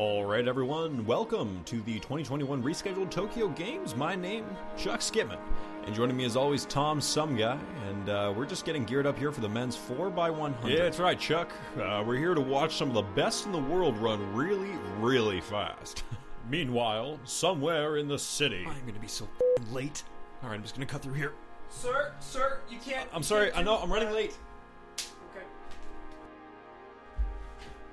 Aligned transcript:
All 0.00 0.24
right, 0.24 0.48
everyone, 0.48 1.04
welcome 1.04 1.60
to 1.66 1.82
the 1.82 1.96
2021 1.96 2.62
rescheduled 2.62 3.10
Tokyo 3.10 3.48
Games. 3.48 3.94
My 3.94 4.14
name, 4.14 4.46
Chuck 4.74 5.00
Skipman, 5.00 5.38
and 5.84 5.94
joining 5.94 6.16
me 6.16 6.24
as 6.24 6.36
always, 6.36 6.64
Tom 6.64 7.02
Some 7.02 7.36
Guy, 7.36 7.58
and 7.86 8.08
uh, 8.08 8.32
we're 8.34 8.46
just 8.46 8.64
getting 8.64 8.86
geared 8.86 9.06
up 9.06 9.18
here 9.18 9.30
for 9.30 9.42
the 9.42 9.48
men's 9.50 9.76
4x100. 9.76 10.54
Yeah, 10.70 10.84
that's 10.84 10.98
right, 10.98 11.20
Chuck. 11.20 11.52
Uh, 11.78 12.02
we're 12.06 12.16
here 12.16 12.32
to 12.32 12.40
watch 12.40 12.76
some 12.76 12.88
of 12.88 12.94
the 12.94 13.02
best 13.02 13.44
in 13.44 13.52
the 13.52 13.58
world 13.58 13.98
run 13.98 14.34
really, 14.34 14.72
really 15.00 15.42
fast. 15.42 16.02
Meanwhile, 16.48 17.20
somewhere 17.24 17.98
in 17.98 18.08
the 18.08 18.18
city. 18.18 18.64
I'm 18.66 18.86
gonna 18.86 18.98
be 19.00 19.06
so 19.06 19.28
late. 19.70 20.02
All 20.42 20.48
right, 20.48 20.54
I'm 20.54 20.62
just 20.62 20.76
gonna 20.76 20.86
cut 20.86 21.02
through 21.02 21.12
here. 21.12 21.34
Sir, 21.68 22.14
sir, 22.20 22.60
you 22.70 22.78
can't. 22.78 23.06
I'm 23.12 23.22
sorry, 23.22 23.52
I 23.52 23.62
know, 23.62 23.76
I'm 23.76 23.92
running 23.92 24.14
late. 24.14 24.34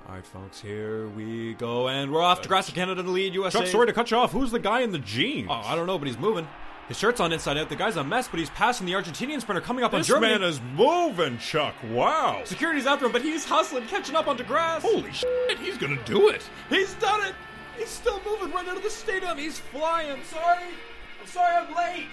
All 0.08 0.14
right, 0.14 0.24
folks, 0.24 0.58
here 0.58 1.06
we 1.08 1.52
go, 1.54 1.88
and 1.88 2.10
we're 2.10 2.22
off 2.22 2.40
to 2.40 2.48
Grasse 2.48 2.70
Canada 2.70 3.02
to 3.02 3.10
lead 3.10 3.34
USA. 3.34 3.58
Chuck, 3.58 3.68
sorry 3.68 3.88
to 3.88 3.92
cut 3.92 4.10
you 4.10 4.16
off. 4.16 4.32
Who's 4.32 4.50
the 4.50 4.58
guy 4.58 4.80
in 4.80 4.90
the 4.90 4.98
jeans? 4.98 5.48
Oh, 5.50 5.60
I 5.62 5.76
don't 5.76 5.86
know, 5.86 5.98
but 5.98 6.08
he's 6.08 6.16
moving. 6.16 6.48
His 6.88 6.98
shirt's 6.98 7.20
on 7.20 7.30
inside 7.30 7.58
out. 7.58 7.68
The 7.68 7.76
guy's 7.76 7.96
a 7.96 8.04
mess, 8.04 8.26
but 8.26 8.40
he's 8.40 8.48
passing 8.48 8.86
the 8.86 8.94
Argentinian 8.94 9.42
sprinter 9.42 9.60
coming 9.60 9.84
up 9.84 9.92
on 9.92 10.02
Germany. 10.02 10.32
this 10.32 10.40
man 10.40 10.48
is 10.48 10.60
moving, 10.74 11.36
Chuck. 11.36 11.74
Wow. 11.90 12.40
Security's 12.44 12.86
after 12.86 13.04
him, 13.04 13.12
but 13.12 13.20
he's 13.20 13.44
hustling, 13.44 13.84
catching 13.84 14.16
up 14.16 14.28
onto 14.28 14.44
grass. 14.44 14.80
Holy 14.80 15.12
shit, 15.12 15.58
he's 15.58 15.76
gonna 15.76 16.02
do 16.06 16.30
it. 16.30 16.42
He's 16.70 16.94
done 16.94 17.26
it! 17.26 17.34
He's 17.76 17.90
still 17.90 18.18
moving 18.24 18.50
right 18.50 18.66
out 18.66 18.78
of 18.78 18.82
the 18.82 18.88
stadium. 18.88 19.36
He's 19.36 19.58
flying. 19.58 20.22
Sorry. 20.24 20.64
I'm 21.20 21.26
sorry 21.26 21.54
I'm 21.54 21.74
late. 21.76 22.08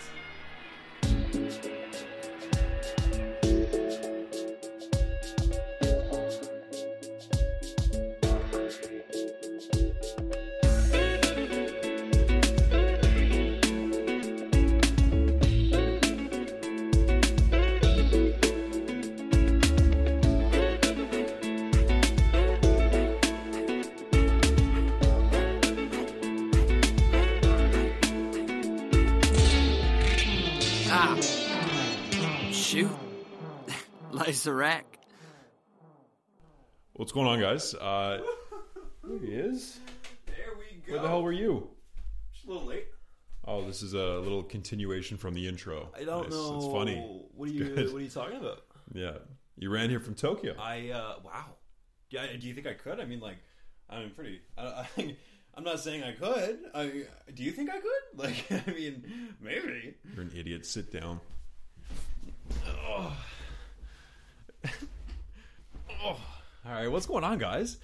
Life's 34.46 34.54
a 34.54 34.60
wreck. 34.60 35.00
What's 36.94 37.12
going 37.12 37.26
on, 37.26 37.40
guys? 37.40 37.74
Uh, 37.74 38.22
there 39.04 39.18
he 39.18 39.34
is. 39.34 39.80
There 40.28 40.36
we 40.60 40.82
go. 40.86 40.94
Where 40.94 41.02
the 41.02 41.08
hell 41.08 41.24
were 41.24 41.32
you? 41.32 41.68
Just 42.32 42.46
a 42.46 42.52
little 42.52 42.68
late. 42.68 42.86
Oh, 43.48 43.66
this 43.66 43.82
is 43.82 43.94
a 43.96 44.20
little 44.20 44.44
continuation 44.44 45.18
from 45.18 45.34
the 45.34 45.48
intro. 45.48 45.90
I 46.00 46.04
don't 46.04 46.26
Nice. 46.26 46.32
know. 46.32 46.58
It's 46.58 46.68
funny. 46.68 46.98
What 47.34 47.50
are 47.50 47.54
you? 47.54 47.66
Good. 47.70 47.92
What 47.92 47.98
are 48.00 48.04
you 48.04 48.10
talking 48.10 48.38
about? 48.38 48.62
Yeah, 48.94 49.14
you 49.58 49.72
ran 49.72 49.90
here 49.90 50.00
from 50.00 50.14
Tokyo. 50.14 50.54
I 50.60 50.92
uh 50.92 51.16
wow. 51.24 51.46
Yeah. 52.12 52.28
Do 52.40 52.48
you 52.48 52.54
think 52.54 52.68
I 52.68 52.74
could? 52.76 53.00
I 53.00 53.06
mean, 53.06 53.22
like, 53.22 53.38
I'm 53.90 54.12
pretty. 54.12 54.42
I, 54.60 54.86
I, 54.96 55.16
I'm 55.56 55.64
not 55.64 55.80
saying 55.80 56.04
I 56.04 56.12
could. 56.12 56.60
I 56.76 57.06
do 57.34 57.42
you 57.44 57.52
think 57.52 57.72
I 57.72 57.80
could? 57.80 57.92
Like, 58.16 58.46
I 58.52 58.72
mean, 58.72 59.34
maybe. 59.42 59.96
You're 60.14 60.22
an 60.24 60.32
idiot. 60.38 60.68
Sit 60.68 60.94
down. 60.94 61.20
Oh. 62.68 63.12
All 66.04 66.18
right, 66.66 66.88
what's 66.88 67.06
going 67.06 67.24
on, 67.24 67.38
guys? 67.38 67.78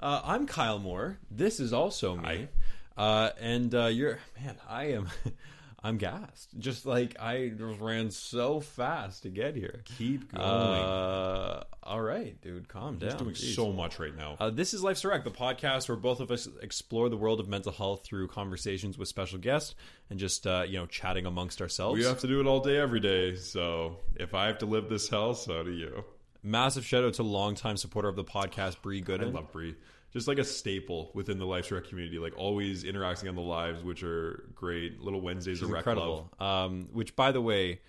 Uh, 0.00 0.20
I'm 0.24 0.46
Kyle 0.46 0.78
Moore. 0.78 1.18
This 1.30 1.60
is 1.60 1.72
also 1.72 2.16
me. 2.16 2.48
Uh, 2.96 3.30
and 3.40 3.74
uh, 3.74 3.86
you're 3.86 4.18
man. 4.42 4.56
I 4.68 4.92
am. 4.92 5.08
I'm 5.82 5.96
gassed. 5.96 6.50
Just 6.58 6.84
like 6.84 7.16
I 7.18 7.52
ran 7.58 8.10
so 8.10 8.60
fast 8.60 9.22
to 9.22 9.30
get 9.30 9.56
here. 9.56 9.80
Keep 9.96 10.32
going. 10.32 10.44
Uh, 10.44 11.64
all 11.82 12.02
right, 12.02 12.38
dude. 12.42 12.68
Calm 12.68 12.98
down. 12.98 13.10
He's 13.10 13.18
doing 13.18 13.34
Jeez. 13.34 13.54
so 13.54 13.72
much 13.72 13.98
right 13.98 14.14
now. 14.14 14.36
Uh, 14.38 14.50
this 14.50 14.74
is 14.74 14.82
Life's 14.82 15.02
a 15.04 15.08
Wreck, 15.08 15.24
the 15.24 15.30
podcast 15.30 15.88
where 15.88 15.96
both 15.96 16.20
of 16.20 16.30
us 16.30 16.46
explore 16.60 17.08
the 17.08 17.16
world 17.16 17.40
of 17.40 17.48
mental 17.48 17.72
health 17.72 18.04
through 18.04 18.28
conversations 18.28 18.98
with 18.98 19.08
special 19.08 19.38
guests 19.38 19.74
and 20.10 20.18
just 20.18 20.46
uh, 20.46 20.64
you 20.66 20.78
know 20.78 20.84
chatting 20.86 21.24
amongst 21.24 21.62
ourselves. 21.62 21.98
we 21.98 22.04
have 22.04 22.20
to 22.20 22.28
do 22.28 22.40
it 22.40 22.46
all 22.46 22.60
day, 22.60 22.76
every 22.76 23.00
day. 23.00 23.36
So 23.36 23.96
if 24.16 24.34
I 24.34 24.48
have 24.48 24.58
to 24.58 24.66
live 24.66 24.90
this 24.90 25.08
hell, 25.08 25.32
so 25.32 25.62
do 25.62 25.72
you. 25.72 26.04
Massive 26.42 26.84
shout 26.86 27.04
out 27.04 27.14
to 27.14 27.22
longtime 27.22 27.76
supporter 27.76 28.08
of 28.08 28.16
the 28.16 28.24
podcast, 28.24 28.80
Bree 28.82 29.00
Good. 29.00 29.22
I 29.22 29.26
love 29.26 29.52
Brie. 29.52 29.74
Just 30.12 30.26
like 30.26 30.38
a 30.38 30.44
staple 30.44 31.10
within 31.14 31.38
the 31.38 31.44
Life's 31.46 31.70
a 31.70 31.74
Wreck 31.76 31.84
community, 31.88 32.18
like 32.18 32.36
always 32.36 32.82
interacting 32.82 33.28
on 33.28 33.36
the 33.36 33.40
lives, 33.42 33.84
which 33.84 34.02
are 34.02 34.50
great. 34.54 35.00
Little 35.00 35.20
Wednesdays 35.20 35.58
She's 35.58 35.68
of 35.68 35.74
incredible. 35.74 36.32
Um, 36.40 36.88
which, 36.92 37.14
by 37.14 37.30
the 37.30 37.40
way, 37.40 37.80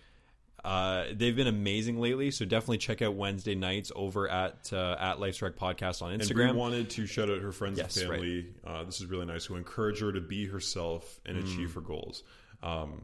uh, 0.64 1.06
they've 1.14 1.36
been 1.36 1.48
amazing 1.48 2.00
lately. 2.00 2.30
So 2.30 2.46
definitely 2.46 2.78
check 2.78 3.02
out 3.02 3.16
Wednesday 3.16 3.56
nights 3.56 3.92
over 3.96 4.30
at 4.30 4.72
uh, 4.72 4.98
at 5.00 5.20
Life's 5.20 5.42
a 5.42 5.46
Wreck 5.46 5.56
Podcast 5.56 6.04
on 6.04 6.12
And 6.12 6.20
Brie 6.30 6.46
Instagram. 6.46 6.54
wanted 6.56 6.92
to 6.92 7.08
shout 7.08 7.30
out 7.32 7.42
her 7.42 7.52
friends 7.52 7.80
Yes, 7.80 7.98
and 7.98 8.08
family. 8.12 8.46
Uh, 8.64 8.84
this 8.84 9.02
is 9.02 9.08
really 9.08 9.26
nice. 9.26 9.46
Who 9.46 9.56
encourage 9.56 10.00
her 10.02 10.12
to 10.12 10.22
be 10.22 10.46
herself 10.46 11.20
and 11.26 11.38
achieve 11.40 11.74
her 11.74 11.82
goals, 11.82 12.22
um, 12.62 13.04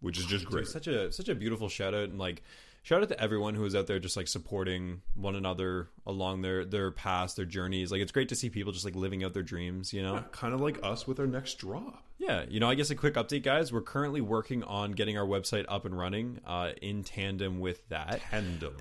which 0.00 0.18
is 0.18 0.26
just 0.26 0.44
Dude, 0.44 0.52
great. 0.52 0.66
such 0.66 0.88
a 0.88 1.10
such 1.10 1.30
a 1.30 1.34
beautiful 1.34 1.70
shout 1.70 1.94
out 1.94 2.10
and 2.10 2.18
like 2.18 2.42
shout 2.88 3.02
out 3.02 3.08
to 3.10 3.20
everyone 3.22 3.54
who 3.54 3.66
is 3.66 3.74
out 3.74 3.86
there 3.86 3.98
just 3.98 4.16
like 4.16 4.26
supporting 4.26 5.02
one 5.14 5.36
another 5.36 5.90
along 6.06 6.40
their 6.40 6.64
their 6.64 6.90
paths, 6.90 7.34
their 7.34 7.44
journeys. 7.44 7.92
Like 7.92 8.00
it's 8.00 8.12
great 8.12 8.30
to 8.30 8.34
see 8.34 8.48
people 8.48 8.72
just 8.72 8.86
like 8.86 8.94
living 8.94 9.22
out 9.22 9.34
their 9.34 9.42
dreams. 9.42 9.92
You 9.92 10.02
know. 10.02 10.14
Yeah, 10.14 10.22
kind 10.32 10.54
of 10.54 10.60
like 10.62 10.78
us 10.82 11.06
with 11.06 11.20
our 11.20 11.26
next 11.26 11.58
drop. 11.58 12.02
Yeah, 12.16 12.46
you 12.48 12.60
know, 12.60 12.68
I 12.70 12.74
guess 12.74 12.88
a 12.90 12.94
quick 12.94 13.14
update, 13.14 13.42
guys. 13.42 13.72
We're 13.72 13.82
currently 13.82 14.22
working 14.22 14.64
on 14.64 14.92
getting 14.92 15.18
our 15.18 15.26
website 15.26 15.66
up 15.68 15.84
and 15.84 15.96
running 15.96 16.40
uh, 16.46 16.70
in 16.80 17.04
tandem 17.04 17.60
with 17.60 17.86
that. 17.90 18.22
Tandem. 18.30 18.76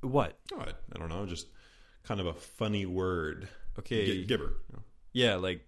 What? 0.00 0.36
Oh, 0.52 0.58
I, 0.60 0.70
I 0.94 0.98
don't 0.98 1.08
know. 1.08 1.24
Just 1.24 1.46
kind 2.02 2.20
of 2.20 2.26
a 2.26 2.34
funny 2.34 2.84
word. 2.84 3.48
Okay. 3.78 4.06
Gi- 4.06 4.26
gibber. 4.26 4.54
Yeah, 5.12 5.36
like 5.36 5.64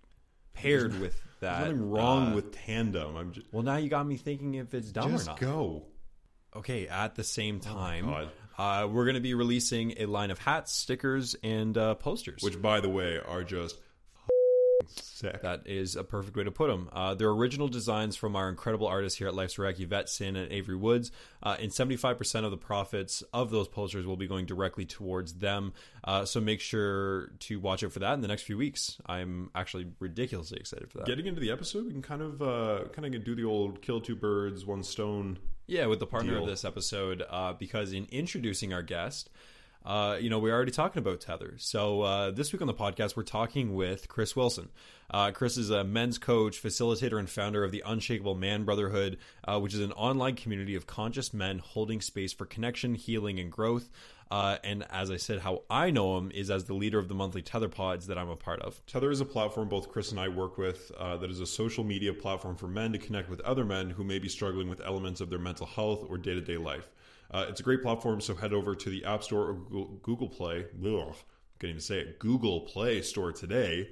paired 0.52 0.98
with 1.00 1.14
There's 1.40 1.40
that. 1.40 1.60
nothing 1.60 1.90
wrong 1.90 2.32
uh, 2.32 2.34
with 2.34 2.52
tandem. 2.52 3.16
I'm 3.16 3.32
just 3.32 3.46
Well, 3.52 3.62
now 3.62 3.76
you 3.76 3.88
got 3.88 4.06
me 4.06 4.16
thinking 4.16 4.54
if 4.54 4.74
it's 4.74 4.90
dumb 4.90 5.14
or 5.14 5.24
not. 5.24 5.38
go. 5.38 5.86
Okay, 6.54 6.86
at 6.88 7.14
the 7.14 7.24
same 7.24 7.60
time, 7.60 8.06
God. 8.06 8.30
uh, 8.58 8.88
we're 8.88 9.04
going 9.04 9.14
to 9.14 9.20
be 9.20 9.34
releasing 9.34 9.94
a 9.98 10.06
line 10.06 10.30
of 10.30 10.38
hats, 10.38 10.72
stickers, 10.72 11.34
and 11.42 11.76
uh, 11.78 11.94
posters. 11.94 12.42
Which, 12.42 12.60
by 12.60 12.80
the 12.80 12.90
way, 12.90 13.18
are 13.26 13.42
just 13.42 13.78
sick. 14.86 15.42
That 15.42 15.62
is 15.66 15.96
a 15.96 16.04
perfect 16.04 16.36
way 16.36 16.44
to 16.44 16.50
put 16.50 16.68
them. 16.68 16.88
Uh, 16.92 17.14
they're 17.14 17.30
original 17.30 17.68
designs 17.68 18.16
from 18.16 18.36
our 18.36 18.48
incredible 18.48 18.86
artists 18.86 19.18
here 19.18 19.28
at 19.28 19.34
Life's 19.34 19.58
a 19.58 19.62
Wreck, 19.62 19.80
Yvette 19.80 20.08
Sin 20.08 20.36
and 20.36 20.50
Avery 20.52 20.76
Woods. 20.76 21.10
Uh, 21.42 21.56
and 21.60 21.70
75% 21.70 22.44
of 22.44 22.50
the 22.50 22.56
profits 22.56 23.22
of 23.32 23.50
those 23.50 23.68
posters 23.68 24.06
will 24.06 24.16
be 24.16 24.26
going 24.26 24.46
directly 24.46 24.84
towards 24.84 25.34
them. 25.34 25.72
Uh, 26.04 26.24
so 26.24 26.40
make 26.40 26.60
sure 26.60 27.28
to 27.40 27.60
watch 27.60 27.84
out 27.84 27.92
for 27.92 28.00
that 28.00 28.14
in 28.14 28.20
the 28.20 28.28
next 28.28 28.42
few 28.42 28.58
weeks. 28.58 29.00
I'm 29.06 29.50
actually 29.54 29.86
ridiculously 30.00 30.58
excited 30.58 30.90
for 30.90 30.98
that. 30.98 31.06
Getting 31.06 31.26
into 31.26 31.40
the 31.40 31.50
episode, 31.50 31.86
we 31.86 31.92
can 31.92 32.02
kind 32.02 32.22
of 32.22 32.42
uh, 32.42 32.84
kind 32.92 33.14
of 33.14 33.24
do 33.24 33.34
the 33.34 33.44
old 33.44 33.82
kill 33.82 34.00
two 34.00 34.16
birds, 34.16 34.66
one 34.66 34.82
stone. 34.82 35.38
Yeah, 35.66 35.86
with 35.86 36.00
the 36.00 36.06
partner 36.06 36.32
Deal. 36.32 36.42
of 36.42 36.48
this 36.48 36.64
episode, 36.64 37.22
uh, 37.30 37.52
because 37.52 37.92
in 37.92 38.06
introducing 38.10 38.72
our 38.72 38.82
guest, 38.82 39.30
uh, 39.84 40.16
you 40.20 40.30
know, 40.30 40.38
we're 40.38 40.54
already 40.54 40.70
talking 40.70 41.00
about 41.00 41.20
Tethr. 41.20 41.60
So 41.60 42.02
uh, 42.02 42.30
this 42.30 42.52
week 42.52 42.60
on 42.60 42.68
the 42.68 42.74
podcast, 42.74 43.16
we're 43.16 43.24
talking 43.24 43.74
with 43.74 44.08
Chris 44.08 44.36
Wilson. 44.36 44.68
Uh, 45.10 45.30
Chris 45.32 45.56
is 45.56 45.70
a 45.70 45.84
men's 45.84 46.18
coach, 46.18 46.62
facilitator, 46.62 47.18
and 47.18 47.28
founder 47.28 47.64
of 47.64 47.72
the 47.72 47.82
Unshakable 47.84 48.34
Man 48.34 48.64
Brotherhood, 48.64 49.18
uh, 49.44 49.58
which 49.60 49.74
is 49.74 49.80
an 49.80 49.92
online 49.92 50.36
community 50.36 50.74
of 50.74 50.86
conscious 50.86 51.34
men 51.34 51.58
holding 51.58 52.00
space 52.00 52.32
for 52.32 52.46
connection, 52.46 52.94
healing, 52.94 53.38
and 53.38 53.50
growth. 53.50 53.90
Uh, 54.30 54.56
and 54.64 54.86
as 54.88 55.10
I 55.10 55.18
said, 55.18 55.40
how 55.40 55.64
I 55.68 55.90
know 55.90 56.16
him 56.16 56.30
is 56.30 56.50
as 56.50 56.64
the 56.64 56.72
leader 56.72 56.98
of 56.98 57.08
the 57.08 57.14
monthly 57.14 57.42
Tethr 57.42 57.70
pods 57.70 58.06
that 58.06 58.16
I'm 58.16 58.30
a 58.30 58.36
part 58.36 58.62
of. 58.62 58.80
Tethr 58.86 59.12
is 59.12 59.20
a 59.20 59.26
platform 59.26 59.68
both 59.68 59.90
Chris 59.90 60.10
and 60.10 60.18
I 60.18 60.28
work 60.28 60.56
with 60.56 60.90
uh, 60.96 61.18
that 61.18 61.30
is 61.30 61.40
a 61.40 61.46
social 61.46 61.84
media 61.84 62.14
platform 62.14 62.56
for 62.56 62.66
men 62.66 62.92
to 62.92 62.98
connect 62.98 63.28
with 63.28 63.40
other 63.40 63.66
men 63.66 63.90
who 63.90 64.04
may 64.04 64.18
be 64.18 64.30
struggling 64.30 64.70
with 64.70 64.80
elements 64.80 65.20
of 65.20 65.28
their 65.28 65.38
mental 65.38 65.66
health 65.66 66.06
or 66.08 66.16
day 66.16 66.32
to 66.32 66.40
day 66.40 66.56
life. 66.56 66.88
Uh, 67.32 67.46
it's 67.48 67.60
a 67.60 67.62
great 67.62 67.82
platform, 67.82 68.20
so 68.20 68.34
head 68.34 68.52
over 68.52 68.74
to 68.74 68.90
the 68.90 69.04
App 69.04 69.22
Store 69.22 69.48
or 69.48 69.54
Google, 70.02 70.28
Play. 70.28 70.66
Ugh, 70.84 71.14
can't 71.58 71.70
even 71.70 71.80
say 71.80 72.00
it. 72.00 72.18
Google 72.18 72.60
Play 72.62 73.02
Store 73.02 73.32
today, 73.32 73.90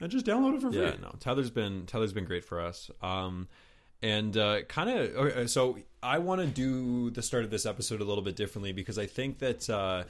and 0.00 0.10
just 0.10 0.24
download 0.24 0.56
it 0.56 0.62
for 0.62 0.72
free. 0.72 0.80
Yeah, 0.80 0.94
no, 1.00 1.14
Tethr's 1.20 1.50
been 1.50 1.86
Tethr's 1.86 2.12
been 2.12 2.24
great 2.24 2.44
for 2.44 2.60
us. 2.60 2.90
Um, 3.02 3.48
and 4.02 4.36
uh, 4.36 4.62
kind 4.62 4.90
of 4.90 5.16
okay, 5.16 5.46
so 5.48 5.78
I 6.02 6.18
want 6.18 6.40
to 6.40 6.46
do 6.46 7.10
the 7.10 7.22
start 7.22 7.44
of 7.44 7.50
this 7.50 7.66
episode 7.66 8.00
a 8.00 8.04
little 8.04 8.24
bit 8.24 8.36
differently 8.36 8.72
because 8.72 8.98
I 8.98 9.06
think 9.06 9.38
that. 9.40 9.68
Uh, 9.68 10.04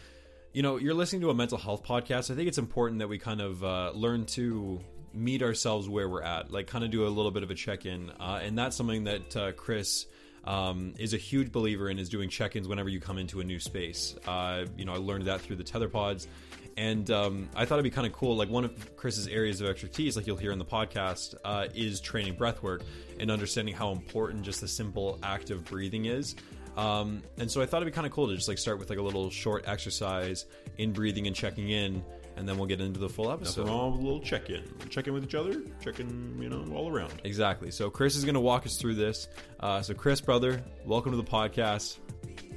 you 0.52 0.62
know, 0.62 0.78
you're 0.78 0.94
listening 0.94 1.20
to 1.20 1.30
a 1.30 1.34
mental 1.34 1.58
health 1.58 1.84
podcast. 1.84 2.30
I 2.30 2.34
think 2.34 2.48
it's 2.48 2.56
important 2.56 3.00
that 3.00 3.08
we 3.08 3.18
kind 3.18 3.42
of 3.42 3.62
uh, 3.62 3.92
learn 3.94 4.24
to 4.26 4.80
meet 5.12 5.42
ourselves 5.42 5.88
where 5.88 6.08
we're 6.08 6.22
at, 6.22 6.50
like 6.50 6.66
kind 6.66 6.84
of 6.84 6.90
do 6.90 7.06
a 7.06 7.08
little 7.08 7.30
bit 7.30 7.42
of 7.42 7.50
a 7.50 7.54
check 7.54 7.86
in. 7.86 8.10
Uh, 8.18 8.40
and 8.42 8.56
that's 8.56 8.76
something 8.76 9.04
that 9.04 9.36
uh, 9.36 9.52
Chris 9.52 10.06
um, 10.44 10.94
is 10.98 11.14
a 11.14 11.16
huge 11.16 11.52
believer 11.52 11.90
in 11.90 11.98
is 11.98 12.08
doing 12.08 12.28
check-ins 12.28 12.66
whenever 12.68 12.88
you 12.88 13.00
come 13.00 13.18
into 13.18 13.40
a 13.40 13.44
new 13.44 13.58
space. 13.60 14.16
Uh, 14.26 14.64
you 14.76 14.84
know, 14.84 14.94
I 14.94 14.98
learned 14.98 15.26
that 15.26 15.40
through 15.40 15.56
the 15.56 15.64
Tethr 15.64 15.90
pods, 15.90 16.28
and 16.76 17.10
um, 17.10 17.48
I 17.56 17.64
thought 17.64 17.74
it'd 17.74 17.84
be 17.84 17.90
kind 17.90 18.06
of 18.06 18.12
cool. 18.12 18.36
Like 18.36 18.48
one 18.48 18.64
of 18.64 18.96
Chris's 18.96 19.26
areas 19.26 19.60
of 19.60 19.68
expertise, 19.68 20.16
like 20.16 20.26
you'll 20.26 20.36
hear 20.36 20.52
in 20.52 20.58
the 20.58 20.64
podcast, 20.64 21.34
uh, 21.44 21.66
is 21.74 22.00
training 22.00 22.34
breath 22.34 22.62
work 22.62 22.82
and 23.18 23.30
understanding 23.30 23.74
how 23.74 23.90
important 23.90 24.42
just 24.42 24.60
the 24.60 24.68
simple 24.68 25.18
act 25.22 25.50
of 25.50 25.64
breathing 25.64 26.04
is. 26.04 26.36
Um, 26.76 27.24
and 27.38 27.50
so 27.50 27.60
I 27.60 27.66
thought 27.66 27.82
it'd 27.82 27.92
be 27.92 27.94
kind 27.94 28.06
of 28.06 28.12
cool 28.12 28.28
to 28.28 28.36
just 28.36 28.46
like 28.46 28.58
start 28.58 28.78
with 28.78 28.88
like 28.90 29.00
a 29.00 29.02
little 29.02 29.30
short 29.30 29.64
exercise 29.66 30.46
in 30.76 30.92
breathing 30.92 31.26
and 31.26 31.34
checking 31.34 31.70
in 31.70 32.04
and 32.38 32.48
then 32.48 32.56
we'll 32.56 32.68
get 32.68 32.80
into 32.80 33.00
the 33.00 33.08
full 33.08 33.30
episode. 33.30 33.62
Nothing 33.62 33.74
wrong 33.74 33.92
with 33.92 34.00
a 34.00 34.04
little 34.04 34.20
check 34.20 34.48
in. 34.48 34.62
Check 34.88 35.08
in 35.08 35.12
with 35.12 35.24
each 35.24 35.34
other, 35.34 35.60
check 35.82 35.98
in, 35.98 36.40
you 36.40 36.48
know, 36.48 36.64
all 36.72 36.88
around. 36.88 37.12
Exactly. 37.24 37.70
So 37.72 37.90
Chris 37.90 38.14
is 38.14 38.24
going 38.24 38.34
to 38.34 38.40
walk 38.40 38.64
us 38.64 38.76
through 38.76 38.94
this. 38.94 39.28
Uh, 39.58 39.82
so, 39.82 39.92
Chris, 39.92 40.20
brother, 40.20 40.62
welcome 40.84 41.10
to 41.10 41.16
the 41.16 41.24
podcast. 41.24 41.98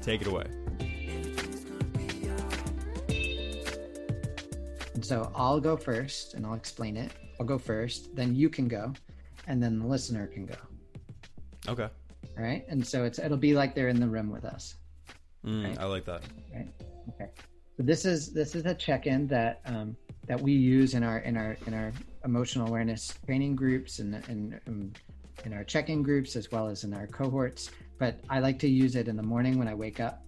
Take 0.02 0.22
it 0.22 0.28
away. 0.28 0.46
So, 5.02 5.32
I'll 5.36 5.60
go 5.60 5.76
first 5.76 6.36
and 6.36 6.46
I'll 6.46 6.54
explain 6.54 6.96
it. 6.96 7.12
I'll 7.40 7.46
go 7.46 7.58
first, 7.58 8.16
then 8.16 8.36
you 8.36 8.50
can 8.50 8.68
go, 8.68 8.94
and 9.48 9.62
then 9.64 9.80
the 9.80 9.88
listener 9.88 10.28
can 10.28 10.46
go. 10.46 10.56
Okay. 11.68 11.88
All 12.38 12.44
right. 12.44 12.64
And 12.68 12.86
so 12.86 13.04
it's 13.04 13.18
it'll 13.18 13.36
be 13.36 13.56
like 13.56 13.74
they're 13.74 13.88
in 13.88 14.00
the 14.00 14.08
room 14.08 14.30
with 14.30 14.46
us. 14.46 14.76
Mm, 15.44 15.70
right? 15.70 15.80
I 15.80 15.86
like 15.86 16.06
that. 16.06 16.22
Right. 16.54 16.70
Okay. 17.10 17.32
This 17.82 18.06
is 18.06 18.32
this 18.32 18.54
is 18.56 18.66
a 18.66 18.76
check-in 18.76 19.28
that 19.28 19.62
um, 19.66 19.96
that 20.28 20.40
we 20.40 20.52
use 20.52 20.94
in 20.94 21.04
our 21.04 21.20
in 21.20 21.36
our 21.36 21.58
in 21.66 21.74
our 21.74 21.92
emotional 22.26 22.68
awareness 22.68 23.14
training 23.26 23.56
groups 23.56 24.00
and 24.00 24.16
in, 24.30 24.60
in, 24.68 24.96
in 25.46 25.54
our 25.54 25.64
check-in 25.64 26.04
groups 26.04 26.36
as 26.36 26.52
well 26.52 26.68
as 26.68 26.84
in 26.84 26.94
our 26.94 27.08
cohorts. 27.08 27.72
But 27.98 28.20
I 28.30 28.40
like 28.40 28.60
to 28.60 28.68
use 28.68 28.96
it 28.96 29.08
in 29.08 29.16
the 29.16 29.24
morning 29.24 29.58
when 29.58 29.68
I 29.68 29.74
wake 29.74 30.00
up. 30.00 30.24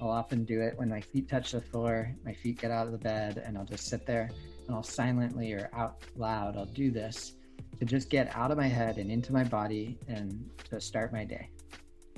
I'll 0.00 0.10
often 0.10 0.44
do 0.44 0.60
it 0.60 0.74
when 0.76 0.88
my 0.88 1.00
feet 1.00 1.28
touch 1.28 1.52
the 1.52 1.60
floor, 1.60 2.14
my 2.24 2.32
feet 2.32 2.60
get 2.60 2.70
out 2.70 2.86
of 2.86 2.92
the 2.92 2.98
bed, 2.98 3.42
and 3.44 3.58
I'll 3.58 3.64
just 3.64 3.88
sit 3.88 4.06
there 4.06 4.30
and 4.66 4.76
I'll 4.76 4.82
silently 4.82 5.52
or 5.52 5.70
out 5.72 6.02
loud 6.16 6.56
I'll 6.56 6.66
do 6.66 6.90
this 6.90 7.34
to 7.78 7.84
just 7.84 8.10
get 8.10 8.34
out 8.36 8.50
of 8.50 8.58
my 8.58 8.68
head 8.68 8.98
and 8.98 9.10
into 9.10 9.32
my 9.32 9.44
body 9.44 9.98
and 10.06 10.48
to 10.70 10.80
start 10.80 11.12
my 11.12 11.24
day. 11.24 11.48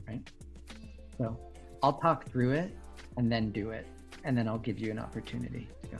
Right. 0.06 0.28
So 1.16 1.38
I'll 1.82 1.98
talk 1.98 2.26
through 2.26 2.52
it 2.52 2.76
and 3.16 3.30
then 3.30 3.50
do 3.50 3.70
it 3.70 3.86
and 4.24 4.36
then 4.36 4.48
I'll 4.48 4.58
give 4.58 4.78
you 4.78 4.90
an 4.90 4.98
opportunity 4.98 5.68
to 5.82 5.88
go. 5.88 5.98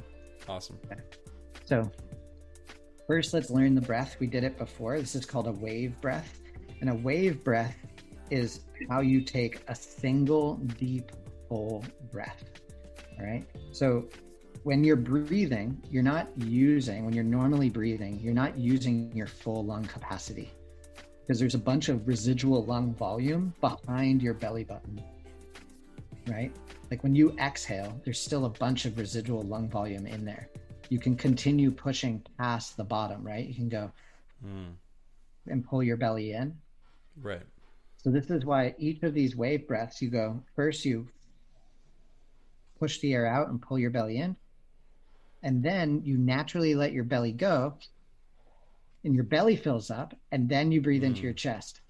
Awesome. 0.49 0.79
Okay. 0.87 1.00
So, 1.65 1.91
first, 3.06 3.32
let's 3.32 3.50
learn 3.50 3.75
the 3.75 3.81
breath. 3.81 4.17
We 4.21 4.26
did 4.26 4.44
it 4.44 4.59
before. 4.59 4.99
This 4.99 5.15
is 5.15 5.25
called 5.25 5.47
a 5.47 5.53
wave 5.53 6.00
breath. 6.00 6.41
And 6.81 6.91
a 6.91 6.94
wave 6.94 7.44
breath 7.44 7.76
is 8.31 8.61
how 8.91 9.00
you 9.00 9.23
take 9.23 9.62
a 9.69 9.75
single 9.75 10.56
deep, 10.56 11.12
full 11.49 11.85
breath. 12.11 12.44
All 13.19 13.25
right. 13.25 13.44
So, 13.73 14.09
when 14.65 14.82
you're 14.82 14.97
breathing, 14.97 15.82
you're 15.91 16.03
not 16.03 16.29
using, 16.38 17.05
when 17.05 17.15
you're 17.15 17.23
normally 17.23 17.69
breathing, 17.69 18.19
you're 18.20 18.35
not 18.35 18.59
using 18.59 19.15
your 19.15 19.27
full 19.27 19.65
lung 19.65 19.85
capacity 19.85 20.50
because 21.20 21.38
there's 21.38 21.55
a 21.55 21.59
bunch 21.59 21.88
of 21.88 22.06
residual 22.06 22.65
lung 22.65 22.94
volume 22.94 23.55
behind 23.61 24.23
your 24.23 24.35
belly 24.35 24.65
button. 24.65 25.03
Right. 26.29 26.53
Like 26.90 27.02
when 27.02 27.14
you 27.14 27.36
exhale, 27.38 28.00
there's 28.04 28.20
still 28.20 28.44
a 28.44 28.50
bunch 28.50 28.84
of 28.84 28.98
residual 28.98 29.42
lung 29.42 29.69
volume 29.69 30.06
in 30.06 30.25
there. 30.25 30.48
You 30.90 30.98
can 30.98 31.16
continue 31.16 31.70
pushing 31.70 32.22
past 32.38 32.76
the 32.76 32.84
bottom, 32.84 33.25
right? 33.25 33.46
You 33.46 33.54
can 33.54 33.69
go 33.69 33.90
mm. 34.44 34.72
and 35.46 35.64
pull 35.64 35.82
your 35.82 35.96
belly 35.96 36.32
in. 36.32 36.56
Right. 37.20 37.42
So 37.96 38.10
this 38.10 38.31
is 38.31 38.44
why 38.44 38.75
each 38.78 39.02
of 39.02 39.14
these 39.14 39.34
wave 39.34 39.66
breaths, 39.66 40.02
you 40.02 40.10
go 40.10 40.42
first, 40.54 40.84
you 40.84 41.08
push 42.78 42.98
the 42.98 43.14
air 43.14 43.26
out 43.26 43.48
and 43.48 43.62
pull 43.62 43.78
your 43.78 43.90
belly 43.90 44.19
in, 44.19 44.36
and 45.42 45.62
then 45.62 46.02
you 46.04 46.19
naturally 46.19 46.75
let 46.75 46.92
your 46.92 47.04
belly 47.04 47.32
go, 47.32 47.75
and 49.04 49.14
your 49.14 49.25
belly 49.25 49.56
fills 49.56 49.90
up, 49.90 50.14
and 50.32 50.48
then 50.48 50.70
you 50.70 50.82
breathe 50.82 51.02
mm. 51.02 51.06
into 51.06 51.20
hmm. 51.20 51.26
your 51.26 51.34
chest. 51.34 51.81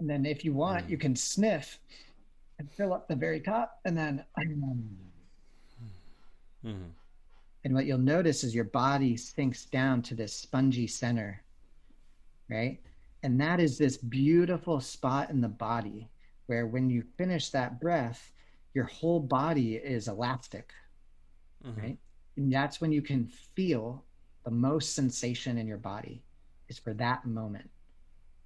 And 0.00 0.08
then, 0.08 0.26
if 0.26 0.44
you 0.44 0.52
want, 0.52 0.86
mm. 0.86 0.90
you 0.90 0.98
can 0.98 1.16
sniff 1.16 1.78
and 2.58 2.70
fill 2.72 2.92
up 2.92 3.08
the 3.08 3.16
very 3.16 3.40
top 3.40 3.78
and 3.84 3.96
then 3.96 4.24
mm-hmm. 6.64 6.88
and 7.64 7.74
what 7.74 7.86
you'll 7.86 7.98
notice 7.98 8.44
is 8.44 8.54
your 8.54 8.64
body 8.64 9.16
sinks 9.16 9.64
down 9.66 10.02
to 10.02 10.14
this 10.14 10.32
spongy 10.32 10.86
center 10.86 11.42
right 12.48 12.78
and 13.22 13.40
that 13.40 13.60
is 13.60 13.78
this 13.78 13.96
beautiful 13.96 14.80
spot 14.80 15.30
in 15.30 15.40
the 15.40 15.48
body 15.48 16.08
where 16.46 16.66
when 16.66 16.88
you 16.90 17.02
finish 17.16 17.50
that 17.50 17.80
breath 17.80 18.32
your 18.74 18.84
whole 18.86 19.20
body 19.20 19.76
is 19.76 20.08
elastic 20.08 20.72
mm-hmm. 21.64 21.80
right 21.80 21.98
and 22.36 22.52
that's 22.52 22.80
when 22.80 22.92
you 22.92 23.02
can 23.02 23.26
feel 23.54 24.04
the 24.44 24.50
most 24.50 24.94
sensation 24.94 25.58
in 25.58 25.66
your 25.66 25.78
body 25.78 26.22
is 26.68 26.78
for 26.78 26.94
that 26.94 27.26
moment 27.26 27.68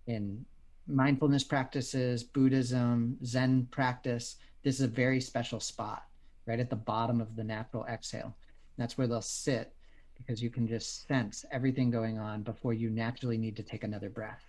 in 0.06 0.44
mindfulness 0.92 1.44
practices, 1.44 2.22
Buddhism, 2.22 3.16
Zen 3.24 3.66
practice, 3.70 4.36
this 4.62 4.76
is 4.76 4.82
a 4.82 4.88
very 4.88 5.20
special 5.20 5.60
spot 5.60 6.04
right 6.46 6.60
at 6.60 6.70
the 6.70 6.76
bottom 6.76 7.20
of 7.20 7.36
the 7.36 7.44
natural 7.44 7.84
exhale. 7.86 8.34
That's 8.76 8.96
where 8.98 9.06
they'll 9.06 9.22
sit 9.22 9.72
because 10.16 10.42
you 10.42 10.50
can 10.50 10.66
just 10.66 11.06
sense 11.08 11.44
everything 11.50 11.90
going 11.90 12.18
on 12.18 12.42
before 12.42 12.72
you 12.72 12.90
naturally 12.90 13.38
need 13.38 13.56
to 13.56 13.62
take 13.62 13.84
another 13.84 14.08
breath 14.08 14.42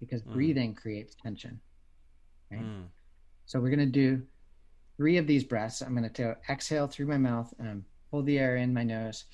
because 0.00 0.22
mm. 0.22 0.32
breathing 0.32 0.74
creates 0.74 1.14
tension. 1.14 1.60
Right? 2.50 2.62
Mm. 2.62 2.84
So 3.46 3.60
we're 3.60 3.74
going 3.74 3.78
to 3.80 3.86
do 3.86 4.22
three 4.96 5.16
of 5.16 5.26
these 5.26 5.44
breaths. 5.44 5.80
I'm 5.80 5.96
going 5.96 6.10
to 6.10 6.36
exhale 6.48 6.86
through 6.86 7.06
my 7.06 7.18
mouth 7.18 7.52
and 7.58 7.84
pull 8.10 8.22
the 8.22 8.38
air 8.38 8.56
in 8.56 8.72
my 8.72 8.84
nose. 8.84 9.24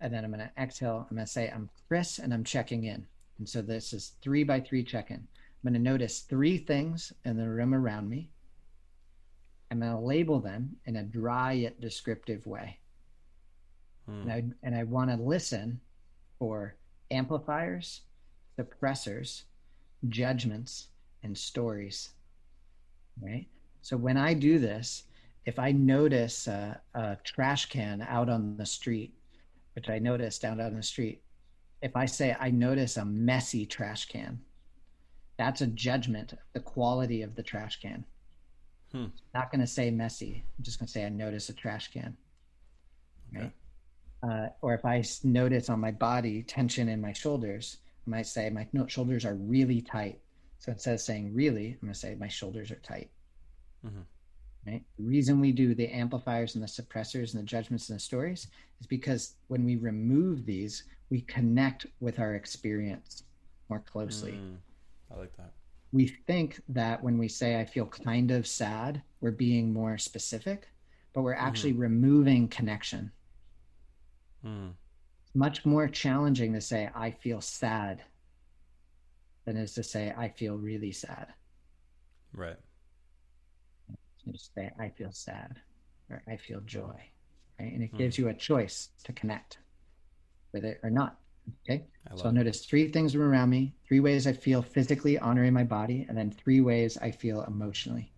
And 0.00 0.12
then 0.12 0.24
I'm 0.24 0.32
going 0.32 0.46
to 0.46 0.62
exhale. 0.62 1.06
I'm 1.08 1.16
going 1.16 1.26
to 1.26 1.32
say, 1.32 1.50
I'm 1.50 1.70
Chris 1.88 2.18
and 2.18 2.34
I'm 2.34 2.44
checking 2.44 2.84
in. 2.84 3.06
And 3.38 3.48
so 3.48 3.62
this 3.62 3.92
is 3.92 4.12
three 4.20 4.44
by 4.44 4.60
three 4.60 4.82
check 4.84 5.10
in. 5.10 5.26
I'm 5.62 5.72
going 5.72 5.82
to 5.82 5.90
notice 5.90 6.20
three 6.20 6.58
things 6.58 7.12
in 7.24 7.36
the 7.36 7.48
room 7.48 7.72
around 7.72 8.08
me. 8.08 8.30
I'm 9.70 9.78
going 9.78 9.92
to 9.92 9.98
label 9.98 10.40
them 10.40 10.76
in 10.86 10.96
a 10.96 11.04
dry 11.04 11.52
yet 11.52 11.80
descriptive 11.80 12.46
way. 12.46 12.78
Hmm. 14.06 14.22
And 14.22 14.32
I, 14.32 14.44
and 14.64 14.74
I 14.74 14.82
want 14.82 15.10
to 15.10 15.16
listen 15.16 15.80
for 16.38 16.74
amplifiers, 17.12 18.00
suppressors, 18.58 19.42
judgments, 20.08 20.88
and 21.22 21.38
stories. 21.38 22.10
Right? 23.22 23.46
So 23.82 23.96
when 23.96 24.16
I 24.16 24.34
do 24.34 24.58
this, 24.58 25.04
if 25.46 25.60
I 25.60 25.70
notice 25.70 26.48
a, 26.48 26.80
a 26.94 27.16
trash 27.22 27.66
can 27.66 28.04
out 28.08 28.28
on 28.28 28.56
the 28.56 28.66
street, 28.66 29.14
which 29.74 29.88
I 29.88 30.00
noticed 30.00 30.42
down 30.42 30.60
out 30.60 30.72
on 30.72 30.76
the 30.76 30.82
street, 30.82 31.22
if 31.82 31.96
I 31.96 32.06
say 32.06 32.36
I 32.38 32.50
notice 32.50 32.96
a 32.96 33.04
messy 33.04 33.64
trash 33.64 34.06
can, 34.06 34.40
that's 35.38 35.60
a 35.60 35.66
judgment 35.66 36.32
of 36.32 36.38
the 36.52 36.60
quality 36.60 37.22
of 37.22 37.34
the 37.34 37.42
trash 37.42 37.80
can. 37.80 38.04
Hmm. 38.92 39.06
Not 39.34 39.50
going 39.50 39.60
to 39.60 39.66
say 39.66 39.90
messy. 39.90 40.44
I'm 40.58 40.64
just 40.64 40.78
going 40.78 40.86
to 40.86 40.92
say 40.92 41.04
I 41.04 41.08
notice 41.08 41.48
a 41.48 41.54
trash 41.54 41.90
can. 41.92 42.16
Right. 43.34 43.44
Okay. 43.44 43.52
Uh, 44.22 44.48
or 44.60 44.74
if 44.74 44.84
I 44.84 45.02
notice 45.24 45.68
on 45.68 45.80
my 45.80 45.90
body 45.90 46.42
tension 46.42 46.88
in 46.88 47.00
my 47.00 47.12
shoulders, 47.12 47.78
I 48.06 48.10
might 48.10 48.26
say 48.26 48.50
my 48.50 48.66
shoulders 48.86 49.24
are 49.24 49.34
really 49.34 49.80
tight. 49.80 50.20
So 50.58 50.70
instead 50.70 50.94
of 50.94 51.00
saying 51.00 51.34
really, 51.34 51.72
I'm 51.72 51.88
going 51.88 51.92
to 51.92 51.98
say 51.98 52.14
my 52.14 52.28
shoulders 52.28 52.70
are 52.70 52.76
tight. 52.76 53.10
Mm-hmm. 53.84 54.02
Right? 54.66 54.82
The 54.96 55.04
reason 55.04 55.40
we 55.40 55.50
do 55.50 55.74
the 55.74 55.88
amplifiers 55.88 56.54
and 56.54 56.62
the 56.62 56.68
suppressors 56.68 57.34
and 57.34 57.42
the 57.42 57.46
judgments 57.46 57.88
and 57.88 57.98
the 57.98 58.02
stories 58.02 58.46
is 58.80 58.86
because 58.86 59.34
when 59.48 59.64
we 59.64 59.74
remove 59.76 60.46
these, 60.46 60.84
we 61.10 61.22
connect 61.22 61.86
with 62.00 62.20
our 62.20 62.34
experience 62.34 63.24
more 63.68 63.80
closely. 63.80 64.32
Mm, 64.32 64.56
I 65.12 65.18
like 65.18 65.36
that. 65.36 65.52
We 65.92 66.06
think 66.06 66.60
that 66.70 67.02
when 67.02 67.18
we 67.18 67.28
say, 67.28 67.60
I 67.60 67.64
feel 67.66 67.86
kind 67.86 68.30
of 68.30 68.46
sad, 68.46 69.02
we're 69.20 69.30
being 69.30 69.72
more 69.72 69.98
specific, 69.98 70.68
but 71.12 71.22
we're 71.22 71.34
actually 71.34 71.72
removing 71.74 72.48
connection. 72.48 73.12
Mm, 74.44 74.72
It's 75.22 75.34
much 75.34 75.66
more 75.66 75.88
challenging 75.88 76.54
to 76.54 76.60
say, 76.60 76.88
I 76.94 77.10
feel 77.10 77.40
sad 77.40 78.02
than 79.44 79.56
it 79.56 79.64
is 79.64 79.74
to 79.74 79.82
say, 79.82 80.14
I 80.16 80.28
feel 80.30 80.56
really 80.56 80.92
sad. 80.92 81.34
right. 82.32 82.56
So 84.24 84.32
just 84.32 84.54
say, 84.54 84.70
I 84.80 84.88
feel 84.90 85.12
sad 85.12 85.60
or 86.08 86.22
I 86.28 86.36
feel 86.36 86.60
joy. 86.60 86.94
Right? 87.60 87.72
And 87.72 87.82
it 87.82 87.92
gives 87.98 88.16
you 88.18 88.28
a 88.28 88.34
choice 88.34 88.90
to 89.04 89.12
connect 89.12 89.58
with 90.52 90.64
it 90.64 90.80
or 90.82 90.90
not. 90.90 91.18
Okay. 91.68 91.84
I 92.10 92.16
So 92.16 92.26
I'll 92.26 92.32
notice 92.32 92.66
three 92.66 92.90
things 92.90 93.14
around 93.14 93.50
me, 93.50 93.74
three 93.86 94.00
ways 94.00 94.26
I 94.26 94.32
feel 94.32 94.62
physically 94.62 95.18
honoring 95.18 95.52
my 95.52 95.64
body, 95.64 96.06
and 96.08 96.16
then 96.16 96.30
three 96.30 96.60
ways 96.60 96.98
I 96.98 97.10
feel 97.10 97.42
emotionally. 97.44 98.12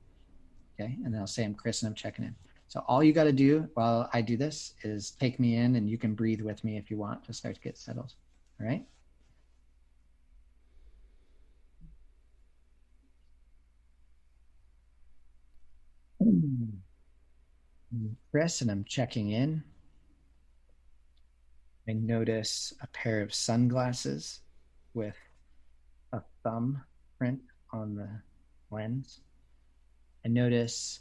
Okay. 0.80 0.98
And 1.04 1.12
then 1.12 1.20
I'll 1.20 1.26
say 1.26 1.44
I'm 1.44 1.54
Chris 1.54 1.82
and 1.82 1.90
I'm 1.90 1.94
checking 1.94 2.24
in. 2.24 2.34
So 2.68 2.82
all 2.88 3.04
you 3.04 3.12
got 3.12 3.24
to 3.24 3.32
do 3.32 3.68
while 3.74 4.08
I 4.12 4.20
do 4.22 4.36
this 4.36 4.74
is 4.82 5.12
take 5.12 5.38
me 5.38 5.56
in 5.56 5.76
and 5.76 5.88
you 5.88 5.98
can 5.98 6.14
breathe 6.14 6.40
with 6.40 6.64
me 6.64 6.76
if 6.76 6.90
you 6.90 6.96
want 6.96 7.24
to 7.24 7.32
start 7.32 7.54
to 7.54 7.60
get 7.60 7.78
settled. 7.78 8.12
All 8.60 8.66
right. 8.66 8.84
Hmm. 16.18 16.64
Hmm. 17.92 18.06
Chris, 18.30 18.60
and 18.60 18.70
I'm 18.70 18.84
checking 18.84 19.30
in. 19.30 19.62
I 21.86 21.92
notice 21.92 22.72
a 22.80 22.86
pair 22.88 23.20
of 23.20 23.34
sunglasses 23.34 24.40
with 24.94 25.16
a 26.12 26.22
thumb 26.42 26.82
print 27.18 27.40
on 27.72 27.94
the 27.94 28.08
lens. 28.70 29.20
I 30.24 30.28
notice 30.28 31.00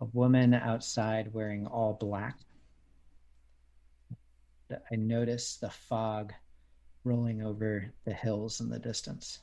a 0.00 0.06
woman 0.06 0.54
outside 0.54 1.32
wearing 1.32 1.66
all 1.66 1.94
black. 1.94 2.36
I 4.90 4.96
notice 4.96 5.56
the 5.56 5.70
fog 5.70 6.32
rolling 7.04 7.42
over 7.42 7.92
the 8.04 8.12
hills 8.12 8.60
in 8.60 8.68
the 8.68 8.78
distance. 8.78 9.38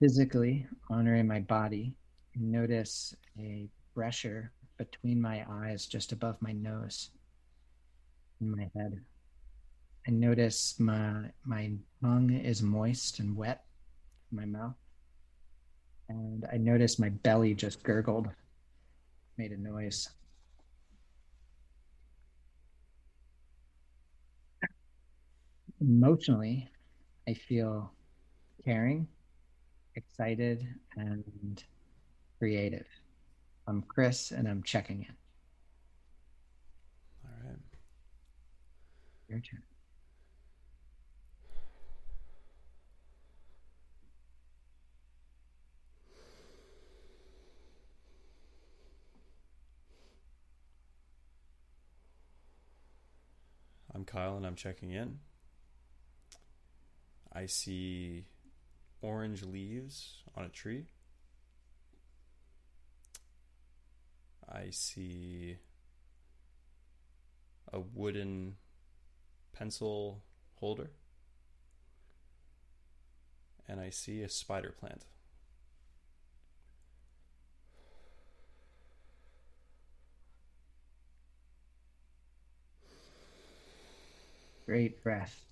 Physically 0.00 0.66
honoring 0.90 1.26
my 1.26 1.40
body, 1.40 1.94
I 2.34 2.40
notice 2.40 3.14
a 3.38 3.68
pressure 3.94 4.52
between 4.76 5.20
my 5.20 5.44
eyes 5.48 5.86
just 5.86 6.12
above 6.12 6.40
my 6.40 6.52
nose 6.52 7.10
in 8.40 8.50
my 8.50 8.70
head. 8.74 9.00
I 10.06 10.10
notice 10.10 10.78
my 10.78 11.30
my 11.44 11.72
tongue 12.02 12.30
is 12.30 12.62
moist 12.62 13.18
and 13.18 13.36
wet 13.36 13.64
in 14.30 14.38
my 14.38 14.44
mouth. 14.44 14.74
And 16.08 16.46
I 16.52 16.56
notice 16.58 16.98
my 16.98 17.08
belly 17.08 17.54
just 17.54 17.82
gurgled, 17.82 18.28
made 19.36 19.50
a 19.50 19.56
noise. 19.56 20.08
Emotionally, 25.80 26.68
I 27.28 27.34
feel 27.34 27.92
caring, 28.64 29.08
excited, 29.96 30.66
and 30.96 31.64
creative. 32.38 32.86
I'm 33.68 33.82
Chris, 33.82 34.30
and 34.30 34.46
I'm 34.46 34.62
checking 34.62 35.00
in. 35.00 35.14
All 37.24 37.50
right. 37.50 37.58
Your 39.28 39.40
turn. 39.40 39.62
I'm 53.92 54.04
Kyle 54.04 54.36
and 54.36 54.46
I'm 54.46 54.56
checking 54.56 54.92
in. 54.92 55.18
I 57.32 57.46
see 57.46 58.26
orange 59.00 59.42
leaves 59.42 60.22
on 60.36 60.44
a 60.44 60.50
tree. 60.50 60.84
I 64.48 64.70
see 64.70 65.56
a 67.72 67.80
wooden 67.80 68.56
pencil 69.52 70.22
holder. 70.56 70.90
And 73.68 73.80
I 73.80 73.90
see 73.90 74.22
a 74.22 74.28
spider 74.28 74.74
plant. 74.78 75.04
Great 84.66 85.02
breath. 85.02 85.46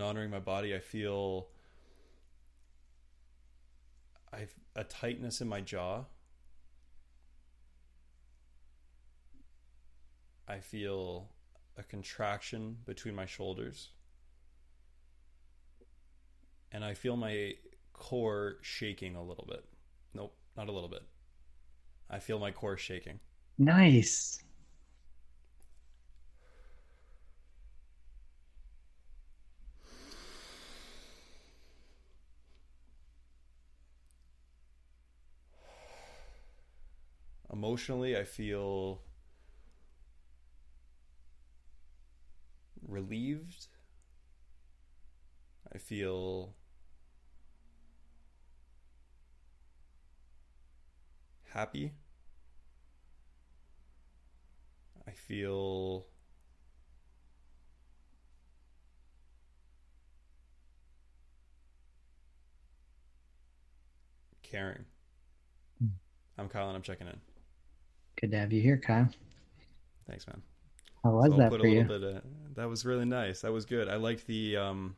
honoring 0.00 0.30
my 0.30 0.38
body, 0.38 0.74
I 0.74 0.78
feel 0.78 1.48
I've 4.32 4.54
a 4.76 4.84
tightness 4.84 5.40
in 5.40 5.48
my 5.48 5.60
jaw. 5.60 6.04
I 10.46 10.58
feel 10.58 11.28
a 11.76 11.82
contraction 11.82 12.76
between 12.84 13.14
my 13.14 13.26
shoulders. 13.26 13.90
And 16.72 16.84
I 16.84 16.94
feel 16.94 17.16
my 17.16 17.54
core 17.92 18.56
shaking 18.62 19.16
a 19.16 19.22
little 19.22 19.46
bit. 19.48 19.64
Nope, 20.14 20.36
not 20.56 20.68
a 20.68 20.72
little 20.72 20.88
bit. 20.88 21.02
I 22.08 22.18
feel 22.18 22.38
my 22.38 22.50
core 22.50 22.76
shaking. 22.76 23.20
Nice. 23.58 24.42
Emotionally, 37.52 38.16
I 38.16 38.24
feel 38.24 39.02
relieved. 42.86 43.66
I 45.72 45.78
feel 45.78 46.54
happy. 51.52 51.92
I 55.06 55.10
feel 55.12 56.06
caring. 64.42 64.84
Hmm. 65.78 65.86
I'm 66.38 66.48
Kyle 66.48 66.68
and 66.68 66.76
I'm 66.76 66.82
checking 66.82 67.06
in. 67.06 67.20
Good 68.20 68.30
to 68.32 68.38
have 68.38 68.52
you 68.52 68.60
here, 68.60 68.76
Kyle. 68.76 69.08
Thanks, 70.08 70.26
man. 70.26 70.42
How 71.02 71.10
was 71.10 71.30
So 71.32 71.38
that 71.38 71.50
for 71.50 71.66
a 71.66 71.70
you? 71.70 71.84
bit 71.84 72.02
of, 72.02 72.22
that 72.56 72.68
was 72.68 72.84
really 72.84 73.04
nice. 73.06 73.40
That 73.40 73.52
was 73.52 73.64
good. 73.64 73.88
I 73.88 73.96
liked 73.96 74.26
the 74.26 74.56
um 74.56 74.96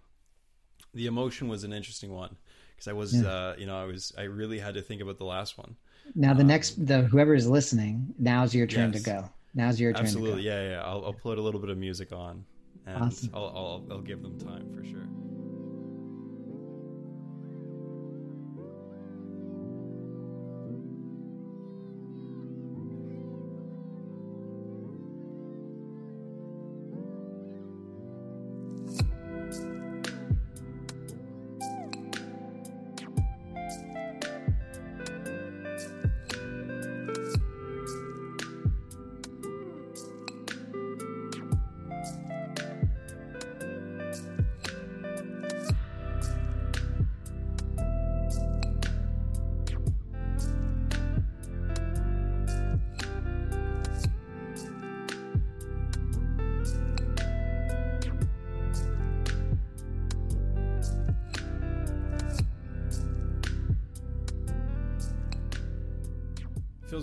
the 0.94 1.06
emotion 1.06 1.48
was 1.48 1.64
an 1.64 1.72
interesting 1.72 2.12
one 2.12 2.36
because 2.74 2.88
I 2.88 2.92
was 2.92 3.22
Yeah. 3.22 3.28
uh 3.28 3.54
you 3.58 3.66
know 3.66 3.80
I 3.80 3.84
was 3.84 4.12
I 4.18 4.22
really 4.22 4.58
had 4.58 4.74
to 4.74 4.82
think 4.82 5.00
about 5.00 5.18
the 5.18 5.24
last 5.24 5.56
one. 5.58 5.76
Now 6.14 6.34
the 6.34 6.44
next, 6.44 6.84
the 6.84 7.02
whoever 7.02 7.34
is 7.34 7.48
listening, 7.48 8.12
now's 8.18 8.54
your 8.54 8.66
turn 8.66 8.86
Um, 8.86 8.92
Yes. 8.92 9.02
to 9.04 9.10
go. 9.10 9.30
Now's 9.54 9.80
your 9.80 9.92
turn 9.92 10.06
Absolutely, 10.06 10.42
to 10.42 10.48
go. 10.48 10.54
yeah, 10.54 10.70
yeah. 10.70 10.82
I'll, 10.82 11.04
I'll 11.04 11.12
put 11.12 11.38
a 11.38 11.42
little 11.42 11.60
bit 11.60 11.70
of 11.70 11.78
music 11.78 12.12
on, 12.12 12.44
and 12.86 13.02
Awesome. 13.02 13.30
I'll, 13.34 13.52
I'll 13.54 13.86
I'll 13.90 14.00
give 14.00 14.22
them 14.22 14.38
time 14.38 14.68
for 14.74 14.84
sure. 14.84 15.06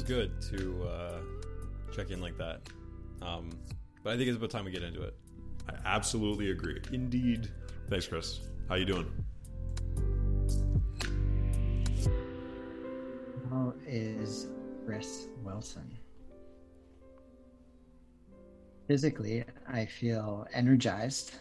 Good 0.10 0.42
to 0.42 0.90
uh, 0.90 1.20
check 1.96 2.10
in 2.10 2.20
like 2.20 2.36
that. 2.36 2.62
Um, 3.22 3.52
but 4.04 4.14
I 4.14 4.18
think 4.18 4.28
it's 4.28 4.38
about 4.38 4.50
time 4.50 4.66
we 4.66 4.72
get 4.72 4.82
into 4.82 5.04
it. 5.04 5.16
I 5.70 5.74
absolutely 5.86 6.50
agree. 6.50 6.82
Indeed. 6.92 7.52
Thanks, 7.92 8.08
Chris. 8.08 8.40
How 8.68 8.74
you 8.74 8.86
doing? 8.86 9.06
How 13.52 13.76
is 13.86 14.48
Chris 14.84 15.28
Wilson? 15.44 15.96
Physically, 18.88 19.44
I 19.72 19.86
feel 19.86 20.48
energized. 20.52 21.36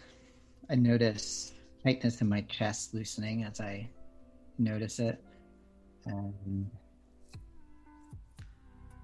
I 0.68 0.75
notice 0.75 1.54
tightness 1.82 2.20
in 2.20 2.28
my 2.28 2.42
chest 2.42 2.92
loosening 2.92 3.44
as 3.44 3.62
I 3.62 3.88
notice 4.58 4.98
it. 4.98 5.25
And 6.04 6.70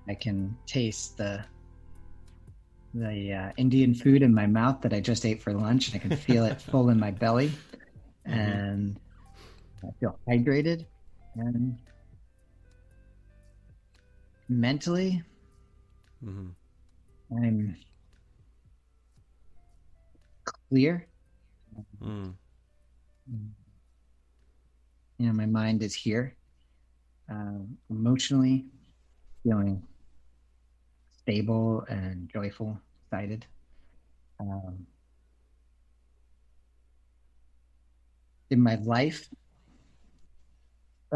I 0.08 0.14
can 0.14 0.58
taste 0.66 1.16
the 1.16 1.44
the 2.92 3.32
uh, 3.32 3.52
Indian 3.56 3.92
food 3.92 4.22
in 4.22 4.32
my 4.32 4.46
mouth 4.46 4.82
that 4.82 4.92
I 4.92 5.00
just 5.00 5.26
ate 5.26 5.42
for 5.42 5.52
lunch, 5.52 5.88
and 5.88 5.96
I 5.96 5.98
can 5.98 6.16
feel 6.16 6.44
it 6.44 6.60
full 6.70 6.90
in 6.90 7.00
my 7.00 7.10
belly, 7.10 7.50
and 8.24 8.96
I 9.82 9.88
feel 9.98 10.20
hydrated, 10.28 10.86
and 11.36 11.76
mentally, 14.48 15.22
Mm-hmm. 16.24 16.50
I'm 17.36 17.76
clear. 20.70 21.08
Mm. 22.02 22.34
You 25.18 25.26
know, 25.26 25.32
my 25.32 25.46
mind 25.46 25.82
is 25.82 25.94
here. 25.94 26.36
Um, 27.30 27.76
emotionally, 27.90 28.66
feeling 29.42 29.82
stable 31.24 31.84
and 31.88 32.28
joyful, 32.28 32.78
excited. 33.06 33.46
Um, 34.38 34.86
in 38.50 38.60
my 38.60 38.74
life, 38.76 39.30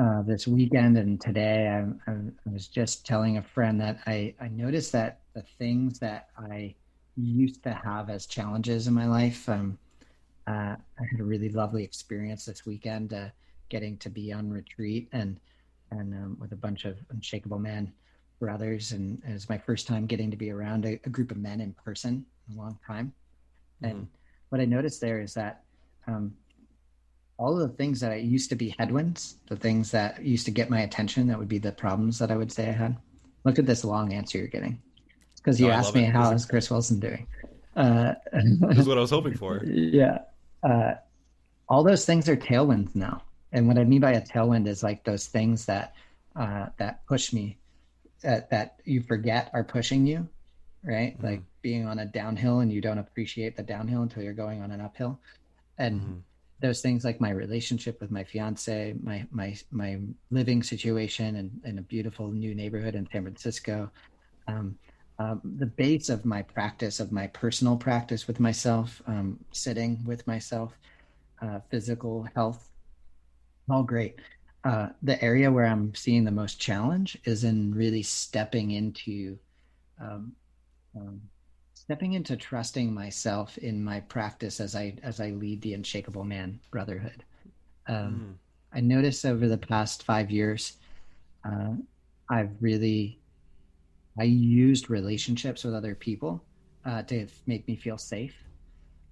uh, 0.00 0.22
this 0.22 0.48
weekend 0.48 0.96
and 0.96 1.20
today, 1.20 1.68
I, 1.68 2.10
I, 2.10 2.14
I 2.14 2.50
was 2.50 2.68
just 2.68 3.04
telling 3.04 3.36
a 3.36 3.42
friend 3.42 3.78
that 3.82 3.98
I, 4.06 4.34
I 4.40 4.48
noticed 4.48 4.92
that 4.92 5.20
the 5.34 5.42
things 5.58 5.98
that 5.98 6.28
I 6.38 6.74
used 7.16 7.62
to 7.64 7.72
have 7.72 8.08
as 8.08 8.24
challenges 8.24 8.86
in 8.86 8.94
my 8.94 9.06
life, 9.06 9.46
um, 9.46 9.76
uh, 10.46 10.76
I 10.76 11.04
had 11.10 11.20
a 11.20 11.24
really 11.24 11.50
lovely 11.50 11.84
experience 11.84 12.46
this 12.46 12.64
weekend, 12.64 13.12
uh, 13.12 13.28
getting 13.68 13.98
to 13.98 14.08
be 14.08 14.32
on 14.32 14.48
retreat 14.48 15.08
and 15.12 15.38
and 15.90 16.12
um, 16.14 16.36
with 16.38 16.52
a 16.52 16.56
bunch 16.56 16.84
of 16.84 16.98
unshakable 17.10 17.58
men 17.58 17.90
brothers, 18.38 18.92
and 18.92 19.22
it 19.28 19.32
was 19.32 19.48
my 19.48 19.58
first 19.58 19.86
time 19.86 20.06
getting 20.06 20.30
to 20.30 20.36
be 20.36 20.50
around 20.50 20.84
a, 20.84 21.00
a 21.04 21.08
group 21.08 21.30
of 21.30 21.36
men 21.36 21.60
in 21.60 21.72
person 21.74 22.24
in 22.50 22.56
a 22.56 22.58
long 22.58 22.78
time. 22.86 23.12
And 23.82 24.08
what 24.48 24.60
I 24.60 24.64
noticed 24.64 25.00
there 25.00 25.20
is 25.20 25.34
that 25.34 25.62
um, 26.06 26.34
all 27.36 27.60
of 27.60 27.68
the 27.70 27.76
things 27.76 28.00
that 28.00 28.10
I 28.10 28.16
used 28.16 28.48
to 28.50 28.56
be 28.56 28.74
headwinds, 28.78 29.36
the 29.48 29.56
things 29.56 29.90
that 29.92 30.22
used 30.24 30.44
to 30.46 30.50
get 30.50 30.68
my 30.70 30.80
attention, 30.80 31.28
that 31.28 31.38
would 31.38 31.48
be 31.48 31.58
the 31.58 31.72
problems 31.72 32.18
that 32.18 32.30
I 32.30 32.36
would 32.36 32.50
say 32.52 32.68
I 32.68 32.72
had. 32.72 32.96
Look 33.44 33.58
at 33.58 33.66
this 33.66 33.84
long 33.84 34.12
answer 34.12 34.38
you're 34.38 34.48
getting, 34.48 34.80
because 35.36 35.60
you 35.60 35.68
No, 35.68 35.72
asked 35.74 35.94
me 35.94 36.04
it. 36.04 36.10
how 36.12 36.32
This 36.32 36.44
Chris 36.44 36.70
Wilson 36.70 36.98
doing. 36.98 37.26
Uh, 37.76 38.14
This 38.32 38.78
is 38.78 38.88
what 38.88 38.98
I 38.98 39.00
was 39.00 39.10
hoping 39.10 39.34
for. 39.42 39.62
yeah. 39.64 40.18
Uh, 40.62 40.94
all 41.68 41.84
those 41.84 42.04
things 42.04 42.28
are 42.28 42.36
tailwinds 42.36 42.96
now. 42.96 43.22
And 43.52 43.68
what 43.68 43.78
I 43.78 43.84
mean 43.84 44.00
by 44.00 44.12
a 44.12 44.20
tailwind 44.20 44.66
is 44.66 44.82
like 44.82 45.04
those 45.04 45.26
things 45.26 45.66
that 45.66 45.94
uh, 46.34 46.66
that 46.78 47.06
push 47.06 47.32
me, 47.32 47.58
uh, 48.24 48.40
that 48.50 48.80
you 48.84 49.02
forget 49.02 49.50
are 49.52 49.64
pushing 49.64 50.06
you, 50.06 50.28
right? 50.82 51.16
Like 51.22 51.42
being 51.62 51.86
on 51.86 52.00
a 52.00 52.06
downhill 52.06 52.60
and 52.60 52.72
you 52.72 52.80
don't 52.80 52.98
appreciate 52.98 53.56
the 53.56 53.62
downhill 53.62 54.02
until 54.02 54.22
you're 54.22 54.32
going 54.32 54.62
on 54.62 54.70
an 54.70 54.80
uphill. 54.80 55.18
And 55.78 56.22
those 56.60 56.80
things 56.80 57.04
like 57.04 57.20
my 57.20 57.30
relationship 57.30 58.00
with 58.00 58.10
my 58.10 58.24
fiance, 58.24 58.94
my 59.02 59.26
my 59.30 59.56
my 59.70 60.00
living 60.30 60.62
situation 60.62 61.36
in, 61.36 61.50
in 61.64 61.78
a 61.78 61.82
beautiful 61.82 62.28
new 62.32 62.54
neighborhood 62.54 62.94
in 62.94 63.08
San 63.12 63.22
Francisco, 63.22 63.90
um, 64.48 64.76
um, 65.20 65.40
the 65.58 65.66
base 65.66 66.08
of 66.08 66.24
my 66.24 66.42
practice, 66.42 67.00
of 67.00 67.12
my 67.12 67.26
personal 67.28 67.76
practice 67.76 68.26
with 68.26 68.40
myself, 68.40 69.02
um, 69.06 69.38
sitting 69.52 70.04
with 70.04 70.26
myself, 70.26 70.72
uh, 71.42 71.60
physical 71.70 72.26
health, 72.34 72.68
all 73.70 73.82
great. 73.82 74.16
Uh, 74.64 74.88
the 75.02 75.22
area 75.22 75.50
where 75.50 75.66
I'm 75.66 75.94
seeing 75.94 76.24
the 76.24 76.30
most 76.30 76.60
challenge 76.60 77.16
is 77.24 77.44
in 77.44 77.74
really 77.74 78.02
stepping 78.02 78.72
into, 78.72 79.38
um, 80.00 80.32
um, 80.96 81.20
stepping 81.74 82.14
into 82.14 82.36
trusting 82.36 82.92
myself 82.92 83.56
in 83.58 83.82
my 83.82 84.00
practice 84.00 84.60
as 84.60 84.74
I 84.74 84.94
as 85.02 85.20
I 85.20 85.30
lead 85.30 85.62
the 85.62 85.74
Unshakable 85.74 86.24
Man 86.24 86.58
Brotherhood. 86.70 87.22
Um, 87.86 88.38
I 88.72 88.80
noticed 88.80 89.24
over 89.24 89.48
the 89.48 89.56
past 89.56 90.02
five 90.02 90.30
years, 90.30 90.76
uh, 91.44 91.74
I've 92.28 92.50
really 92.60 93.18
I 94.18 94.24
used 94.24 94.90
relationships 94.90 95.62
with 95.64 95.74
other 95.74 95.94
people 95.94 96.42
uh, 96.84 97.02
to 97.04 97.28
make 97.46 97.66
me 97.68 97.76
feel 97.76 97.96
safe 97.96 98.34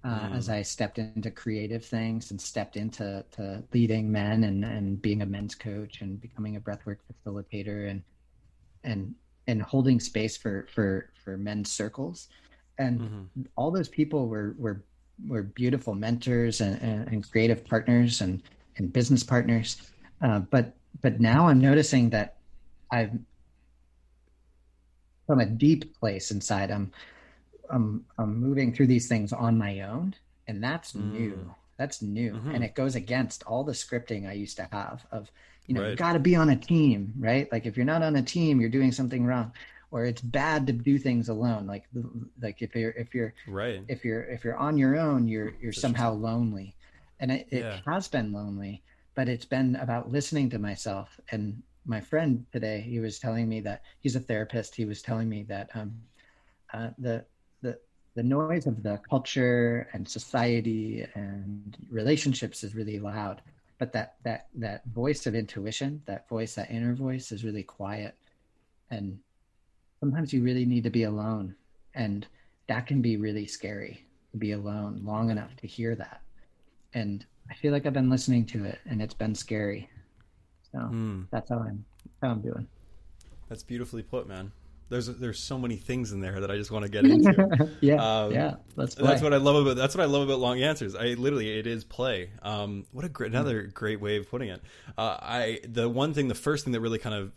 uh, 0.07 0.29
as 0.33 0.49
I 0.49 0.61
stepped 0.61 0.99
into 0.99 1.31
creative 1.31 1.83
things 1.85 2.31
and 2.31 2.39
stepped 2.39 2.77
into 2.77 3.23
to 3.31 3.63
leading 3.73 4.11
men 4.11 4.45
and, 4.45 4.63
and 4.63 5.01
being 5.01 5.21
a 5.21 5.25
men's 5.25 5.55
coach 5.55 6.01
and 6.01 6.19
becoming 6.19 6.55
a 6.55 6.61
breathwork 6.61 6.97
facilitator 7.11 7.89
and 7.89 8.01
and 8.83 9.13
and 9.47 9.61
holding 9.61 9.99
space 9.99 10.37
for 10.37 10.67
for 10.73 11.09
for 11.23 11.37
men's 11.37 11.71
circles. 11.71 12.29
And 12.79 13.29
all 13.55 13.71
those 13.71 13.89
people 13.89 14.27
were 14.27 14.55
were 14.57 14.83
were 15.27 15.43
beautiful 15.43 15.95
mentors 15.95 16.61
and, 16.61 16.81
and, 16.81 17.07
and 17.07 17.31
creative 17.31 17.65
partners 17.65 18.21
and 18.21 18.43
and 18.77 18.93
business 18.93 19.23
partners. 19.23 19.81
Uh, 20.21 20.39
but 20.39 20.77
but 21.01 21.19
now 21.19 21.47
i'm 21.47 21.59
noticing 21.59 22.09
that 22.09 22.37
i've 22.91 23.11
from 25.25 25.39
a 25.39 25.45
deep 25.45 25.97
place 25.99 26.31
inside 26.31 26.71
i'm 26.71 26.91
i'm 27.69 28.05
i'm 28.17 28.39
moving 28.39 28.73
through 28.73 28.87
these 28.87 29.07
things 29.07 29.33
on 29.33 29.57
my 29.57 29.81
own 29.81 30.13
and 30.47 30.63
that's 30.63 30.95
new. 30.95 31.53
That's 31.77 32.01
new. 32.01 32.41
And 32.53 32.63
it 32.63 32.73
goes 32.73 32.95
against 32.95 33.43
all 33.43 33.63
the 33.63 33.73
scripting 33.73 34.27
i 34.27 34.33
used 34.33 34.57
to 34.57 34.67
have 34.71 35.05
of 35.11 35.29
you 35.67 35.75
know 35.75 35.81
you 35.81 35.95
got 35.95 36.13
to 36.13 36.19
be 36.19 36.35
on 36.35 36.49
a 36.49 36.55
team 36.55 37.13
right? 37.19 37.51
Like 37.51 37.65
if 37.65 37.75
you're 37.77 37.85
not 37.85 38.01
on 38.03 38.15
a 38.15 38.21
team 38.21 38.59
you're 38.59 38.69
doing 38.69 38.91
something 38.91 39.25
wrong 39.25 39.51
or 39.91 40.05
it's 40.05 40.21
bad 40.21 40.67
to 40.67 40.73
do 40.73 40.97
things 40.97 41.29
alone. 41.29 41.67
Like 41.67 41.85
like 42.41 42.61
if 42.61 42.75
you're 42.75 42.91
if 42.91 43.13
you're 43.13 43.33
Right. 43.47 43.81
if 43.87 44.03
you're 44.03 44.23
if 44.23 44.43
you're 44.43 44.57
on 44.57 44.77
your 44.77 44.97
own 44.97 45.27
you're 45.27 45.53
you're 45.61 45.73
somehow 45.73 46.13
lonely. 46.13 46.75
And 47.19 47.31
it, 47.31 47.47
it 47.51 47.63
Yeah. 47.63 47.79
has 47.85 48.07
been 48.07 48.31
lonely 48.31 48.83
but 49.15 49.27
it's 49.27 49.45
been 49.45 49.75
about 49.77 50.11
listening 50.11 50.47
to 50.51 50.59
myself. 50.59 51.19
And 51.31 51.61
my 51.85 52.01
friend 52.01 52.45
today 52.51 52.81
he 52.81 52.99
was 52.99 53.19
telling 53.19 53.47
me 53.49 53.59
that 53.61 53.81
he's 53.99 54.15
a 54.15 54.19
therapist 54.19 54.75
he 54.75 54.85
was 54.85 55.01
telling 55.01 55.29
me 55.29 55.43
that 55.43 55.69
um 55.75 56.01
uh, 56.73 56.89
the 56.97 57.25
the 57.61 57.77
the 58.15 58.23
noise 58.23 58.65
of 58.65 58.81
the 58.83 58.99
culture 59.09 59.87
and 59.93 60.07
society 60.07 61.05
and 61.13 61.77
relationships 61.89 62.63
is 62.63 62.73
really 62.73 62.99
loud 62.99 63.41
but 63.77 63.93
that 63.93 64.15
that 64.23 64.47
that 64.55 64.83
voice 64.85 65.27
of 65.27 65.35
intuition 65.35 66.01
that 66.05 66.27
voice 66.27 66.55
that 66.55 66.71
inner 66.71 66.93
voice 66.93 67.31
is 67.31 67.43
really 67.43 67.63
quiet. 67.63 68.15
And 68.89 69.19
sometimes 69.99 70.33
you 70.33 70.43
really 70.43 70.65
need 70.65 70.83
to 70.83 70.89
be 70.89 71.03
alone 71.03 71.55
and 71.93 72.25
that 72.67 72.87
can 72.87 73.01
be 73.01 73.17
really 73.17 73.47
scary 73.47 74.05
to 74.31 74.37
be 74.37 74.51
alone 74.51 75.01
long 75.03 75.29
enough 75.29 75.55
to 75.57 75.67
hear 75.67 75.95
that. 75.95 76.21
And 76.93 77.25
i 77.49 77.53
feel 77.53 77.71
like 77.71 77.85
i've 77.85 77.93
been 77.93 78.09
listening 78.09 78.45
to 78.45 78.65
it 78.65 78.79
and 78.89 79.01
it's 79.01 79.13
been 79.13 79.35
scary. 79.35 79.89
So 80.71 80.79
hmm. 80.79 81.21
that's 81.31 81.49
how 81.49 81.59
i'm 81.59 81.85
how 82.21 82.29
i'm 82.29 82.41
doing. 82.41 82.67
That's 83.49 83.63
beautifully 83.63 84.03
put, 84.03 84.27
man. 84.27 84.51
There's 84.89 85.07
there's 85.07 85.39
so 85.39 85.57
many 85.57 85.75
things 85.75 86.11
in 86.11 86.21
there 86.21 86.39
that 86.39 86.49
I 86.49 86.55
just 86.55 86.71
want 86.71 86.85
to 86.85 86.91
get 86.91 87.05
into. 87.05 87.71
yeah 87.81 87.95
Um, 87.95 88.31
yeah 88.31 88.55
let's 88.75 88.95
play. 88.95 89.07
That's 89.07 89.21
what 89.21 89.33
I 89.33 89.37
love 89.37 89.55
about 89.57 89.75
that's 89.75 89.95
what 89.95 90.03
I 90.03 90.07
love 90.07 90.23
about 90.23 90.39
long 90.39 90.61
answers. 90.61 90.95
I 90.95 91.07
literally 91.15 91.57
it 91.59 91.67
is 91.67 91.83
play. 91.83 92.29
Um, 92.41 92.85
what 92.91 93.03
a 93.03 93.09
great 93.09 93.31
another 93.31 93.63
great 93.63 93.99
way 93.99 94.17
of 94.17 94.29
putting 94.29 94.49
it. 94.49 94.61
Uh, 94.97 95.17
I 95.21 95.59
the 95.67 95.89
one 95.89 96.13
thing 96.13 96.27
the 96.29 96.35
first 96.35 96.63
thing 96.63 96.73
that 96.73 96.79
really 96.79 96.99
kind 96.99 97.15
of 97.15 97.31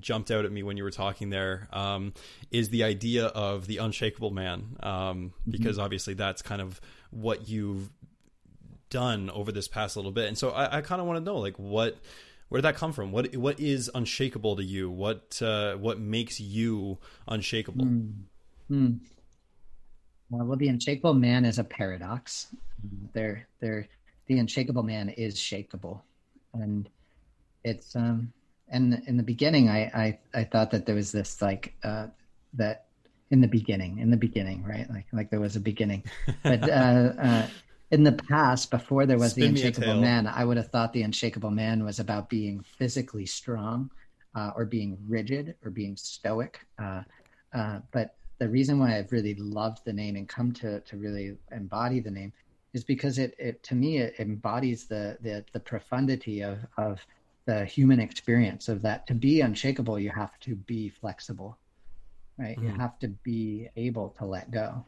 jumped 0.00 0.30
out 0.30 0.44
at 0.44 0.52
me 0.52 0.62
when 0.62 0.76
you 0.76 0.84
were 0.84 0.90
talking 0.90 1.30
there 1.30 1.68
um, 1.72 2.12
is 2.50 2.68
the 2.70 2.84
idea 2.84 3.26
of 3.26 3.66
the 3.66 3.78
unshakable 3.78 4.30
man 4.30 4.76
um, 4.82 5.32
because 5.48 5.78
obviously 5.78 6.14
that's 6.14 6.42
kind 6.42 6.60
of 6.60 6.80
what 7.10 7.48
you've 7.48 7.90
done 8.90 9.30
over 9.30 9.50
this 9.52 9.68
past 9.68 9.96
little 9.96 10.12
bit 10.12 10.28
and 10.28 10.36
so 10.36 10.50
I, 10.50 10.78
I 10.78 10.80
kind 10.82 11.00
of 11.00 11.06
want 11.06 11.18
to 11.18 11.24
know 11.24 11.38
like 11.38 11.58
what 11.58 11.96
where 12.48 12.60
did 12.60 12.66
that 12.66 12.76
come 12.76 12.92
from? 12.92 13.12
What 13.12 13.34
what 13.36 13.60
is 13.60 13.90
unshakable 13.94 14.56
to 14.56 14.64
you? 14.64 14.90
What 14.90 15.40
uh, 15.42 15.74
what 15.76 16.00
makes 16.00 16.40
you 16.40 16.98
unshakable? 17.26 17.86
Uh, 20.30 20.44
well, 20.44 20.58
the 20.58 20.68
unshakable 20.68 21.14
man 21.14 21.44
is 21.44 21.58
a 21.58 21.64
paradox. 21.64 22.48
There, 23.14 23.48
there, 23.60 23.88
the 24.26 24.38
unshakable 24.38 24.82
man 24.82 25.08
is 25.08 25.36
shakable, 25.36 26.02
and 26.52 26.88
it's 27.64 27.96
um, 27.96 28.32
And 28.70 29.02
in 29.06 29.16
the 29.16 29.22
beginning, 29.22 29.68
I, 29.68 29.84
I, 29.94 30.18
I 30.34 30.44
thought 30.44 30.70
that 30.72 30.84
there 30.86 30.94
was 30.94 31.10
this 31.12 31.40
like, 31.40 31.74
uh, 31.82 32.08
that 32.54 32.86
in 33.30 33.40
the 33.40 33.48
beginning, 33.48 33.98
in 33.98 34.10
the 34.10 34.16
beginning, 34.16 34.62
right? 34.64 34.88
Like, 34.90 35.06
like 35.12 35.30
there 35.30 35.40
was 35.40 35.56
a 35.56 35.60
beginning, 35.60 36.04
but, 36.42 36.68
uh, 36.68 37.12
uh, 37.18 37.46
in 37.90 38.04
the 38.04 38.12
past, 38.12 38.70
before 38.70 39.06
there 39.06 39.18
was 39.18 39.32
Spin 39.32 39.54
the 39.54 39.60
unshakable 39.62 40.00
man, 40.00 40.26
I 40.26 40.44
would 40.44 40.56
have 40.56 40.68
thought 40.68 40.92
the 40.92 41.02
unshakable 41.02 41.50
man 41.50 41.84
was 41.84 41.98
about 41.98 42.28
being 42.28 42.60
physically 42.60 43.26
strong, 43.26 43.90
uh, 44.34 44.52
or 44.54 44.64
being 44.64 44.98
rigid 45.08 45.54
or 45.64 45.70
being 45.70 45.96
stoic. 45.96 46.60
Uh, 46.78 47.02
uh, 47.54 47.80
but 47.92 48.14
the 48.38 48.48
reason 48.48 48.78
why 48.78 48.96
I've 48.96 49.10
really 49.10 49.34
loved 49.34 49.84
the 49.84 49.92
name 49.92 50.16
and 50.16 50.28
come 50.28 50.52
to 50.54 50.80
to 50.80 50.96
really 50.96 51.36
embody 51.50 52.00
the 52.00 52.10
name 52.10 52.32
is 52.72 52.84
because 52.84 53.18
it, 53.18 53.34
it 53.38 53.62
to 53.64 53.74
me 53.74 53.98
it 53.98 54.14
embodies 54.18 54.86
the 54.86 55.16
the 55.22 55.44
the 55.52 55.60
profundity 55.60 56.42
of 56.42 56.58
of 56.76 57.00
the 57.46 57.64
human 57.64 57.98
experience 57.98 58.68
of 58.68 58.82
that 58.82 59.06
to 59.06 59.14
be 59.14 59.40
unshakable 59.40 59.98
you 59.98 60.10
have 60.10 60.38
to 60.40 60.54
be 60.54 60.88
flexible 60.90 61.56
right? 62.38 62.56
You 62.60 62.68
have 62.68 62.98
to 63.00 63.08
be 63.08 63.68
able 63.76 64.10
to 64.18 64.24
let 64.24 64.50
go 64.50 64.84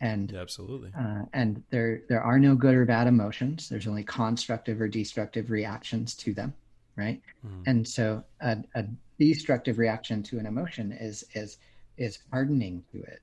and 0.00 0.30
Yeah, 0.32 0.40
absolutely. 0.40 0.92
uh, 0.98 1.22
and 1.32 1.62
there 1.70 2.02
there 2.08 2.22
are 2.22 2.38
no 2.38 2.54
good 2.54 2.74
or 2.74 2.84
bad 2.84 3.06
emotions. 3.06 3.68
There's 3.68 3.86
only 3.86 4.04
constructive 4.04 4.80
or 4.80 4.88
destructive 4.88 5.50
reactions 5.50 6.14
to 6.16 6.34
them 6.34 6.54
right? 6.96 7.22
And 7.66 7.86
so 7.86 8.24
a, 8.40 8.58
a 8.74 8.84
destructive 9.20 9.78
reaction 9.78 10.22
to 10.24 10.38
an 10.38 10.46
emotion 10.46 10.92
is 10.92 11.24
is 11.34 11.58
is 11.96 12.18
hardening 12.30 12.82
to 12.92 12.98
it 13.02 13.22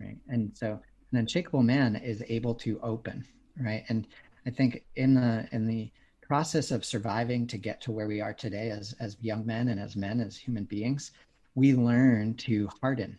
right? 0.00 0.18
And 0.28 0.50
so 0.56 0.80
an 1.12 1.18
unshakable 1.18 1.62
man 1.62 1.96
is 1.96 2.22
able 2.28 2.54
to 2.56 2.80
open 2.82 3.24
right? 3.58 3.84
And 3.88 4.06
i 4.46 4.50
think 4.50 4.82
in 4.96 5.14
the 5.14 5.46
in 5.52 5.66
the 5.66 5.90
process 6.22 6.70
of 6.70 6.84
surviving 6.84 7.46
to 7.46 7.58
get 7.58 7.80
to 7.82 7.92
where 7.92 8.06
we 8.06 8.20
are 8.20 8.32
today 8.32 8.70
as 8.70 8.94
as 9.00 9.16
young 9.20 9.44
men 9.44 9.68
and 9.68 9.78
as 9.80 9.96
men 9.96 10.20
as 10.20 10.36
human 10.36 10.64
beings 10.64 11.10
we 11.54 11.74
learn 11.74 12.34
to 12.34 12.68
harden 12.80 13.18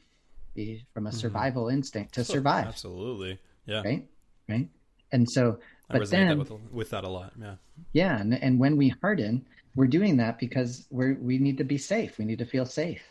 be 0.54 0.86
from 0.94 1.08
a 1.08 1.10
mm-hmm. 1.10 1.18
survival 1.18 1.70
instinct 1.70 2.14
to 2.16 2.24
survive 2.24 2.68
Absolutely. 2.68 3.40
Yeah. 3.66 3.82
right 3.84 4.08
right 4.50 4.68
and 5.12 5.30
so 5.30 5.60
I 5.90 6.00
but 6.00 6.10
then 6.10 6.28
that 6.28 6.38
with, 6.38 6.52
with 6.72 6.90
that 6.92 7.04
a 7.04 7.10
lot. 7.10 7.34
Yeah. 7.40 7.56
yeah 7.94 8.20
and, 8.20 8.34
and 8.34 8.60
when 8.60 8.78
we 8.78 8.90
harden 9.02 9.46
we're 9.76 9.88
doing 9.88 10.18
that 10.18 10.40
because 10.40 10.88
we're 10.90 11.16
we 11.16 11.38
need 11.38 11.58
to 11.58 11.64
be 11.64 11.78
safe 11.78 12.18
we 12.18 12.26
need 12.26 12.40
to 12.40 12.46
feel 12.46 12.66
safe 12.66 13.04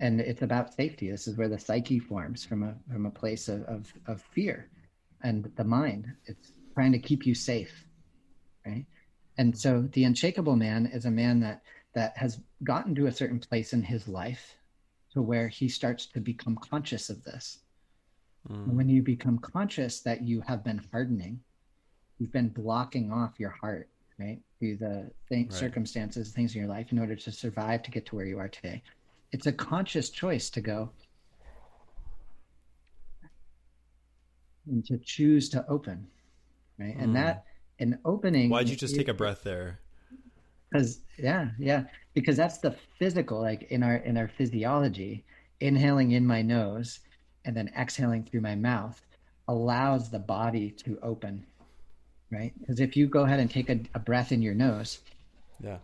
and 0.00 0.20
it's 0.20 0.42
about 0.42 0.74
safety 0.74 1.10
this 1.10 1.26
is 1.28 1.36
where 1.36 1.48
the 1.48 1.58
psyche 1.58 1.98
forms 1.98 2.44
from 2.44 2.62
a 2.62 2.74
from 2.90 3.06
a 3.06 3.10
place 3.10 3.48
of 3.48 3.62
of, 3.64 3.92
of 4.06 4.22
fear 4.22 4.68
and 5.22 5.50
the 5.56 5.64
mind 5.64 6.12
it's 6.26 6.52
trying 6.74 6.92
to 6.92 6.98
keep 6.98 7.26
you 7.26 7.34
safe 7.34 7.86
right 8.66 8.86
and 9.38 9.56
so 9.56 9.88
the 9.92 10.04
unshakable 10.04 10.56
man 10.56 10.86
is 10.86 11.04
a 11.04 11.10
man 11.10 11.40
that 11.40 11.62
that 11.94 12.16
has 12.16 12.40
gotten 12.62 12.94
to 12.94 13.06
a 13.06 13.12
certain 13.12 13.38
place 13.38 13.72
in 13.72 13.82
his 13.82 14.08
life 14.08 14.56
to 15.14 15.22
where 15.22 15.48
he 15.48 15.68
starts 15.68 16.06
to 16.06 16.20
become 16.20 16.56
conscious 16.56 17.08
of 17.08 17.24
this. 17.24 17.60
Hmm. 18.46 18.54
And 18.54 18.76
when 18.76 18.88
you 18.88 19.02
become 19.02 19.38
conscious 19.38 20.00
that 20.00 20.22
you 20.22 20.40
have 20.42 20.62
been 20.62 20.82
hardening 20.92 21.40
you've 22.18 22.32
been 22.32 22.48
blocking 22.48 23.10
off 23.10 23.40
your 23.40 23.50
heart 23.50 23.88
right? 24.18 24.38
Through 24.60 24.76
the 24.76 25.10
th- 25.28 25.46
Right. 25.46 25.52
circumstances 25.52 26.30
things 26.30 26.54
in 26.54 26.60
your 26.60 26.70
life 26.70 26.92
in 26.92 27.00
order 27.00 27.16
to 27.16 27.32
survive 27.32 27.82
to 27.82 27.90
get 27.90 28.06
to 28.06 28.16
where 28.16 28.26
you 28.26 28.38
are 28.38 28.48
today. 28.48 28.80
It's 29.32 29.46
a 29.46 29.52
conscious 29.52 30.10
choice 30.10 30.50
to 30.50 30.60
go 30.60 30.90
and 34.66 34.84
to 34.86 34.98
choose 34.98 35.48
to 35.50 35.66
open 35.68 36.06
right? 36.78 36.94
And 36.96 37.08
hmm. 37.08 37.14
that 37.14 37.44
an 37.78 37.98
opening 38.04 38.50
Why'd 38.50 38.68
you 38.68 38.76
just 38.76 38.94
take 38.94 39.08
a 39.08 39.14
breath 39.14 39.42
there? 39.42 39.80
Because 40.74 41.02
yeah 41.18 41.50
yeah 41.58 41.84
because 42.14 42.36
that's 42.36 42.58
the 42.58 42.76
physical 42.98 43.40
like 43.40 43.64
in 43.70 43.82
our 43.84 43.96
in 43.96 44.18
our 44.18 44.28
physiology 44.28 45.24
inhaling 45.60 46.12
in 46.12 46.26
my 46.26 46.42
nose 46.42 47.00
and 47.44 47.56
then 47.56 47.70
exhaling 47.78 48.24
through 48.24 48.40
my 48.40 48.56
mouth 48.56 49.00
allows 49.48 50.10
the 50.10 50.18
body 50.20 50.70
to 50.72 50.98
open 51.02 51.46
right 52.32 52.52
because 52.60 52.80
if 52.80 52.96
you 52.96 53.06
go 53.06 53.24
ahead 53.24 53.40
and 53.40 53.50
take 53.50 53.70
a, 53.70 53.80
a 53.94 54.00
breath 54.00 54.32
in 54.32 54.42
your 54.42 54.54
nose 54.54 55.00
Yeah. 55.60 55.78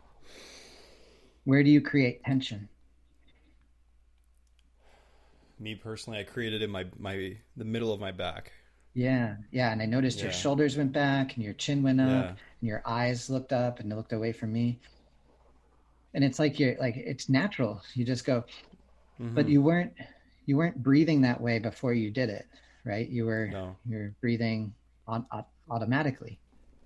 where 1.44 1.62
do 1.64 1.70
you 1.70 1.80
create 1.80 2.22
tension 2.24 2.68
Me 5.58 5.74
personally, 5.76 6.18
I 6.18 6.24
created 6.24 6.62
in 6.62 6.70
my 6.70 6.86
my 6.98 7.36
the 7.56 7.64
middle 7.64 7.92
of 7.92 8.00
my 8.00 8.12
back. 8.12 8.52
Yeah 8.94 9.36
yeah 9.52 9.70
and 9.72 9.80
i 9.80 9.86
noticed 9.86 10.20
your 10.20 10.32
shoulders 10.32 10.76
went 10.76 10.92
back 10.92 11.34
and 11.36 11.44
your 11.44 11.54
chin 11.54 11.82
went 11.82 12.00
up 12.00 12.08
Yeah. 12.08 12.28
and 12.28 12.68
your 12.68 12.82
eyes 12.84 13.30
looked 13.30 13.52
up 13.52 13.78
and 13.80 13.88
looked 13.94 14.12
away 14.12 14.32
from 14.32 14.52
me 14.52 14.78
and 16.14 16.24
it's 16.24 16.38
like 16.38 16.58
you're 16.58 16.76
like 16.78 16.96
it's 16.96 17.28
natural 17.28 17.82
you 17.94 18.04
just 18.04 18.24
go 18.24 18.44
but 19.18 19.42
Mm-hmm. 19.44 19.48
you 19.52 19.62
weren't 19.62 19.92
you 20.46 20.56
weren't 20.56 20.82
breathing 20.82 21.20
that 21.20 21.40
way 21.40 21.58
before 21.58 21.92
you 21.92 22.10
did 22.10 22.30
it 22.30 22.46
right 22.84 23.08
you 23.08 23.26
were 23.26 23.48
No. 23.52 23.76
you're 23.86 24.14
breathing 24.20 24.72
on, 25.06 25.26
au- 25.32 25.46
automatically 25.70 26.38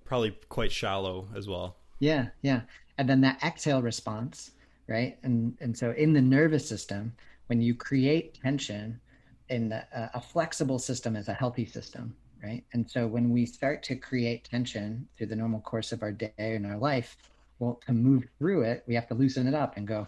Probably 0.05 0.37
quite 0.49 0.73
shallow 0.73 1.29
as 1.35 1.49
well. 1.49 1.77
yeah 2.01 2.27
yeah 2.43 2.63
and 2.99 3.09
then 3.09 3.21
that 3.23 3.43
exhale 3.43 3.81
response 3.83 4.51
right 4.89 5.17
and 5.23 5.57
and 5.61 5.77
so 5.79 5.93
in 5.93 6.13
the 6.13 6.21
nervous 6.21 6.69
system 6.69 7.13
when 7.47 7.63
you 7.63 7.75
create 7.75 8.35
tension 8.43 9.01
in 9.49 9.69
the, 9.69 9.85
uh, 9.99 10.09
a 10.15 10.21
flexible 10.21 10.79
system 10.79 11.17
is 11.17 11.29
a 11.29 11.35
healthy 11.35 11.67
system 11.67 12.15
right 12.43 12.65
and 12.73 12.89
so 12.91 13.07
when 13.07 13.31
we 13.31 13.45
start 13.47 13.83
to 13.83 13.95
create 13.97 14.45
tension 14.45 15.07
through 15.17 15.27
the 15.27 15.37
normal 15.37 15.61
course 15.61 15.93
of 15.93 16.03
our 16.03 16.13
day 16.13 16.33
and 16.39 16.67
our 16.67 16.77
life 16.79 17.17
well 17.59 17.81
to 17.87 17.93
move 17.93 18.25
through 18.39 18.63
it 18.63 18.83
we 18.87 18.95
have 18.95 19.07
to 19.07 19.15
loosen 19.15 19.47
it 19.47 19.55
up 19.55 19.77
and 19.77 19.87
go 19.87 20.07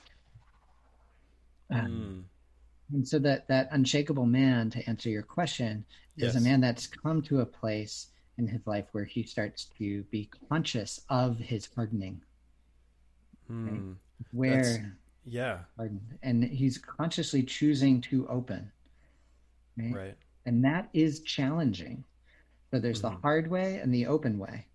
Mm. 1.73 2.23
And 2.93 3.09
so 3.09 3.19
that 3.19 3.49
that 3.49 3.69
unshakable 3.73 4.27
man, 4.27 4.71
to 4.71 4.89
answer 4.89 5.09
your 5.11 5.25
question, 5.25 5.85
is 6.17 6.37
a 6.37 6.41
man 6.41 6.61
that's 6.61 6.87
come 6.87 7.21
to 7.23 7.41
a 7.41 7.47
place 7.47 8.09
in 8.39 8.47
his 8.47 8.65
life 8.67 8.85
where 8.93 9.05
he 9.05 9.25
starts 9.25 9.65
to 9.79 10.05
be 10.05 10.31
conscious 10.49 11.01
of 11.11 11.39
his 11.39 11.69
hardening, 11.75 12.21
Mm. 13.51 13.97
where 14.31 14.63
That's- 14.63 14.79
Yeah. 15.25 15.65
hardened, 15.77 16.19
and 16.23 16.45
he's 16.45 16.79
consciously 16.79 17.43
choosing 17.43 18.01
to 18.03 18.29
open, 18.29 18.71
right? 19.77 19.95
Right. 19.95 20.17
And 20.45 20.65
that 20.65 20.89
is 20.93 21.21
challenging. 21.21 22.05
So 22.71 22.81
there's 22.81 23.03
the 23.03 23.11
mm-hmm. 23.11 23.23
hard 23.23 23.51
way 23.51 23.77
and 23.77 23.93
the 23.93 24.07
open 24.07 24.39
way, 24.39 24.67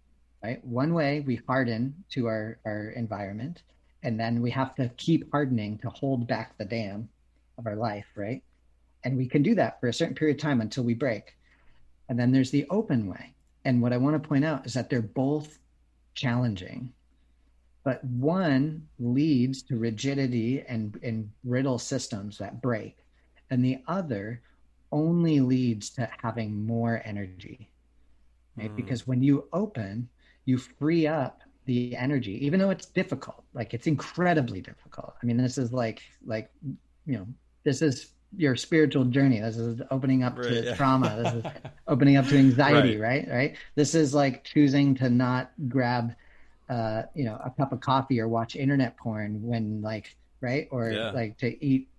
right? 0.44 0.64
One 0.66 0.94
way 0.94 1.22
we 1.22 1.36
harden 1.48 2.04
to 2.12 2.28
our 2.28 2.60
our 2.66 2.90
environment, 2.90 3.64
and 4.04 4.20
then 4.20 4.42
we 4.42 4.52
have 4.52 4.76
to 4.76 4.90
keep 4.98 5.32
hardening 5.32 5.78
to 5.80 5.90
hold 5.90 6.28
back 6.28 6.58
the 6.58 6.66
dam 6.66 7.10
of 7.58 7.68
our 7.68 7.76
life, 7.76 8.08
right? 8.16 8.44
And 9.04 9.18
we 9.18 9.28
can 9.28 9.44
do 9.44 9.56
that 9.56 9.80
for 9.80 9.88
a 9.88 9.94
certain 9.94 10.16
period 10.16 10.38
of 10.38 10.42
time 10.42 10.62
until 10.62 10.84
we 10.84 10.94
break. 10.94 11.36
And 12.10 12.20
then 12.20 12.32
there's 12.32 12.52
the 12.52 12.68
open 12.70 13.08
way. 13.08 13.34
And 13.66 13.82
what 13.82 13.94
I 13.94 13.98
want 13.98 14.22
to 14.22 14.28
point 14.28 14.46
out 14.46 14.66
is 14.66 14.74
that 14.74 14.90
they're 14.90 15.02
both 15.02 15.60
challenging. 16.14 16.94
But 17.84 18.04
one 18.04 18.88
leads 19.00 19.64
to 19.64 19.78
rigidity 19.78 20.64
and, 20.68 21.00
and 21.02 21.32
brittle 21.44 21.80
systems 21.80 22.38
that 22.38 22.62
break, 22.62 22.98
and 23.50 23.64
the 23.66 23.80
other 23.88 24.42
only 24.92 25.40
leads 25.40 25.90
to 25.92 26.10
having 26.22 26.66
more 26.66 27.02
energy. 27.06 27.72
Right? 28.58 28.76
Because 28.76 29.08
when 29.08 29.22
you 29.24 29.48
open, 29.54 30.10
you 30.46 30.58
free 30.58 31.08
up 31.08 31.42
the 31.66 31.96
energy, 31.96 32.44
even 32.46 32.60
though 32.60 32.70
it's 32.70 32.88
difficult. 32.88 33.44
Like 33.54 33.74
it's 33.74 33.88
incredibly 33.88 34.62
difficult. 34.62 35.16
I 35.22 35.26
mean, 35.26 35.38
this 35.38 35.58
is 35.58 35.72
like 35.74 36.02
like 36.26 36.52
you 37.06 37.18
know, 37.18 37.28
this 37.64 37.82
is 37.82 38.14
your 38.36 38.56
spiritual 38.56 39.06
journey. 39.06 39.40
This 39.40 39.58
is 39.58 39.82
opening 39.92 40.24
up 40.24 40.38
Right, 40.38 40.48
to 40.50 40.66
yeah. 40.66 40.76
trauma. 40.76 41.16
This 41.24 41.34
is 41.34 41.46
opening 41.88 42.18
up 42.18 42.28
to 42.28 42.38
anxiety, 42.38 42.98
right. 42.98 43.28
right? 43.30 43.58
This 43.76 43.94
is 43.96 44.14
like 44.14 44.44
choosing 44.44 44.96
to 44.96 45.10
not 45.10 45.52
grab 45.68 46.14
uh, 46.70 47.04
you 47.14 47.26
know, 47.26 47.38
a 47.44 47.50
cup 47.52 47.74
of 47.74 47.82
coffee 47.82 48.20
or 48.20 48.30
watch 48.30 48.56
internet 48.56 48.96
porn 48.98 49.42
when 49.44 49.82
like, 49.82 50.16
right? 50.40 50.68
Or 50.72 50.90
Yeah. 50.92 51.12
like 51.12 51.38
to 51.40 51.66
eat 51.66 51.90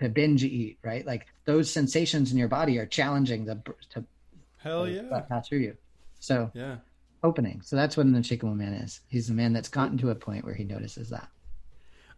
to 0.00 0.08
binge 0.08 0.44
eat, 0.44 0.78
right? 0.82 1.04
Like 1.06 1.26
those 1.44 1.70
sensations 1.70 2.30
in 2.32 2.38
your 2.38 2.48
body 2.48 2.78
are 2.78 2.86
challenging 2.86 3.44
the 3.44 3.60
to 3.90 4.04
Hell 4.58 4.86
to 4.86 4.92
yeah. 4.92 5.20
pass 5.20 5.48
through 5.48 5.58
you. 5.58 5.76
So 6.20 6.50
Yeah. 6.54 6.76
opening. 7.22 7.62
So 7.62 7.76
that's 7.76 7.96
what 7.96 8.06
an 8.06 8.14
unshakable 8.14 8.54
man 8.54 8.72
is. 8.74 9.00
He's 9.08 9.28
the 9.28 9.34
man 9.34 9.52
that's 9.52 9.68
gotten 9.68 9.98
to 9.98 10.10
a 10.10 10.14
point 10.14 10.44
where 10.44 10.54
he 10.54 10.64
notices 10.64 11.10
that. 11.10 11.28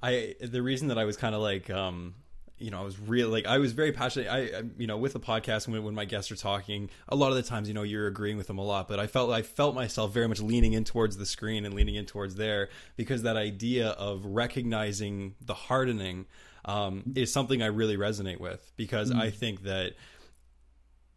I 0.03 0.35
the 0.41 0.63
reason 0.63 0.89
that 0.89 0.99
I 0.99 1.05
was 1.05 1.17
kind 1.17 1.35
of 1.35 1.43
like 1.43 1.69
um 1.71 2.15
you 2.59 2.71
know 2.71 2.81
I 2.81 2.85
was 2.85 2.99
really 2.99 3.31
like 3.31 3.47
I 3.47 3.59
was 3.59 3.73
very 3.73 3.93
passionate 3.93 4.29
I 4.29 4.39
I- 4.59 4.63
you 4.79 4.87
know 4.87 4.97
with 4.97 5.13
the 5.13 5.21
podcast 5.21 5.69
when 5.69 5.83
when 5.85 5.95
my 5.95 6.05
guests 6.07 6.31
are 6.31 6.37
talking 6.37 6.89
a 7.09 7.17
lot 7.17 7.29
of 7.31 7.37
the 7.37 7.43
times 7.43 7.69
you 7.69 7.75
know 7.75 7.83
you're 7.83 8.07
agreeing 8.07 8.37
with 8.39 8.47
them 8.47 8.59
a 8.59 8.65
lot 8.65 8.89
but 8.89 8.99
I 8.99 9.07
felt 9.07 9.31
I 9.31 9.43
felt 9.43 9.75
myself 9.75 10.13
very 10.13 10.29
much 10.29 10.41
leaning 10.41 10.73
in 10.75 10.85
towards 10.85 11.17
the 11.19 11.27
screen 11.27 11.65
and 11.67 11.75
leaning 11.75 11.95
in 11.97 12.07
towards 12.07 12.37
there 12.37 12.69
because 12.97 13.23
that 13.23 13.37
idea 13.37 13.89
of 13.91 14.25
recognizing 14.25 15.35
the 15.41 15.55
hardening 15.55 16.27
um 16.65 17.13
is 17.15 17.33
something 17.33 17.63
I 17.63 17.67
really 17.67 17.97
resonate 17.97 18.41
with 18.41 18.73
because 18.77 19.11
I 19.11 19.31
think 19.31 19.63
that 19.65 19.93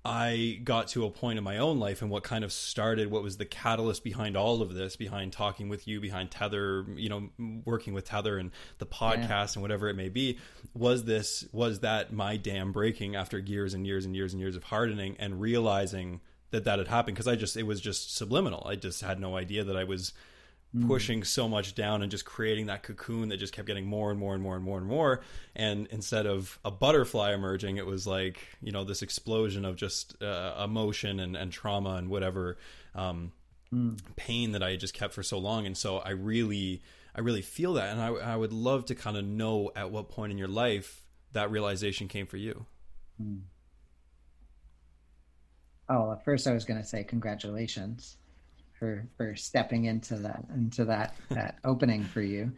I 0.05 0.59
got 0.65 0.89
to 0.89 1.05
a 1.05 1.09
point 1.09 1.37
in 1.37 1.45
my 1.45 1.59
own 1.59 1.79
life 1.79 2.01
and 2.01 2.11
what 2.11 2.23
kind 2.23 2.43
of 2.43 2.51
started 2.51 3.09
what 3.09 3.23
was 3.23 3.37
the 3.37 3.45
catalyst 3.45 4.03
behind 4.03 4.35
all 4.35 4.61
of 4.61 4.73
this, 4.73 4.97
behind 4.97 5.31
talking 5.31 5.69
with 5.69 5.87
you, 5.87 6.01
behind 6.01 6.29
Tethr, 6.29 6.85
you 6.99 7.07
know, 7.07 7.29
working 7.63 7.93
with 7.93 8.09
Tethr 8.09 8.37
and 8.37 8.51
the 8.79 8.85
podcast 8.85 9.29
yeah. 9.29 9.47
and 9.53 9.61
whatever 9.61 9.87
it 9.87 9.95
may 9.95 10.09
be, 10.09 10.39
was 10.73 11.05
this 11.05 11.45
was 11.53 11.79
that 11.79 12.11
my 12.11 12.35
dam 12.35 12.73
breaking 12.73 13.15
after 13.15 13.39
years 13.39 13.73
and 13.73 13.87
years 13.87 14.03
and 14.03 14.13
years 14.13 14.33
and 14.33 14.41
years 14.41 14.57
of 14.57 14.63
hardening 14.65 15.15
and 15.19 15.39
realizing 15.39 16.19
that 16.51 16.65
that 16.65 16.79
had 16.79 16.89
happened 16.89 17.15
because 17.15 17.27
I 17.27 17.37
just 17.37 17.55
it 17.55 17.63
was 17.63 17.79
just 17.79 18.13
subliminal. 18.13 18.67
I 18.67 18.75
just 18.75 18.99
had 18.99 19.21
no 19.21 19.37
idea 19.37 19.63
that 19.63 19.77
I 19.77 19.85
was 19.85 20.11
mm. 20.75 20.87
pushing 20.87 21.23
so 21.23 21.47
much 21.47 21.75
down 21.75 22.01
and 22.01 22.11
just 22.11 22.25
creating 22.25 22.67
that 22.67 22.83
cocoon 22.83 23.29
that 23.29 23.37
just 23.37 23.53
kept 23.53 23.67
getting 23.67 23.85
more 23.85 24.11
and 24.11 24.19
more 24.19 24.33
and 24.33 24.41
more 24.41 24.55
and 24.55 24.63
more 24.63 24.77
and 24.77 24.87
more. 24.87 25.21
And 25.55 25.87
instead 25.87 26.25
of 26.25 26.59
a 26.65 26.71
butterfly 26.71 27.33
emerging, 27.33 27.77
it 27.77 27.85
was 27.85 28.07
like, 28.07 28.39
you 28.61 28.71
know, 28.71 28.83
this 28.83 29.01
explosion 29.01 29.65
of 29.65 29.75
just 29.75 30.21
uh, 30.21 30.55
emotion 30.63 31.19
and, 31.19 31.35
and 31.35 31.51
trauma 31.51 31.95
and 31.95 32.09
whatever 32.09 32.57
um, 32.95 33.31
mm. 33.73 33.99
pain 34.15 34.51
that 34.53 34.63
I 34.63 34.75
just 34.75 34.93
kept 34.93 35.13
for 35.13 35.23
so 35.23 35.37
long. 35.37 35.65
And 35.65 35.77
so 35.77 35.97
I 35.97 36.11
really, 36.11 36.81
I 37.15 37.21
really 37.21 37.41
feel 37.41 37.73
that. 37.73 37.91
And 37.91 38.01
I, 38.01 38.07
I 38.07 38.35
would 38.35 38.53
love 38.53 38.85
to 38.85 38.95
kind 38.95 39.17
of 39.17 39.25
know 39.25 39.71
at 39.75 39.91
what 39.91 40.09
point 40.09 40.31
in 40.31 40.37
your 40.37 40.47
life 40.47 41.03
that 41.33 41.51
realization 41.51 42.07
came 42.07 42.25
for 42.25 42.37
you. 42.37 42.65
Mm. 43.21 43.41
Oh, 45.89 46.13
at 46.13 46.23
first 46.23 46.47
I 46.47 46.53
was 46.53 46.65
going 46.65 46.81
to 46.81 46.87
say 46.87 47.03
congratulations 47.03 48.17
for 48.83 49.07
for 49.15 49.33
stepping 49.33 49.85
into 49.85 50.15
that 50.15 50.43
into 50.53 50.83
that 50.83 51.15
that 51.29 51.55
opening 51.63 52.03
for 52.03 52.21
you. 52.21 52.51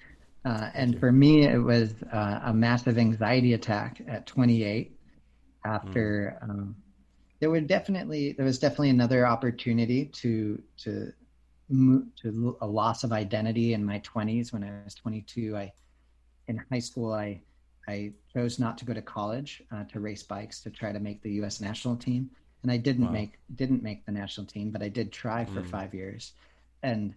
Uh, 0.43 0.69
and 0.73 0.99
for 0.99 1.11
me, 1.11 1.45
it 1.45 1.57
was 1.57 1.93
uh, 2.11 2.39
a 2.45 2.53
massive 2.53 2.97
anxiety 2.99 3.53
attack 3.53 4.01
at 4.07 4.25
28. 4.25 4.91
After 5.65 6.37
mm. 6.41 6.49
um, 6.49 6.75
there 7.39 7.51
were 7.51 7.61
definitely 7.61 8.31
there 8.31 8.45
was 8.45 8.57
definitely 8.57 8.89
another 8.89 9.27
opportunity 9.27 10.05
to 10.05 10.61
to 10.79 11.13
move 11.69 12.05
to 12.21 12.57
a 12.61 12.67
loss 12.67 13.03
of 13.03 13.11
identity 13.11 13.73
in 13.73 13.85
my 13.85 13.99
20s. 13.99 14.51
When 14.51 14.63
I 14.63 14.83
was 14.83 14.95
22, 14.95 15.55
I 15.55 15.71
in 16.47 16.59
high 16.71 16.79
school 16.79 17.13
I 17.13 17.41
I 17.87 18.13
chose 18.33 18.57
not 18.57 18.79
to 18.79 18.85
go 18.85 18.93
to 18.95 19.01
college 19.01 19.61
uh, 19.71 19.83
to 19.85 19.99
race 19.99 20.23
bikes 20.23 20.61
to 20.61 20.71
try 20.71 20.91
to 20.91 20.99
make 20.99 21.21
the 21.21 21.33
U.S. 21.33 21.61
national 21.61 21.95
team 21.95 22.31
and 22.65 22.71
I 22.71 22.77
didn't 22.77 23.05
wow. 23.05 23.11
make 23.11 23.33
didn't 23.55 23.83
make 23.83 24.07
the 24.07 24.11
national 24.11 24.47
team, 24.47 24.71
but 24.71 24.81
I 24.81 24.89
did 24.89 25.11
try 25.11 25.45
for 25.45 25.61
mm. 25.61 25.69
five 25.69 25.93
years, 25.93 26.33
and 26.81 27.13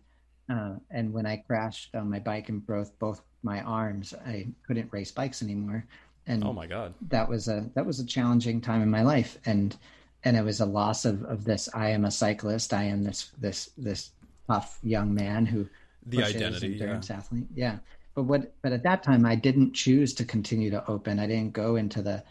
uh, 0.51 0.75
and 0.91 1.11
when 1.11 1.25
I 1.25 1.39
crashed 1.39 1.95
on 1.95 2.11
my 2.11 2.19
bike 2.19 2.51
and 2.51 2.65
broke 2.67 2.99
both 2.99 3.23
my 3.43 3.63
arms, 3.63 4.13
I 4.27 4.49
couldn't 4.67 4.93
race 4.93 5.11
bikes 5.11 5.43
anymore. 5.43 5.87
And 6.27 6.45
oh 6.45 6.53
my 6.53 6.67
god, 6.67 6.93
that 7.09 7.31
was 7.31 7.49
a 7.49 7.65
that 7.75 7.87
was 7.87 7.99
a 7.99 8.05
challenging 8.05 8.61
time 8.61 8.83
in 8.83 8.91
my 8.91 9.01
life, 9.01 9.39
and 9.47 9.75
and 10.23 10.37
it 10.37 10.45
was 10.45 10.61
a 10.61 10.67
loss 10.67 11.07
of 11.07 11.25
of 11.25 11.45
this. 11.45 11.67
I 11.73 11.89
am 11.89 12.05
a 12.05 12.11
cyclist. 12.11 12.75
I 12.75 12.83
am 12.83 13.03
this 13.03 13.31
this 13.39 13.71
this 13.79 14.11
tough 14.47 14.79
young 14.83 15.15
man 15.15 15.47
who 15.47 15.67
the 16.05 16.25
identity 16.25 16.73
endurance 16.75 17.09
yeah. 17.09 17.17
athlete. 17.17 17.47
Yeah, 17.55 17.79
but 18.15 18.25
what 18.25 18.53
but 18.61 18.75
at 18.75 18.83
that 18.83 19.03
time 19.03 19.25
I 19.25 19.35
didn't 19.35 19.73
choose 19.73 20.13
to 20.17 20.27
continue 20.27 20.69
to 20.73 20.87
open. 20.91 21.19
I 21.19 21.27
didn't 21.27 21.55
go 21.55 21.77
into 21.77 22.03
the 22.03 22.23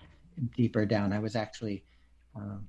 deeper 0.55 0.85
down. 0.85 1.13
I 1.13 1.17
was 1.17 1.35
actually. 1.35 1.83
Um, 2.35 2.67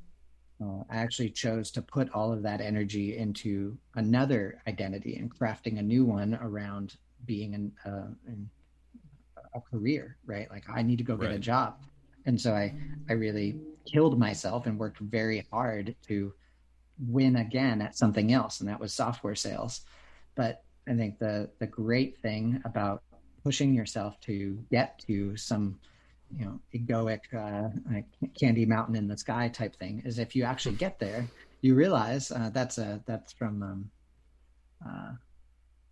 uh, 0.63 0.83
I 0.91 0.97
actually 0.97 1.31
chose 1.31 1.71
to 1.73 1.83
put 1.83 2.11
all 2.13 2.33
of 2.33 2.43
that 2.43 2.61
energy 2.61 3.17
into 3.17 3.79
another 3.95 4.61
identity 4.67 5.17
and 5.17 5.33
crafting 5.35 5.79
a 5.79 5.83
new 5.83 6.05
one 6.05 6.39
around 6.43 6.97
being 7.27 7.55
in, 7.55 7.73
uh, 7.87 8.09
in 8.27 8.49
a 9.55 9.61
career, 9.61 10.17
right? 10.27 10.51
Like 10.51 10.65
I 10.69 10.83
need 10.83 10.99
to 10.99 11.05
go 11.05 11.17
get 11.17 11.27
right. 11.27 11.37
a 11.37 11.39
job. 11.39 11.77
And 12.27 12.41
so 12.41 12.55
I, 12.55 12.75
I 13.09 13.13
really 13.13 13.57
killed 13.87 14.19
myself 14.19 14.67
and 14.67 14.79
worked 14.79 14.99
very 14.99 15.47
hard 15.51 15.95
to 16.09 16.33
win 17.07 17.37
again 17.37 17.81
at 17.81 17.97
something 17.97 18.33
else. 18.33 18.61
And 18.61 18.69
that 18.69 18.81
was 18.81 18.93
software 18.93 19.37
sales. 19.37 19.83
But 20.35 20.63
I 20.89 20.95
think 20.95 21.19
the, 21.19 21.49
the 21.59 21.67
great 21.67 22.19
thing 22.19 22.61
about 22.65 23.03
pushing 23.45 23.75
yourself 23.75 24.21
to 24.23 24.59
get 24.71 24.99
to 25.07 25.37
some 25.37 25.79
you 26.37 26.45
know 26.45 26.61
egoic 26.75 27.21
uh, 27.35 27.69
candy 28.39 28.67
mountain 28.67 28.97
in 28.97 29.09
the 29.09 29.17
sky 29.17 29.49
type 29.49 29.77
thing 29.77 30.03
is 30.05 30.19
if 30.19 30.35
you 30.37 30.45
actually 30.45 30.75
get 30.75 30.99
there 30.99 31.27
you 31.61 31.75
realize 31.75 32.31
uh, 32.31 32.51
that's 32.53 32.79
a 32.79 33.01
that's 33.07 33.33
from 33.33 33.63
um, 33.63 33.91
uh, 34.87 35.13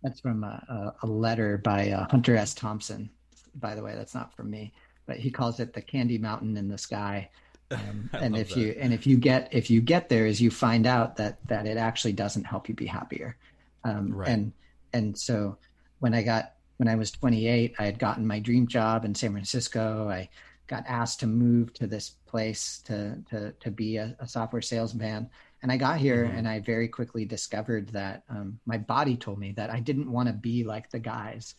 that's 0.03 0.19
from 0.19 0.43
a, 0.43 0.93
a 1.01 1.07
letter 1.07 1.57
by 1.57 1.89
uh, 1.89 2.07
hunter 2.09 2.35
s 2.35 2.53
thompson 2.53 3.09
by 3.55 3.73
the 3.73 3.81
way 3.81 3.95
that's 3.95 4.13
not 4.13 4.35
from 4.35 4.49
me 4.49 4.71
but 5.05 5.17
he 5.17 5.31
calls 5.31 5.59
it 5.59 5.73
the 5.73 5.81
candy 5.81 6.17
mountain 6.17 6.55
in 6.57 6.67
the 6.67 6.77
sky 6.77 7.29
um, 7.71 8.09
and 8.13 8.37
if 8.37 8.49
that. 8.49 8.59
you 8.59 8.75
and 8.79 8.93
if 8.93 9.05
you 9.05 9.17
get 9.17 9.49
if 9.51 9.69
you 9.69 9.81
get 9.81 10.07
there 10.07 10.25
is 10.25 10.39
you 10.39 10.49
find 10.49 10.87
out 10.87 11.17
that 11.17 11.37
that 11.47 11.65
it 11.65 11.77
actually 11.77 12.13
doesn't 12.13 12.45
help 12.45 12.69
you 12.69 12.75
be 12.75 12.85
happier 12.85 13.35
um, 13.83 14.13
right. 14.13 14.29
and 14.29 14.53
and 14.93 15.17
so 15.17 15.57
when 15.99 16.13
i 16.13 16.21
got 16.21 16.53
when 16.77 16.87
I 16.87 16.95
was 16.95 17.11
28, 17.11 17.75
I 17.77 17.85
had 17.85 17.99
gotten 17.99 18.25
my 18.25 18.39
dream 18.39 18.67
job 18.67 19.03
in 19.03 19.13
San 19.13 19.31
Francisco. 19.31 20.07
I 20.09 20.29
got 20.67 20.85
asked 20.87 21.19
to 21.21 21.27
move 21.27 21.73
to 21.73 21.87
this 21.87 22.11
place 22.25 22.79
to 22.85 23.17
to 23.29 23.51
to 23.59 23.71
be 23.71 23.97
a, 23.97 24.15
a 24.19 24.27
software 24.27 24.61
salesman. 24.61 25.29
And 25.63 25.71
I 25.71 25.77
got 25.77 25.97
here, 25.97 26.25
mm-hmm. 26.25 26.37
and 26.37 26.47
I 26.47 26.59
very 26.59 26.87
quickly 26.87 27.25
discovered 27.25 27.89
that 27.89 28.23
um, 28.29 28.59
my 28.65 28.77
body 28.77 29.17
told 29.17 29.39
me 29.39 29.53
that 29.53 29.71
I 29.71 29.79
didn't 29.79 30.11
want 30.11 30.27
to 30.27 30.33
be 30.33 30.63
like 30.63 30.91
the 30.91 30.99
guys 30.99 31.55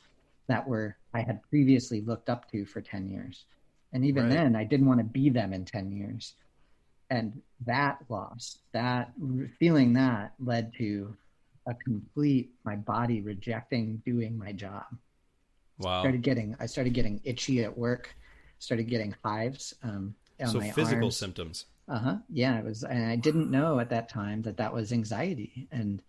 that 0.47 0.67
were 0.67 0.97
I 1.13 1.23
had 1.23 1.43
previously 1.51 2.01
looked 2.01 2.31
up 2.31 2.51
to 2.53 2.65
for 2.65 2.81
10 2.81 3.09
years. 3.09 3.45
And 3.93 4.05
even 4.05 4.25
right. 4.25 4.33
then, 4.33 4.55
I 4.55 4.65
didn't 4.65 4.87
want 4.87 5.01
to 5.01 5.05
be 5.05 5.31
them 5.31 5.53
in 5.53 5.65
10 5.65 5.91
years. 5.91 6.35
And 7.11 7.41
that 7.65 7.99
loss, 8.09 8.59
that 8.73 9.13
feeling 9.59 9.95
that 9.95 10.35
led 10.39 10.75
to 10.75 11.17
a 11.67 11.75
complete 11.75 12.51
my 12.65 12.77
body 12.77 13.21
rejecting 13.21 14.03
doing 14.05 14.39
my 14.39 14.53
job 14.53 14.85
Wow. 15.79 16.01
Started 16.03 16.23
getting 16.23 16.57
I 16.61 16.67
started 16.67 16.93
getting 16.93 17.21
itchy 17.25 17.63
at 17.65 17.77
work, 17.77 18.15
started 18.59 18.89
getting 18.89 19.15
hives. 19.25 19.75
Um, 19.83 20.15
so 20.47 20.61
physical 20.61 21.05
arms. 21.05 21.17
symptoms. 21.17 21.65
Uh 21.89 21.99
huh. 21.99 22.17
Yeah, 22.29 22.59
it 22.59 22.65
was, 22.65 22.85
and 22.85 23.07
I 23.07 23.17
didn't 23.17 23.51
know 23.51 23.81
at 23.81 23.91
that 23.91 24.09
time 24.09 24.43
that 24.43 24.57
that 24.59 24.73
was 24.73 24.93
anxiety, 24.93 25.67
and 25.73 26.03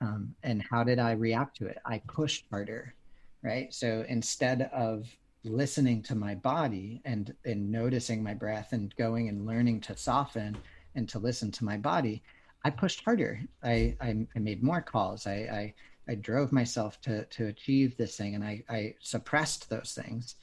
um, 0.00 0.34
and 0.42 0.62
how 0.62 0.84
did 0.84 0.98
I 0.98 1.12
react 1.12 1.56
to 1.58 1.66
it? 1.66 1.78
I 1.84 1.98
pushed 2.06 2.46
harder, 2.50 2.94
right? 3.42 3.72
So 3.74 4.04
instead 4.08 4.70
of 4.72 5.08
listening 5.44 6.02
to 6.02 6.14
my 6.14 6.34
body 6.34 7.00
and 7.04 7.34
and 7.44 7.70
noticing 7.70 8.22
my 8.22 8.34
breath 8.34 8.72
and 8.72 8.94
going 8.96 9.28
and 9.28 9.46
learning 9.46 9.80
to 9.80 9.96
soften 9.96 10.56
and 10.94 11.08
to 11.08 11.18
listen 11.18 11.50
to 11.52 11.64
my 11.64 11.76
body, 11.76 12.22
I 12.64 12.70
pushed 12.70 13.04
harder. 13.04 13.40
I 13.62 13.96
I, 14.00 14.26
I 14.34 14.38
made 14.38 14.62
more 14.62 14.80
calls. 14.80 15.26
I, 15.26 15.32
I 15.32 15.74
I 16.08 16.14
drove 16.14 16.52
myself 16.52 17.00
to 17.02 17.24
to 17.24 17.46
achieve 17.46 17.96
this 17.96 18.16
thing, 18.16 18.34
and 18.34 18.44
I 18.44 18.62
I 18.68 18.94
suppressed 19.00 19.68
those 19.68 19.92
things, 19.92 20.36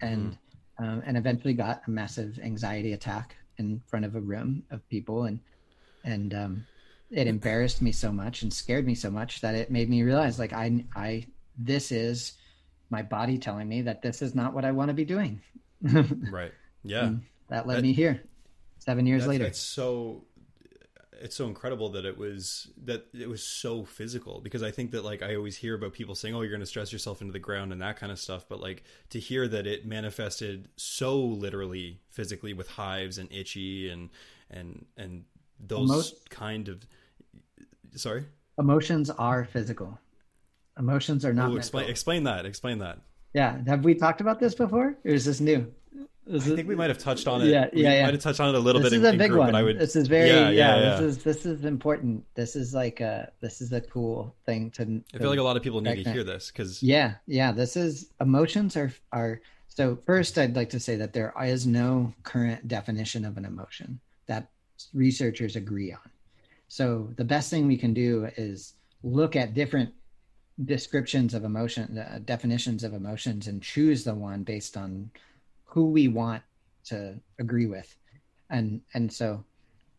and 0.00 0.36
mm. 0.78 0.84
um, 0.84 1.02
and 1.06 1.16
eventually 1.16 1.54
got 1.54 1.82
a 1.86 1.90
massive 1.90 2.38
anxiety 2.42 2.92
attack 2.92 3.36
in 3.58 3.80
front 3.86 4.04
of 4.04 4.16
a 4.16 4.20
room 4.20 4.64
of 4.70 4.88
people, 4.88 5.24
and 5.24 5.40
and 6.04 6.34
um, 6.34 6.66
it 7.10 7.26
embarrassed 7.26 7.80
me 7.80 7.92
so 7.92 8.10
much 8.10 8.42
and 8.42 8.52
scared 8.52 8.86
me 8.86 8.94
so 8.94 9.10
much 9.10 9.40
that 9.40 9.54
it 9.54 9.70
made 9.70 9.88
me 9.88 10.02
realize 10.02 10.38
like 10.38 10.52
I 10.52 10.84
I 10.96 11.26
this 11.56 11.92
is 11.92 12.32
my 12.90 13.02
body 13.02 13.38
telling 13.38 13.68
me 13.68 13.82
that 13.82 14.02
this 14.02 14.22
is 14.22 14.34
not 14.34 14.52
what 14.52 14.64
I 14.64 14.72
want 14.72 14.88
to 14.88 14.94
be 14.94 15.04
doing. 15.04 15.40
right. 15.82 16.52
Yeah. 16.82 17.06
And 17.06 17.22
that 17.48 17.66
led 17.66 17.78
that, 17.78 17.82
me 17.82 17.92
here. 17.92 18.22
Seven 18.78 19.06
years 19.06 19.26
later. 19.26 19.46
It's 19.46 19.58
so 19.58 20.24
it's 21.20 21.36
so 21.36 21.46
incredible 21.46 21.88
that 21.90 22.04
it 22.04 22.16
was 22.18 22.68
that 22.84 23.06
it 23.12 23.28
was 23.28 23.42
so 23.42 23.84
physical 23.84 24.40
because 24.40 24.62
I 24.62 24.70
think 24.70 24.90
that 24.92 25.04
like 25.04 25.22
I 25.22 25.34
always 25.36 25.56
hear 25.56 25.74
about 25.74 25.92
people 25.92 26.14
saying, 26.14 26.34
"Oh, 26.34 26.40
you're 26.42 26.50
going 26.50 26.60
to 26.60 26.66
stress 26.66 26.92
yourself 26.92 27.20
into 27.20 27.32
the 27.32 27.38
ground" 27.38 27.72
and 27.72 27.80
that 27.82 27.96
kind 27.96 28.12
of 28.12 28.18
stuff, 28.18 28.46
but 28.48 28.60
like 28.60 28.84
to 29.10 29.20
hear 29.20 29.48
that 29.48 29.66
it 29.66 29.86
manifested 29.86 30.68
so 30.76 31.18
literally 31.20 32.00
physically 32.10 32.52
with 32.52 32.68
hives 32.68 33.18
and 33.18 33.30
itchy 33.32 33.88
and 33.88 34.10
and 34.50 34.86
and 34.96 35.24
those 35.60 35.88
Most, 35.88 36.30
kind 36.30 36.68
of 36.68 36.84
sorry? 37.96 38.24
Emotions 38.58 39.10
are 39.10 39.44
physical. 39.44 40.00
Emotions 40.78 41.24
are 41.24 41.34
not 41.34 41.52
Ooh, 41.52 41.56
explain 41.56 41.88
explain 41.88 42.24
that 42.24 42.44
explain 42.46 42.78
that. 42.78 43.00
Yeah 43.34 43.58
have 43.66 43.84
we 43.84 43.94
talked 43.94 44.20
about 44.22 44.40
this 44.40 44.54
before 44.54 44.96
or 45.04 45.10
is 45.10 45.24
this 45.26 45.38
new 45.40 45.70
I 46.32 46.38
think 46.38 46.68
we 46.68 46.74
might 46.74 46.88
have 46.88 46.98
touched 46.98 47.28
on 47.28 47.42
it. 47.42 47.48
Yeah, 47.48 47.68
yeah, 47.72 47.92
yeah. 47.92 48.04
Might 48.04 48.14
have 48.14 48.22
touched 48.22 48.40
on 48.40 48.48
it 48.48 48.54
a 48.54 48.58
little 48.58 48.80
this 48.80 48.90
bit. 48.90 49.02
This 49.02 49.08
is 49.08 49.14
a 49.14 49.18
big 49.18 49.30
group, 49.30 49.40
one. 49.40 49.54
I 49.54 49.62
would, 49.62 49.78
this 49.78 49.94
is 49.94 50.08
very 50.08 50.30
yeah, 50.30 50.48
yeah, 50.48 50.76
yeah, 50.76 50.90
This 50.90 51.00
is 51.00 51.22
this 51.22 51.46
is 51.46 51.64
important. 51.64 52.24
This 52.34 52.56
is 52.56 52.72
like 52.72 53.00
a 53.00 53.30
this 53.40 53.60
is 53.60 53.72
a 53.72 53.80
cool 53.82 54.34
thing 54.46 54.70
to. 54.72 54.84
to 54.86 55.02
I 55.14 55.18
feel 55.18 55.28
like 55.28 55.38
a 55.38 55.42
lot 55.42 55.56
of 55.56 55.62
people 55.62 55.82
need 55.82 56.02
to 56.02 56.10
hear 56.10 56.24
this 56.24 56.50
because 56.50 56.82
yeah, 56.82 57.14
yeah. 57.26 57.52
This 57.52 57.76
is 57.76 58.08
emotions 58.20 58.76
are 58.76 58.92
are 59.12 59.40
so. 59.68 59.96
First, 60.06 60.38
I'd 60.38 60.56
like 60.56 60.70
to 60.70 60.80
say 60.80 60.96
that 60.96 61.12
there 61.12 61.34
is 61.42 61.66
no 61.66 62.14
current 62.22 62.68
definition 62.68 63.26
of 63.26 63.36
an 63.36 63.44
emotion 63.44 64.00
that 64.26 64.48
researchers 64.94 65.56
agree 65.56 65.92
on. 65.92 66.10
So 66.68 67.10
the 67.16 67.24
best 67.24 67.50
thing 67.50 67.66
we 67.66 67.76
can 67.76 67.92
do 67.92 68.30
is 68.36 68.74
look 69.02 69.36
at 69.36 69.52
different 69.52 69.92
descriptions 70.64 71.34
of 71.34 71.44
emotion, 71.44 71.98
uh, 71.98 72.20
definitions 72.24 72.82
of 72.82 72.94
emotions, 72.94 73.46
and 73.46 73.62
choose 73.62 74.04
the 74.04 74.14
one 74.14 74.42
based 74.42 74.76
on 74.76 75.10
who 75.74 75.86
we 75.90 76.06
want 76.08 76.42
to 76.84 77.18
agree 77.40 77.66
with 77.66 77.94
and 78.50 78.80
and 78.94 79.12
so 79.12 79.44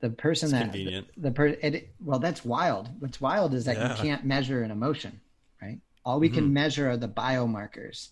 the 0.01 0.09
person 0.09 0.47
It's 0.47 0.53
that 0.53 0.63
convenient. 0.71 1.07
the, 1.15 1.21
the 1.29 1.31
per 1.31 1.47
it, 1.47 1.89
well 1.99 2.19
that's 2.19 2.45
wild 2.45 2.89
what's 2.99 3.19
wild 3.19 3.53
is 3.53 3.65
that 3.65 3.77
Yeah. 3.77 3.89
you 3.89 3.95
can't 3.95 4.23
measure 4.25 4.63
an 4.63 4.71
emotion 4.71 5.19
right 5.61 5.79
all 6.05 6.19
we 6.19 6.27
Mm-hmm. 6.27 6.35
can 6.35 6.53
measure 6.53 6.89
are 6.89 6.97
the 6.97 7.07
biomarkers 7.09 8.09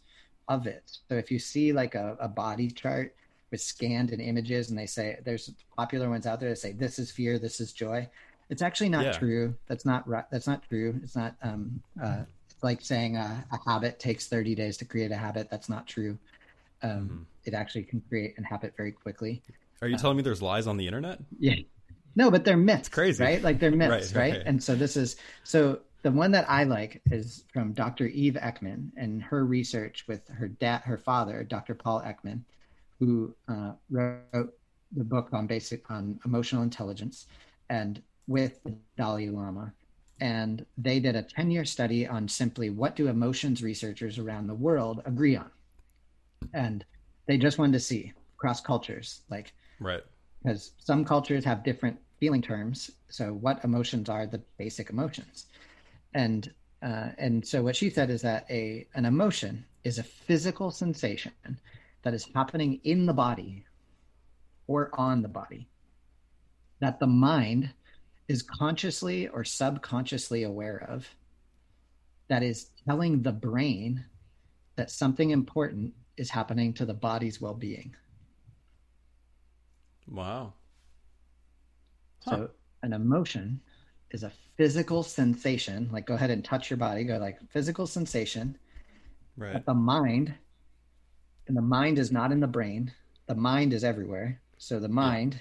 of 0.49 0.67
it 0.67 0.83
so 1.07 1.15
if 1.15 1.31
you 1.31 1.39
see 1.39 1.71
like 1.71 1.95
a, 1.95 2.17
a 2.19 2.27
body 2.27 2.69
chart 2.69 3.15
with 3.51 3.61
scanned 3.61 4.11
and 4.11 4.21
images 4.21 4.69
and 4.69 4.77
they 4.77 4.85
say 4.85 5.17
there's 5.23 5.49
popular 5.77 6.09
ones 6.09 6.25
out 6.27 6.39
there 6.41 6.49
that 6.49 6.57
say 6.57 6.73
this 6.73 6.99
is 6.99 7.11
fear 7.11 7.39
this 7.39 7.61
is 7.61 7.71
joy 7.71 8.07
it's 8.49 8.61
actually 8.61 8.89
not 8.89 9.05
Yeah. 9.05 9.11
true 9.11 9.55
that's 9.69 9.85
not 9.85 10.05
right 10.07 10.25
that's 10.31 10.47
not 10.47 10.61
true 10.67 10.99
it's 11.03 11.15
not 11.15 11.35
um 11.43 11.79
uh 12.03 12.23
it's 12.49 12.63
like 12.63 12.81
saying 12.81 13.15
a, 13.15 13.45
a 13.51 13.59
habit 13.69 13.99
takes 13.99 14.27
30 14.27 14.53
days 14.55 14.75
to 14.77 14.85
create 14.85 15.11
a 15.11 15.15
habit 15.17 15.49
that's 15.49 15.69
not 15.69 15.87
true 15.87 16.17
um 16.83 16.89
Mm-hmm. 16.89 17.23
it 17.45 17.53
actually 17.53 17.83
can 17.83 18.01
create 18.09 18.35
a 18.37 18.43
habit 18.45 18.73
very 18.77 18.91
quickly 18.91 19.41
Are 19.81 19.87
you 19.87 19.97
telling 19.97 20.17
me 20.17 20.23
there's 20.23 20.41
lies 20.41 20.67
on 20.67 20.77
the 20.77 20.85
internet? 20.87 21.19
yeah. 21.39 21.55
No, 22.15 22.29
but 22.29 22.45
they're 22.45 22.57
myths. 22.57 22.89
crazy. 22.89 23.23
right? 23.23 23.41
Like 23.41 23.59
they're 23.59 23.71
myths, 23.71 24.13
Right, 24.13 24.21
right? 24.21 24.37
right. 24.37 24.43
And 24.45 24.61
so 24.63 24.75
this 24.75 24.95
is 24.95 25.15
so 25.43 25.79
the 26.03 26.11
one 26.11 26.31
that 26.31 26.47
I 26.49 26.63
like 26.63 27.01
is 27.09 27.45
from 27.51 27.73
Dr. 27.73 28.05
Eve 28.07 28.35
Ekman 28.39 28.89
and 28.97 29.23
her 29.23 29.45
research 29.45 30.05
with 30.07 30.21
her 30.27 30.47
dad, 30.47 30.81
her 30.81 30.97
father, 30.99 31.43
Dr. 31.43 31.73
Paul 31.73 32.01
Ekman, 32.01 32.41
who 32.99 33.33
uh, 33.47 33.71
wrote 33.89 34.53
the 34.95 35.03
book 35.03 35.29
on 35.33 35.47
basic 35.47 35.89
on 35.89 36.19
emotional 36.25 36.61
intelligence, 36.61 37.25
and 37.69 37.99
with 38.27 38.61
the 38.63 38.75
Dalai 38.95 39.29
Lama. 39.29 39.73
And 40.21 40.65
they 40.77 40.99
did 40.99 41.15
a 41.15 41.23
10 41.23 41.49
year 41.49 41.65
study 41.65 42.05
on 42.07 42.27
simply 42.27 42.69
what 42.69 42.95
do 42.95 43.07
emotions 43.07 43.63
researchers 43.63 44.19
around 44.19 44.45
the 44.47 44.53
world 44.53 45.01
agree 45.05 45.35
on. 45.35 45.49
And 46.53 46.85
they 47.27 47.37
just 47.37 47.57
wanted 47.57 47.73
to 47.73 47.79
see 47.79 48.13
across 48.35 48.61
cultures, 48.61 49.21
like 49.29 49.53
Right. 49.79 50.03
because 50.43 50.73
some 50.77 51.05
cultures 51.05 51.45
have 51.45 51.63
different 51.63 51.99
feeling 52.19 52.41
terms. 52.41 52.91
So, 53.09 53.33
what 53.33 53.63
emotions 53.63 54.09
are 54.09 54.25
the 54.25 54.41
basic 54.57 54.89
emotions? 54.89 55.47
And 56.13 56.51
uh, 56.81 57.09
and 57.17 57.45
so, 57.47 57.63
what 57.63 57.75
she 57.75 57.89
said 57.89 58.09
is 58.09 58.21
that 58.21 58.45
a 58.49 58.87
an 58.95 59.05
emotion 59.05 59.65
is 59.83 59.99
a 59.99 60.03
physical 60.03 60.71
sensation 60.71 61.31
that 62.03 62.13
is 62.13 62.27
happening 62.35 62.79
in 62.83 63.05
the 63.05 63.13
body 63.13 63.65
or 64.67 64.89
on 64.93 65.21
the 65.21 65.27
body 65.27 65.67
that 66.83 66.99
the 66.99 67.07
mind 67.07 67.69
is 68.27 68.41
consciously 68.41 69.27
or 69.29 69.45
subconsciously 69.45 70.43
aware 70.43 70.85
of. 70.89 71.07
That 72.27 72.43
is 72.43 72.71
telling 72.85 73.21
the 73.21 73.31
brain 73.31 74.03
that 74.75 74.91
something 74.91 75.29
important 75.29 75.93
is 76.17 76.29
happening 76.29 76.73
to 76.73 76.85
the 76.85 76.93
body's 76.93 77.41
well 77.41 77.53
being. 77.53 77.95
Wow. 80.07 80.53
So 82.21 82.49
an 82.83 82.93
emotion 82.93 83.59
is 84.11 84.23
a 84.23 84.31
physical 84.57 85.03
sensation. 85.03 85.89
Like 85.91 86.05
go 86.05 86.13
ahead 86.13 86.29
and 86.29 86.43
touch 86.43 86.69
your 86.69 86.77
body. 86.77 87.03
Go 87.03 87.17
like 87.17 87.39
physical 87.51 87.87
sensation. 87.87 88.57
Right. 89.35 89.53
But 89.53 89.65
the 89.65 89.73
mind, 89.73 90.33
and 91.47 91.57
the 91.57 91.61
mind 91.61 91.97
is 91.99 92.11
not 92.11 92.31
in 92.31 92.39
the 92.39 92.47
brain. 92.47 92.91
The 93.27 93.35
mind 93.35 93.73
is 93.73 93.83
everywhere. 93.83 94.39
So 94.57 94.79
the 94.79 94.89
mind 94.89 95.39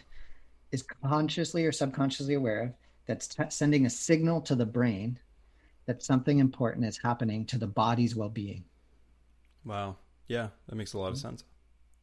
is 0.73 0.83
consciously 0.83 1.67
or 1.67 1.73
subconsciously 1.73 2.35
aware 2.35 2.63
of 2.63 2.73
that's 3.07 3.29
t- 3.29 3.45
sending 3.51 3.87
a 3.87 3.91
signal 3.91 4.41
to 4.43 4.55
the 4.55 4.67
brain 4.67 5.19
that 5.87 6.03
something 6.03 6.39
important 6.39 6.87
is 6.87 6.99
happening 6.99 7.45
to 7.47 7.59
the 7.59 7.67
body's 7.67 8.17
well-being. 8.17 8.65
Wow. 9.65 9.97
Yeah, 10.33 10.49
that 10.67 10.77
makes 10.77 10.95
a 10.95 10.99
lot 10.99 11.09
of 11.09 11.15
Mm-hmm. 11.15 11.29
sense. 11.29 11.45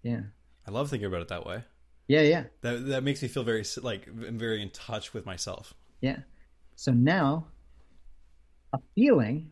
Yeah. 0.03 0.21
I 0.67 0.71
love 0.71 0.89
thinking 0.89 1.07
about 1.07 1.21
it 1.23 1.27
that 1.29 1.45
way. 1.47 1.63
Yeah. 2.07 2.21
Yeah. 2.21 2.43
That 2.61 2.85
that 2.87 3.03
makes 3.03 3.21
me 3.23 3.27
feel 3.27 3.43
very 3.43 3.63
like 3.81 4.07
I'm 4.07 4.37
very 4.37 4.61
in 4.61 4.69
touch 4.69 5.13
with 5.15 5.25
myself. 5.25 5.73
Yeah. 6.01 6.19
So 6.75 6.91
now 6.91 7.47
a 8.73 8.79
feeling 8.95 9.51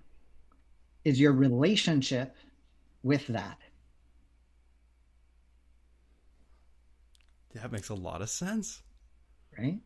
is 1.04 1.20
your 1.20 1.34
relationship 1.34 2.36
with 3.04 3.26
that. 3.28 3.58
That 7.54 7.72
makes 7.72 7.90
a 7.90 7.96
lot 7.96 8.22
of 8.22 8.30
sense. 8.30 8.84
right? 9.58 9.80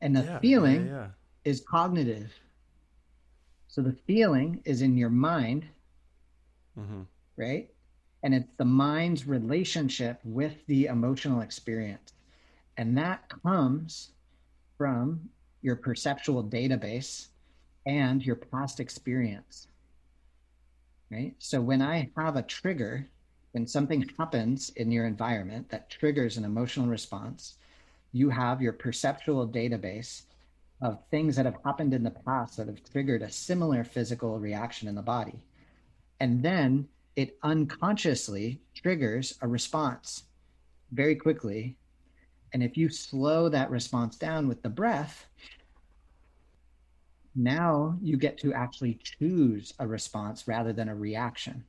And 0.00 0.16
the 0.16 0.22
Yeah, 0.24 0.38
feeling 0.40 0.86
yeah, 0.86 0.92
yeah. 0.92 1.08
is 1.44 1.60
cognitive. 1.68 2.32
So 3.68 3.82
the 3.82 3.92
feeling 4.06 4.62
is 4.64 4.80
in 4.80 4.96
your 4.96 5.10
mind, 5.10 5.68
Mhm. 6.78 7.06
right? 7.36 7.68
And 8.22 8.34
it's 8.34 8.52
the 8.56 8.64
mind's 8.64 9.26
relationship 9.26 10.20
with 10.24 10.54
the 10.66 10.86
emotional 10.86 11.40
experience. 11.40 12.12
And 12.76 12.96
that 12.98 13.28
comes 13.42 14.10
from 14.76 15.28
your 15.62 15.76
perceptual 15.76 16.44
database 16.44 17.28
and 17.86 18.24
your 18.24 18.36
past 18.36 18.80
experience. 18.80 19.68
Right? 21.10 21.34
So 21.38 21.60
when 21.60 21.82
I 21.82 22.10
have 22.16 22.36
a 22.36 22.42
trigger, 22.42 23.08
when 23.52 23.66
something 23.66 24.08
happens 24.18 24.70
in 24.76 24.92
your 24.92 25.06
environment 25.06 25.68
that 25.70 25.90
triggers 25.90 26.36
an 26.36 26.44
emotional 26.44 26.86
response, 26.86 27.56
you 28.12 28.30
have 28.30 28.62
your 28.62 28.72
perceptual 28.72 29.48
database 29.48 30.22
of 30.82 30.98
things 31.10 31.36
that 31.36 31.46
have 31.46 31.58
happened 31.64 31.92
in 31.92 32.02
the 32.02 32.10
past 32.10 32.56
that 32.56 32.66
have 32.66 32.82
triggered 32.90 33.22
a 33.22 33.30
similar 33.30 33.84
physical 33.84 34.38
reaction 34.38 34.88
in 34.88 34.94
the 34.94 35.02
body. 35.02 35.44
And 36.20 36.42
then 36.42 36.88
it 37.16 37.38
unconsciously 37.42 38.60
triggers 38.74 39.38
a 39.42 39.48
response 39.48 40.24
very 40.92 41.16
quickly. 41.16 41.76
And 42.52 42.62
if 42.62 42.76
you 42.76 42.88
slow 42.88 43.48
that 43.48 43.70
response 43.70 44.16
down 44.16 44.48
with 44.48 44.62
the 44.62 44.68
breath, 44.68 45.26
now 47.34 47.98
you 48.02 48.16
get 48.16 48.38
to 48.38 48.52
actually 48.52 48.98
choose 49.02 49.72
a 49.78 49.86
response 49.86 50.48
rather 50.48 50.72
than 50.72 50.88
a 50.88 50.94
reaction. 50.94 51.64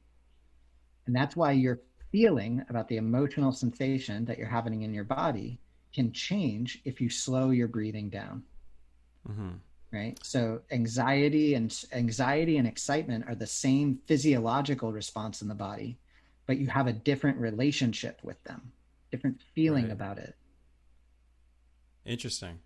And 1.06 1.16
that's 1.16 1.36
why 1.36 1.52
your 1.52 1.82
feeling 2.12 2.64
about 2.70 2.88
the 2.88 2.98
emotional 2.98 3.52
sensation 3.52 4.26
that 4.26 4.38
you're 4.38 4.48
having 4.48 4.82
in 4.82 4.94
your 4.94 5.04
body 5.04 5.60
can 5.94 6.12
change 6.12 6.82
if 6.86 7.00
you 7.02 7.10
slow 7.10 7.52
your 7.52 7.68
breathing 7.68 8.10
down. 8.10 8.44
Mhm. 9.28 9.60
Right? 9.92 10.18
So 10.24 10.62
anxiety 10.72 11.54
and 11.54 11.74
anxiety 11.92 12.58
and 12.58 12.68
excitement 12.68 13.26
are 13.28 13.36
the 13.36 13.48
same 13.48 14.00
physiological 14.08 14.94
response 14.94 15.42
in 15.42 15.50
the 15.50 15.56
body, 15.56 16.00
but 16.48 16.58
you 16.58 16.68
have 16.68 16.88
a 16.88 16.94
different 16.94 17.38
relationship 17.40 18.22
with 18.24 18.42
them, 18.44 18.72
different 19.12 19.42
feeling 19.54 19.86
Right. 19.86 19.92
about 19.92 20.18
it. 20.18 20.36
Interesting. 22.06 22.60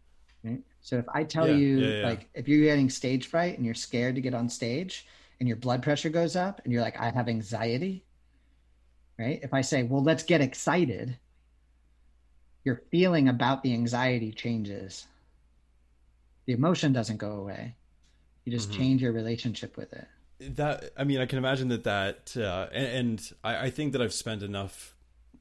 Right? 0.43 0.61
So 0.81 0.97
if 0.99 1.05
I 1.09 1.23
tell 1.23 1.49
Yeah, 1.49 1.55
you, 1.55 1.79
yeah, 1.79 2.01
yeah. 2.01 2.01
like, 2.03 2.29
if 2.33 2.47
you're 2.47 2.63
getting 2.63 2.89
stage 2.89 3.27
fright 3.27 3.57
and 3.57 3.65
you're 3.65 3.73
scared 3.75 4.15
to 4.15 4.21
get 4.21 4.33
on 4.35 4.47
stage 4.49 5.07
and 5.39 5.47
your 5.49 5.57
blood 5.57 5.81
pressure 5.83 6.09
goes 6.09 6.35
up 6.35 6.61
and 6.63 6.71
you're 6.71 6.81
like, 6.83 6.99
I 6.99 7.09
have 7.11 7.27
anxiety, 7.27 8.05
right? 9.17 9.39
If 9.43 9.53
I 9.53 9.61
say, 9.61 9.83
well, 9.83 10.03
let's 10.03 10.23
get 10.23 10.41
excited, 10.41 11.19
your 12.63 12.81
feeling 12.91 13.29
about 13.29 13.63
the 13.63 13.73
anxiety 13.73 14.31
changes. 14.31 15.07
The 16.45 16.53
emotion 16.53 16.93
doesn't 16.93 17.17
go 17.17 17.31
away. 17.34 17.75
You 18.43 18.51
just 18.51 18.69
Mm-hmm. 18.69 18.79
change 18.79 19.01
your 19.01 19.12
relationship 19.12 19.75
with 19.77 19.91
it. 19.93 20.08
that 20.58 20.91
i 20.97 21.03
mean 21.05 21.19
i 21.21 21.25
can 21.25 21.38
imagine 21.38 21.69
that 21.69 21.86
that 21.86 22.36
uh, 22.38 22.67
and, 22.73 22.88
and 22.88 23.31
I, 23.43 23.65
I 23.67 23.69
think 23.69 23.93
that 23.93 24.01
i've 24.01 24.13
spent 24.13 24.43
enough 24.43 24.93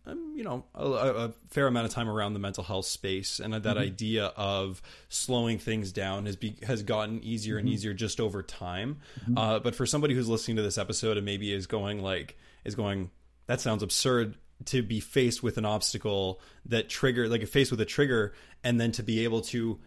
um, 0.07 0.35
you 0.37 0.45
know 0.45 0.65
a, 0.75 0.87
a 0.87 1.33
fair 1.51 1.67
amount 1.67 1.87
of 1.87 1.93
time 1.93 2.09
around 2.09 2.33
the 2.35 2.39
mental 2.39 2.63
health 2.63 2.87
space 2.87 3.41
and 3.41 3.53
that 3.55 3.77
idea 3.77 4.27
of 4.37 4.81
slowing 5.09 5.59
things 5.59 5.91
down 5.93 6.27
has 6.27 6.37
be, 6.37 6.57
has 6.63 6.83
gotten 6.85 7.23
easier 7.25 7.59
and 7.59 7.69
easier 7.69 7.93
just 7.93 8.21
over 8.21 8.43
time 8.43 8.99
uh, 9.37 9.59
but 9.59 9.75
for 9.75 9.85
somebody 9.85 10.15
who's 10.15 10.29
listening 10.29 10.57
to 10.57 10.63
this 10.63 10.79
episode 10.79 11.17
and 11.17 11.27
maybe 11.27 11.53
is 11.53 11.67
going 11.67 12.01
like 12.01 12.37
is 12.65 12.75
going 12.77 13.11
that 13.47 13.61
sounds 13.61 13.83
absurd 13.83 14.37
to 14.67 14.83
be 14.83 15.01
faced 15.01 15.43
with 15.43 15.59
an 15.59 15.65
obstacle 15.65 16.41
that 16.67 16.89
trigger 16.89 17.29
like 17.29 17.45
faced 17.49 17.73
with 17.73 17.81
a 17.81 17.85
trigger 17.85 18.33
and 18.63 18.81
then 18.81 18.93
to 18.93 19.03
be 19.03 19.25
able 19.25 19.41
to 19.41 19.81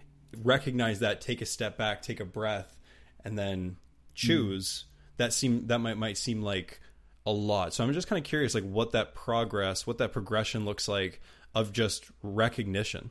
recognize 0.44 1.00
that 1.00 1.22
take 1.22 1.42
a 1.42 1.46
step 1.46 1.78
back 1.78 2.02
take 2.02 2.20
a 2.20 2.26
breath 2.26 2.78
and 3.24 3.38
then 3.38 3.78
choose 4.14 4.86
that 5.18 5.34
seem 5.34 5.68
that 5.68 5.80
might 5.80 5.98
might 5.98 6.18
seem 6.18 6.42
like 6.42 6.80
a 7.26 7.32
lot 7.32 7.74
so 7.74 7.84
i'm 7.84 7.92
just 7.94 8.08
kind 8.08 8.18
of 8.20 8.24
curious 8.26 8.54
like 8.56 8.64
what 8.64 8.92
that 8.92 9.14
progress 9.16 9.86
what 9.88 9.98
that 9.98 10.12
progression 10.12 10.66
looks 10.66 10.88
like 10.88 11.22
of 11.56 11.72
just 11.74 12.06
recognition 12.24 13.10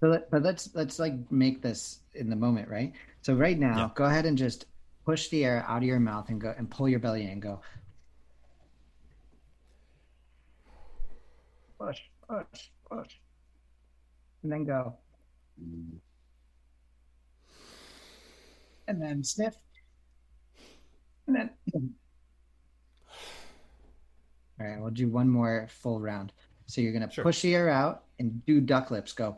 So, 0.00 0.08
let, 0.08 0.30
but 0.30 0.42
let's 0.42 0.74
let's 0.74 0.98
like 0.98 1.14
make 1.30 1.62
this 1.62 2.00
in 2.14 2.28
the 2.30 2.36
moment, 2.36 2.68
right? 2.68 2.92
So 3.22 3.34
right 3.34 3.58
now, 3.58 3.76
Yeah. 3.76 3.90
go 3.94 4.04
ahead 4.04 4.26
and 4.26 4.36
just 4.36 4.66
push 5.04 5.28
the 5.28 5.44
air 5.44 5.64
out 5.68 5.78
of 5.78 5.84
your 5.84 5.98
mouth 6.00 6.28
and 6.28 6.40
go 6.40 6.54
and 6.56 6.70
pull 6.70 6.88
your 6.88 6.98
belly 7.00 7.22
in 7.24 7.30
and 7.30 7.42
go. 7.42 7.60
Push, 11.78 12.00
push, 12.28 12.68
push, 12.90 13.12
and 14.42 14.52
then 14.52 14.64
go, 14.64 14.94
and 18.88 19.00
then 19.00 19.22
sniff, 19.24 19.54
and 21.26 21.36
then. 21.36 21.50
All 24.60 24.66
right, 24.66 24.80
we'll 24.80 24.90
do 24.90 25.08
one 25.08 25.28
more 25.28 25.66
full 25.68 26.00
round. 26.00 26.32
So 26.66 26.80
you're 26.80 26.92
gonna 26.92 27.10
Sure. 27.10 27.24
push 27.24 27.42
the 27.42 27.54
air 27.54 27.68
out 27.68 28.04
and 28.18 28.44
do 28.46 28.60
duck 28.60 28.90
lips. 28.90 29.12
Go. 29.12 29.36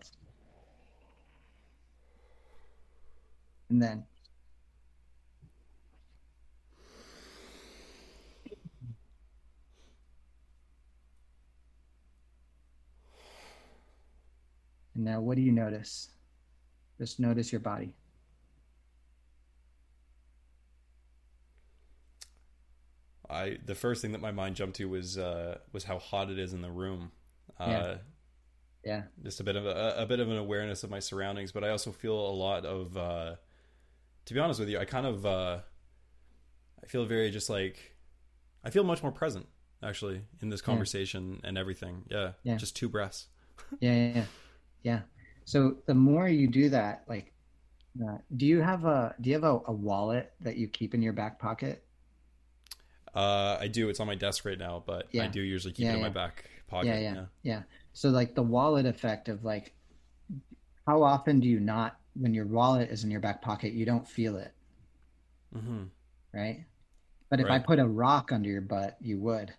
And 3.71 3.83
then 3.83 4.05
And 14.97 15.05
now 15.05 15.21
what 15.21 15.37
do 15.37 15.43
you 15.43 15.53
notice? 15.53 16.09
Just 16.99 17.21
notice 17.21 17.53
your 17.53 17.61
body. 17.61 17.93
I 23.29 23.59
the 23.65 23.75
first 23.75 24.03
thing 24.03 24.13
that 24.13 24.21
my 24.21 24.33
mind 24.33 24.57
jumped 24.57 24.77
to 24.77 24.87
was 24.89 25.19
uh, 25.19 25.59
was 25.73 25.85
how 25.85 25.99
hot 25.99 26.31
it 26.31 26.39
is 26.39 26.53
in 26.53 26.63
the 26.63 26.71
room. 26.71 27.13
Uh, 27.59 27.67
Yeah. 27.69 27.97
Yeah. 28.85 29.03
Just 29.25 29.41
a 29.41 29.45
bit 29.45 29.57
of 29.57 29.67
a, 29.67 29.95
a 29.99 30.07
bit 30.07 30.21
of 30.21 30.31
an 30.31 30.37
awareness 30.37 30.85
of 30.85 30.91
my 30.91 31.01
surroundings, 31.01 31.51
but 31.51 31.65
I 31.65 31.71
also 31.71 31.91
feel 31.93 32.15
a 32.15 32.31
lot 32.31 32.65
of. 32.65 32.97
Uh, 32.97 33.35
to 34.27 34.35
be 34.35 34.41
honest 34.41 34.61
with 34.61 34.69
you, 34.69 34.79
I 34.79 34.85
kind 34.85 35.07
of 35.07 35.27
uh, 35.27 35.59
I 36.83 36.87
feel 36.87 37.05
very 37.05 37.31
just 37.31 37.49
like 37.51 37.97
I 38.65 38.71
feel 38.71 38.85
much 38.85 39.03
more 39.03 39.13
present 39.13 39.47
actually 39.83 40.23
in 40.41 40.49
this 40.51 40.61
conversation 40.63 41.41
and 41.45 41.59
everything. 41.59 42.05
Yeah, 42.11 42.33
Yeah. 42.45 42.57
just 42.57 42.77
two 42.77 42.89
breaths. 42.89 43.27
Yeah, 43.81 43.95
yeah, 43.95 44.13
yeah. 44.15 44.25
Yeah. 44.83 45.01
So 45.47 45.79
the 45.87 45.95
more 45.95 46.29
you 46.29 46.47
do 46.47 46.69
that, 46.69 47.05
like, 47.09 47.33
uh, 48.01 48.19
do 48.37 48.45
you 48.47 48.61
have 48.61 48.85
a 48.85 49.15
do 49.21 49.31
you 49.31 49.35
have 49.37 49.45
a, 49.45 49.61
a 49.67 49.73
wallet 49.73 50.33
that 50.43 50.57
you 50.57 50.69
keep 50.69 50.93
in 50.95 51.01
your 51.03 51.15
back 51.15 51.39
pocket? 51.39 51.86
Uh, 53.17 53.57
I 53.61 53.69
do. 53.69 53.89
It's 53.89 54.01
on 54.01 54.07
my 54.07 54.15
desk 54.15 54.45
right 54.45 54.59
now, 54.59 54.83
but 54.87 55.09
I 55.19 55.27
do 55.27 55.41
usually 55.41 55.73
keep 55.73 55.87
Yeah, 55.87 55.93
it 55.93 55.95
in 55.95 56.01
my 56.01 56.11
back 56.11 56.45
pocket. 56.69 56.89
yeah, 56.89 57.15
yeah, 57.15 57.27
yeah, 57.43 57.63
So 57.95 58.11
like 58.11 58.35
the 58.35 58.43
wallet 58.43 58.87
effect 58.87 59.29
of 59.29 59.45
like, 59.45 59.75
how 60.87 61.03
often 61.03 61.39
do 61.41 61.49
you 61.49 61.61
not 61.61 62.01
when 62.15 62.35
your 62.35 62.47
wallet 62.47 62.91
is 62.91 63.05
in 63.05 63.11
your 63.11 63.21
back 63.21 63.43
pocket, 63.43 63.73
you 63.73 63.85
don't 63.87 64.09
feel 64.09 64.37
it, 64.37 64.53
hmm 65.53 65.91
right? 66.33 66.65
But 67.31 67.41
if 67.41 67.51
I 67.51 67.59
put 67.61 67.79
a 67.81 67.87
rock 67.89 68.33
under 68.33 68.49
your 68.51 68.61
butt, 68.63 68.97
you 69.01 69.19
would, 69.21 69.55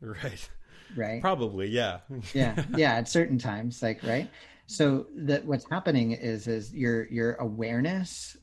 Right. 0.00 0.50
right? 0.94 1.22
Probably. 1.22 1.68
Yeah. 1.68 2.00
yeah 2.32 2.56
yeah 2.68 2.94
at 2.94 3.08
certain 3.08 3.38
times 3.38 3.82
like 3.82 4.02
right 4.02 4.30
so 4.66 5.06
that 5.16 5.44
what's 5.44 5.66
happening 5.70 6.12
is 6.12 6.46
is 6.46 6.72
your 6.74 7.06
your 7.08 7.34
awareness 7.34 8.36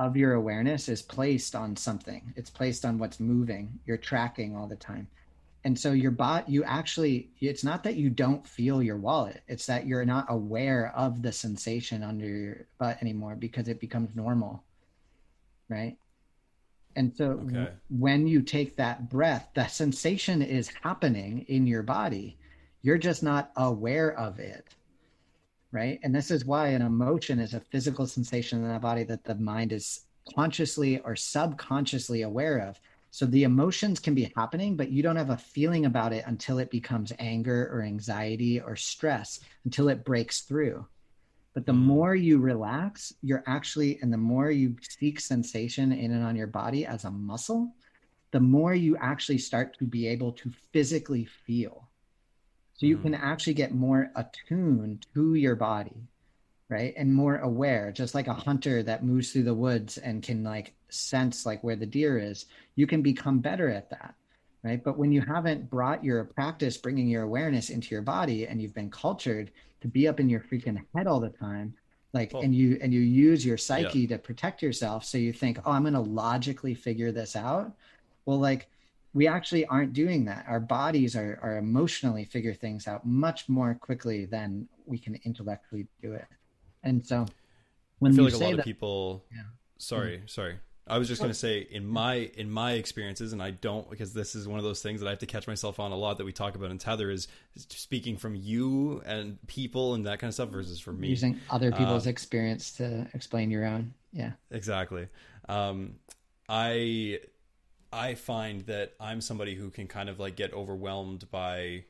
of 0.00 0.16
your 0.16 0.32
awareness 0.32 0.88
is 0.88 1.02
placed 1.02 1.54
on 1.54 1.76
something. 1.76 2.32
It's 2.34 2.48
placed 2.48 2.86
on 2.86 2.98
what's 2.98 3.20
moving. 3.20 3.78
You're 3.84 3.98
tracking 3.98 4.56
all 4.56 4.66
the 4.66 4.74
time. 4.74 5.06
And 5.62 5.78
so 5.78 5.92
your 5.92 6.10
bot 6.10 6.48
you 6.48 6.64
actually 6.64 7.28
it's 7.38 7.62
not 7.62 7.84
that 7.84 7.96
you 7.96 8.08
don't 8.08 8.46
feel 8.46 8.82
your 8.82 8.96
wallet. 8.96 9.42
It's 9.46 9.66
that 9.66 9.86
you're 9.86 10.06
not 10.06 10.24
aware 10.30 10.90
of 10.96 11.20
the 11.20 11.32
sensation 11.32 12.02
under 12.02 12.26
your 12.26 12.66
butt 12.78 12.96
anymore 13.02 13.36
because 13.36 13.68
it 13.68 13.78
becomes 13.78 14.16
normal 14.16 14.64
right? 15.68 15.96
And 16.96 17.14
so 17.14 17.34
w- 17.34 17.68
when 17.90 18.26
you 18.26 18.40
take 18.40 18.76
that 18.76 19.10
breath 19.10 19.50
that 19.54 19.70
sensation 19.70 20.40
is 20.40 20.72
happening 20.82 21.44
in 21.46 21.66
your 21.66 21.82
body. 21.82 22.38
You're 22.82 22.98
just 22.98 23.22
not 23.22 23.52
aware 23.54 24.18
of 24.18 24.38
it 24.38 24.74
right? 25.72 26.00
And 26.02 26.14
this 26.14 26.30
is 26.30 26.44
why 26.44 26.68
an 26.68 26.82
emotion 26.82 27.38
is 27.38 27.54
a 27.54 27.60
physical 27.60 28.06
sensation 28.06 28.62
in 28.62 28.72
the 28.72 28.78
body 28.78 29.04
that 29.04 29.24
the 29.24 29.34
mind 29.36 29.72
is 29.72 30.04
consciously 30.34 30.98
or 31.00 31.16
subconsciously 31.16 32.22
aware 32.22 32.58
of. 32.58 32.80
So 33.12 33.26
the 33.26 33.44
emotions 33.44 33.98
can 33.98 34.14
be 34.14 34.32
happening 34.36 34.76
but 34.76 34.90
you 34.90 35.02
don't 35.02 35.16
have 35.16 35.30
a 35.30 35.36
feeling 35.36 35.86
about 35.86 36.12
it 36.12 36.24
until 36.26 36.58
it 36.58 36.70
becomes 36.70 37.12
anger 37.18 37.68
or 37.72 37.82
anxiety 37.82 38.60
or 38.60 38.76
stress 38.76 39.40
until 39.64 39.88
it 39.88 40.04
breaks 40.04 40.42
through. 40.42 40.86
But 41.52 41.66
the 41.66 41.72
mm. 41.72 41.78
more 41.78 42.14
you 42.14 42.38
relax 42.38 43.12
you're 43.22 43.44
actually 43.46 43.98
and 44.02 44.12
the 44.12 44.16
more 44.18 44.50
you 44.50 44.76
seek 44.80 45.18
sensation 45.18 45.92
in 45.92 46.12
and 46.12 46.24
on 46.24 46.36
your 46.36 46.46
body 46.46 46.86
as 46.86 47.04
a 47.04 47.10
muscle 47.10 47.72
the 48.32 48.40
more 48.40 48.74
you 48.74 48.96
actually 48.98 49.38
start 49.38 49.76
to 49.78 49.84
be 49.84 50.06
able 50.06 50.32
to 50.32 50.52
physically 50.72 51.24
feel 51.24 51.89
so 52.80 52.86
you 52.86 52.96
mm-hmm. 52.96 53.12
can 53.12 53.14
actually 53.14 53.52
get 53.52 53.74
more 53.74 54.10
attuned 54.16 55.06
to 55.12 55.34
your 55.34 55.54
body, 55.54 56.08
right? 56.70 56.94
And 56.96 57.14
more 57.14 57.36
aware, 57.36 57.92
just 57.92 58.14
like 58.14 58.26
a 58.26 58.32
hunter 58.32 58.82
that 58.82 59.04
moves 59.04 59.32
through 59.32 59.42
the 59.42 59.52
woods 59.52 59.98
and 59.98 60.22
can 60.22 60.42
like 60.42 60.72
sense 60.88 61.44
like 61.44 61.62
where 61.62 61.76
the 61.76 61.84
deer 61.84 62.18
is, 62.18 62.46
you 62.76 62.86
can 62.86 63.02
become 63.02 63.40
better 63.40 63.68
at 63.68 63.90
that, 63.90 64.14
right? 64.62 64.82
But 64.82 64.96
when 64.96 65.12
you 65.12 65.20
haven't 65.20 65.68
brought 65.68 66.02
your 66.02 66.24
practice, 66.24 66.78
bringing 66.78 67.06
your 67.06 67.24
awareness 67.24 67.68
into 67.68 67.94
your 67.94 68.00
body 68.00 68.46
and 68.46 68.62
you've 68.62 68.74
been 68.74 68.90
cultured 68.90 69.50
to 69.82 69.88
be 69.88 70.08
up 70.08 70.18
in 70.18 70.30
your 70.30 70.40
freaking 70.40 70.82
head 70.94 71.06
all 71.06 71.20
the 71.20 71.28
time, 71.28 71.74
like, 72.14 72.32
Oh. 72.34 72.40
and 72.40 72.54
you, 72.54 72.78
and 72.80 72.94
you 72.94 73.00
use 73.00 73.44
your 73.44 73.58
psyche 73.58 74.06
to 74.06 74.16
protect 74.16 74.62
yourself. 74.62 75.04
So 75.04 75.18
you 75.18 75.34
think, 75.34 75.58
oh, 75.66 75.72
I'm 75.72 75.82
going 75.82 75.92
to 75.92 76.00
logically 76.00 76.74
figure 76.74 77.12
this 77.12 77.36
out. 77.36 77.72
Well, 78.24 78.38
like, 78.38 78.70
we 79.12 79.26
actually 79.26 79.66
aren't 79.66 79.92
doing 79.92 80.24
that. 80.26 80.44
Our 80.48 80.60
bodies 80.60 81.16
are, 81.16 81.38
are 81.42 81.56
emotionally 81.56 82.24
figure 82.24 82.54
things 82.54 82.86
out 82.86 83.06
much 83.06 83.48
more 83.48 83.74
quickly 83.74 84.24
than 84.24 84.68
we 84.86 84.98
can 84.98 85.18
intellectually 85.24 85.86
do 86.00 86.12
it. 86.12 86.26
And 86.82 87.04
so 87.04 87.26
when 87.98 88.12
I 88.12 88.14
feel 88.14 88.24
like 88.24 88.34
a 88.34 88.38
lot 88.38 88.50
that, 88.52 88.58
of 88.60 88.64
people. 88.64 89.24
Yeah. 89.32 89.42
Sorry, 89.78 90.22
sorry. 90.26 90.58
I 90.86 90.98
was 90.98 91.06
just 91.06 91.20
going 91.20 91.30
to 91.30 91.38
say 91.38 91.60
in 91.60 91.86
my 91.86 92.30
in 92.36 92.50
my 92.50 92.72
experiences, 92.72 93.32
and 93.32 93.40
I 93.40 93.52
don't 93.52 93.88
because 93.88 94.12
this 94.12 94.34
is 94.34 94.48
one 94.48 94.58
of 94.58 94.64
those 94.64 94.82
things 94.82 95.00
that 95.00 95.06
I 95.06 95.10
have 95.10 95.20
to 95.20 95.26
catch 95.26 95.46
myself 95.46 95.78
on 95.78 95.92
a 95.92 95.96
lot 95.96 96.18
that 96.18 96.24
we 96.24 96.32
talk 96.32 96.56
about 96.56 96.70
in 96.70 96.78
Tethr 96.78 97.12
is 97.12 97.28
speaking 97.54 98.16
from 98.16 98.34
you 98.34 99.00
and 99.06 99.38
people 99.46 99.94
and 99.94 100.06
that 100.06 100.18
kind 100.18 100.28
of 100.28 100.34
stuff 100.34 100.48
versus 100.48 100.80
from 100.80 100.98
me. 100.98 101.08
using 101.08 101.38
other 101.48 101.70
people's 101.70 102.06
Um, 102.06 102.10
experience 102.10 102.72
to 102.72 103.06
explain 103.14 103.50
your 103.50 103.66
own. 103.66 103.94
Yeah. 104.12 104.32
Exactly. 104.50 105.06
Um, 105.48 105.94
I 106.48 107.20
I 107.92 108.14
find 108.14 108.62
that 108.62 108.94
I'm 109.00 109.20
somebody 109.20 109.54
who 109.56 109.70
can 109.70 109.86
kind 109.88 110.08
of 110.08 110.18
like 110.20 110.36
get 110.36 110.52
overwhelmed 110.52 111.30
by 111.30 111.84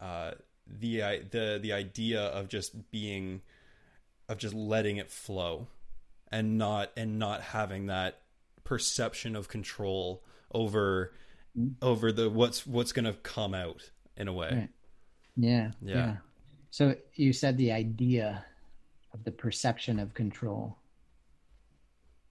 uh, 0.00 0.32
the 0.66 1.02
i- 1.02 1.22
the 1.30 1.58
the 1.62 1.72
idea 1.72 2.20
of 2.22 2.48
just 2.48 2.90
being 2.90 3.42
of 4.28 4.38
just 4.38 4.54
letting 4.54 4.96
it 4.96 5.10
flow 5.10 5.68
and 6.30 6.58
not 6.58 6.90
and 6.96 7.18
not 7.18 7.40
having 7.42 7.86
that 7.86 8.20
perception 8.64 9.36
of 9.36 9.48
control 9.48 10.22
over 10.52 11.12
over 11.82 12.10
the 12.12 12.28
what's 12.30 12.66
what's 12.66 12.92
going 12.92 13.04
to 13.04 13.12
come 13.12 13.54
out 13.54 13.90
in 14.16 14.28
a 14.28 14.32
way. 14.32 14.50
Right. 14.52 14.68
Yeah, 15.36 15.70
Yeah. 15.82 15.96
yeah. 15.96 16.16
So 16.70 16.94
you 17.14 17.32
said 17.32 17.58
the 17.58 17.72
idea 17.72 18.44
of 19.12 19.24
the 19.24 19.32
perception 19.32 19.98
of 19.98 20.14
control, 20.14 20.76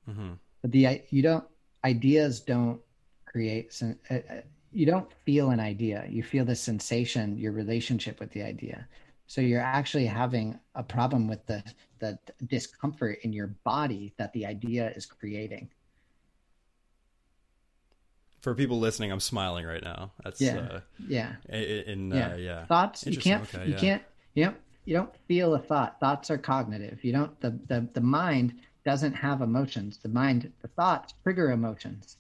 hmm 0.06 0.34
but 0.62 0.72
the 0.72 0.88
i- 0.88 1.04
you 1.10 1.22
don't 1.22 1.46
ideas 1.86 2.40
don't 2.42 2.80
create. 3.26 3.74
sen- 3.74 4.00
uh, 4.10 4.16
uh, 4.30 4.42
You 4.74 4.86
don't 4.86 5.12
feel 5.26 5.50
an 5.52 5.60
idea. 5.60 6.06
You 6.10 6.24
feel 6.24 6.46
the 6.46 6.56
sensation, 6.56 7.38
your 7.38 7.52
relationship 7.52 8.20
with 8.22 8.32
the 8.32 8.42
idea. 8.44 8.88
So 9.28 9.42
you're 9.42 9.62
actually 9.62 10.06
having 10.06 10.60
a 10.76 10.84
problem 10.84 11.28
with 11.28 11.46
the 11.46 11.64
the 12.00 12.18
discomfort 12.48 13.20
in 13.24 13.32
your 13.34 13.48
body 13.64 14.14
that 14.18 14.34
the 14.34 14.46
idea 14.46 14.90
is 14.96 15.06
creating. 15.06 15.70
For 18.42 18.56
people 18.56 18.80
listening, 18.80 19.12
I'm 19.12 19.20
smiling 19.20 19.66
right 19.66 19.84
now. 19.84 20.12
That's 20.24 20.42
Yeah. 20.42 20.58
uh, 20.58 20.80
Yeah. 21.08 21.36
in, 21.50 21.64
in 22.10 22.12
yeah. 22.12 22.32
uh, 22.32 22.36
yeah. 22.36 22.66
thoughts 22.66 23.06
you 23.06 23.18
can't 23.18 23.44
Okay, 23.44 23.66
you 23.68 23.74
yeah. 23.74 23.80
can't 23.80 24.04
you 24.34 24.46
don't 24.46 24.58
you 24.86 24.96
don't 24.96 25.16
feel 25.28 25.54
a 25.54 25.60
thought 25.60 26.00
thoughts 26.00 26.32
are 26.32 26.38
cognitive 26.40 27.04
you 27.04 27.12
don't 27.14 27.40
the, 27.40 27.52
the 27.68 27.88
the 27.94 28.02
mind 28.02 28.56
doesn't 28.84 29.14
have 29.14 29.42
emotions. 29.42 29.98
The 29.98 30.10
mind 30.10 30.52
the 30.62 30.68
thoughts 30.70 31.14
trigger 31.24 31.52
emotions 31.52 32.18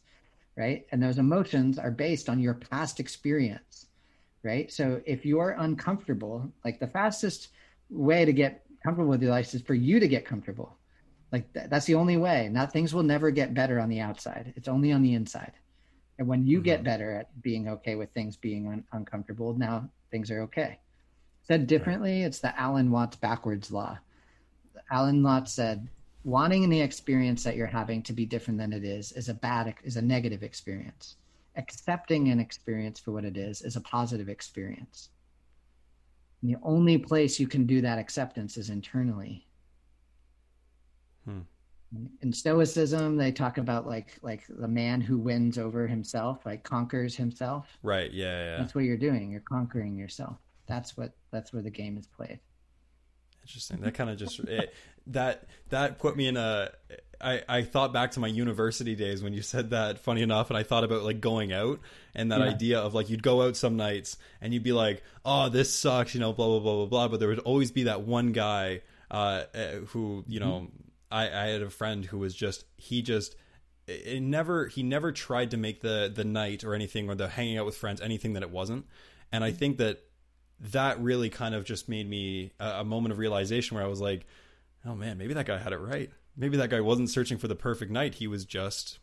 right? 0.57 0.85
And 0.91 1.01
those 1.01 1.17
emotions 1.17 1.79
are 1.79 1.91
based 1.91 2.27
on 2.27 2.39
your 2.39 2.53
past 2.53 2.99
experience 2.99 3.87
right? 4.43 4.71
So 4.71 5.01
if 5.05 5.25
you're 5.25 5.55
uncomfortable 5.59 6.51
like 6.65 6.79
the 6.79 6.87
fastest 6.87 7.49
way 7.89 8.25
to 8.25 8.33
get 8.33 8.65
comfortable 8.83 9.09
with 9.09 9.21
your 9.21 9.31
life 9.31 9.53
is 9.53 9.61
for 9.61 9.73
you 9.73 9.99
to 9.99 10.07
get 10.07 10.25
comfortable. 10.25 10.77
Like 11.31 11.51
th- 11.53 11.69
that's 11.69 11.85
the 11.85 11.95
only 11.95 12.17
way. 12.17 12.49
Not 12.51 12.73
things 12.73 12.93
will 12.93 13.03
never 13.03 13.31
get 13.31 13.53
better 13.53 13.79
on 13.79 13.89
the 13.89 13.99
outside. 13.99 14.53
It's 14.55 14.67
only 14.67 14.91
on 14.91 15.01
the 15.01 15.13
inside. 15.13 15.53
And 16.17 16.27
when 16.27 16.45
you 16.45 16.61
get 16.61 16.79
mm-hmm. 16.79 16.85
better 16.85 17.11
at 17.13 17.41
being 17.41 17.69
okay 17.69 17.95
with 17.95 18.11
things 18.11 18.35
being 18.35 18.67
un- 18.67 18.83
uncomfortable, 18.91 19.53
now 19.53 19.89
things 20.09 20.29
are 20.29 20.41
okay. 20.43 20.79
Said 21.43 21.67
differently, 21.67 22.23
it's 22.23 22.39
the 22.39 22.57
Alan 22.59 22.91
Watts 22.91 23.15
backwards 23.15 23.71
law. 23.71 23.97
Alan 24.91 25.23
Watts 25.23 25.53
said, 25.53 25.87
wanting 26.23 26.69
the 26.69 26.81
experience 26.81 27.43
that 27.43 27.55
you're 27.55 27.67
having 27.67 28.03
to 28.03 28.13
be 28.13 28.25
different 28.25 28.59
than 28.59 28.73
it 28.73 28.83
is 28.83 29.11
is 29.13 29.29
a 29.29 29.33
bad 29.33 29.73
is 29.83 29.97
a 29.97 30.01
negative 30.01 30.43
experience. 30.43 31.15
Accepting 31.55 32.29
an 32.29 32.39
experience 32.39 32.99
for 32.99 33.11
what 33.11 33.25
it 33.25 33.37
is 33.37 33.61
is 33.61 33.75
a 33.75 33.81
positive 33.81 34.29
experience. 34.29 35.09
And 36.41 36.51
the 36.51 36.59
only 36.63 36.97
place 36.97 37.39
you 37.39 37.47
can 37.47 37.65
do 37.65 37.81
that 37.81 37.99
acceptance 37.99 38.57
is 38.57 38.69
internally. 38.69 39.47
Hmm. 41.25 41.41
In 42.21 42.31
Stoicism, 42.31 43.17
they 43.17 43.33
talk 43.33 43.57
about 43.57 43.85
like 43.85 44.17
like 44.21 44.43
the 44.47 44.67
man 44.67 45.01
who 45.01 45.17
wins 45.17 45.57
over 45.57 45.87
himself, 45.87 46.45
like 46.45 46.63
conquers 46.63 47.15
himself. 47.15 47.77
Right. 47.83 48.11
Yeah. 48.11 48.25
Yeah. 48.25 48.51
yeah. 48.51 48.57
That's 48.57 48.73
what 48.73 48.85
you're 48.85 48.95
doing. 48.97 49.31
You're 49.31 49.41
conquering 49.41 49.97
yourself. 49.97 50.37
That's 50.67 50.95
what 50.95 51.11
that's 51.31 51.51
where 51.51 51.61
the 51.61 51.69
game 51.69 51.97
is 51.97 52.07
played. 52.07 52.39
Interesting. 53.43 53.81
That 53.81 53.93
kind 53.93 54.09
of 54.09 54.17
just 54.17 54.39
it, 54.39 54.73
that 55.07 55.45
that 55.69 55.99
put 55.99 56.15
me 56.15 56.27
in 56.27 56.37
a 56.37 56.71
I, 57.23 57.41
I 57.47 57.61
thought 57.63 57.93
back 57.93 58.11
to 58.11 58.19
my 58.19 58.27
university 58.27 58.95
days 58.95 59.23
when 59.23 59.33
you 59.33 59.41
said 59.41 59.71
that. 59.71 59.99
Funny 59.99 60.21
enough, 60.21 60.49
and 60.49 60.57
I 60.57 60.63
thought 60.63 60.83
about 60.83 61.03
like 61.03 61.21
going 61.21 61.53
out 61.53 61.79
and 62.15 62.31
that 62.31 62.39
Yeah. 62.39 62.47
idea 62.47 62.79
of 62.79 62.93
like 62.93 63.09
you'd 63.09 63.23
go 63.23 63.43
out 63.43 63.55
some 63.55 63.77
nights 63.77 64.17
and 64.41 64.53
you'd 64.53 64.63
be 64.63 64.73
like, 64.73 65.03
"Oh, 65.23 65.49
this 65.49 65.73
sucks," 65.73 66.13
you 66.13 66.19
know, 66.19 66.33
blah 66.33 66.47
blah 66.47 66.59
blah 66.59 66.75
blah 66.75 66.85
blah. 66.85 67.07
But 67.07 67.19
there 67.19 67.29
would 67.29 67.39
always 67.39 67.71
be 67.71 67.83
that 67.83 68.01
one 68.01 68.31
guy 68.31 68.81
uh, 69.09 69.43
uh, 69.53 69.71
who, 69.87 70.23
you 70.27 70.39
mm-hmm. 70.39 70.49
know, 70.49 70.67
I, 71.11 71.25
I 71.25 71.45
had 71.47 71.61
a 71.61 71.69
friend 71.69 72.05
who 72.05 72.17
was 72.17 72.33
just 72.33 72.65
he 72.77 73.01
just 73.01 73.35
it 73.87 74.21
never 74.21 74.67
he 74.67 74.83
never 74.83 75.11
tried 75.11 75.51
to 75.51 75.57
make 75.57 75.81
the 75.81 76.11
the 76.13 76.23
night 76.23 76.63
or 76.63 76.73
anything 76.73 77.09
or 77.09 77.15
the 77.15 77.27
hanging 77.27 77.57
out 77.57 77.65
with 77.65 77.75
friends 77.77 78.01
anything 78.01 78.33
that 78.33 78.43
it 78.43 78.51
wasn't. 78.51 78.85
And 79.31 79.43
I 79.43 79.49
mm-hmm. 79.49 79.57
think 79.57 79.77
that 79.77 80.03
that 80.71 81.01
really 81.01 81.29
kind 81.29 81.55
of 81.55 81.63
just 81.63 81.89
made 81.89 82.07
me 82.09 82.51
a, 82.59 82.67
a 82.79 82.83
moment 82.83 83.11
of 83.11 83.17
realization 83.17 83.75
where 83.75 83.83
I 83.83 83.89
was 83.89 83.99
like, 84.01 84.25
oh 84.85 84.95
man, 84.95 85.17
maybe 85.17 85.33
that 85.33 85.45
guy 85.45 85.57
had 85.57 85.73
it 85.73 85.77
right. 85.79 86.09
Maybe 86.37 86.57
that 86.57 86.69
guy 86.69 86.81
wasn't 86.81 87.09
searching 87.09 87.37
for 87.37 87.47
the 87.47 87.55
perfect 87.55 87.91
night. 87.91 88.15
He 88.15 88.27
was 88.27 88.45
just 88.45 88.99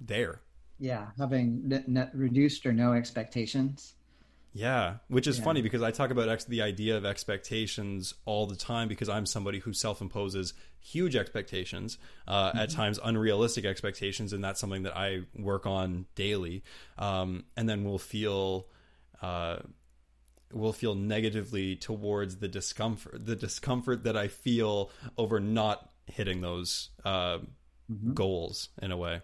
there. 0.00 0.40
Yeah, 0.78 1.08
having 1.18 1.70
n- 1.72 1.96
n- 1.96 2.10
reduced 2.14 2.66
or 2.66 2.72
no 2.72 2.92
expectations. 2.92 3.94
Yeah, 4.54 4.96
which 5.08 5.26
is 5.26 5.38
Yeah. 5.38 5.44
funny 5.44 5.62
because 5.62 5.80
I 5.80 5.92
talk 5.92 6.10
about 6.10 6.28
ex- 6.28 6.44
the 6.44 6.60
idea 6.60 6.96
of 6.96 7.06
expectations 7.06 8.14
all 8.26 8.46
the 8.46 8.56
time 8.56 8.86
because 8.88 9.08
I'm 9.08 9.24
somebody 9.24 9.60
who 9.60 9.72
self-imposes 9.72 10.52
huge 10.78 11.16
expectations, 11.16 11.96
uh, 12.28 12.52
at 12.54 12.68
times 12.70 12.98
unrealistic 13.02 13.64
expectations, 13.64 14.32
and 14.32 14.42
that's 14.44 14.60
something 14.60 14.82
that 14.82 14.96
I 14.96 15.22
work 15.34 15.64
on 15.66 16.06
daily. 16.16 16.64
Um, 16.98 17.44
and 17.56 17.68
then 17.68 17.84
we'll 17.84 17.98
feel, 17.98 18.66
uh, 19.22 19.58
will 20.52 20.72
feel 20.72 20.94
negatively 20.94 21.76
towards 21.76 22.36
the 22.36 22.48
discomfort, 22.48 23.24
the 23.24 23.36
discomfort 23.36 24.04
that 24.04 24.16
I 24.16 24.28
feel 24.28 24.90
over 25.16 25.40
not 25.40 25.90
hitting 26.06 26.40
those 26.40 26.90
uh, 27.04 27.38
goals 28.14 28.68
in 28.80 28.92
a 28.92 28.96
way. 28.96 29.20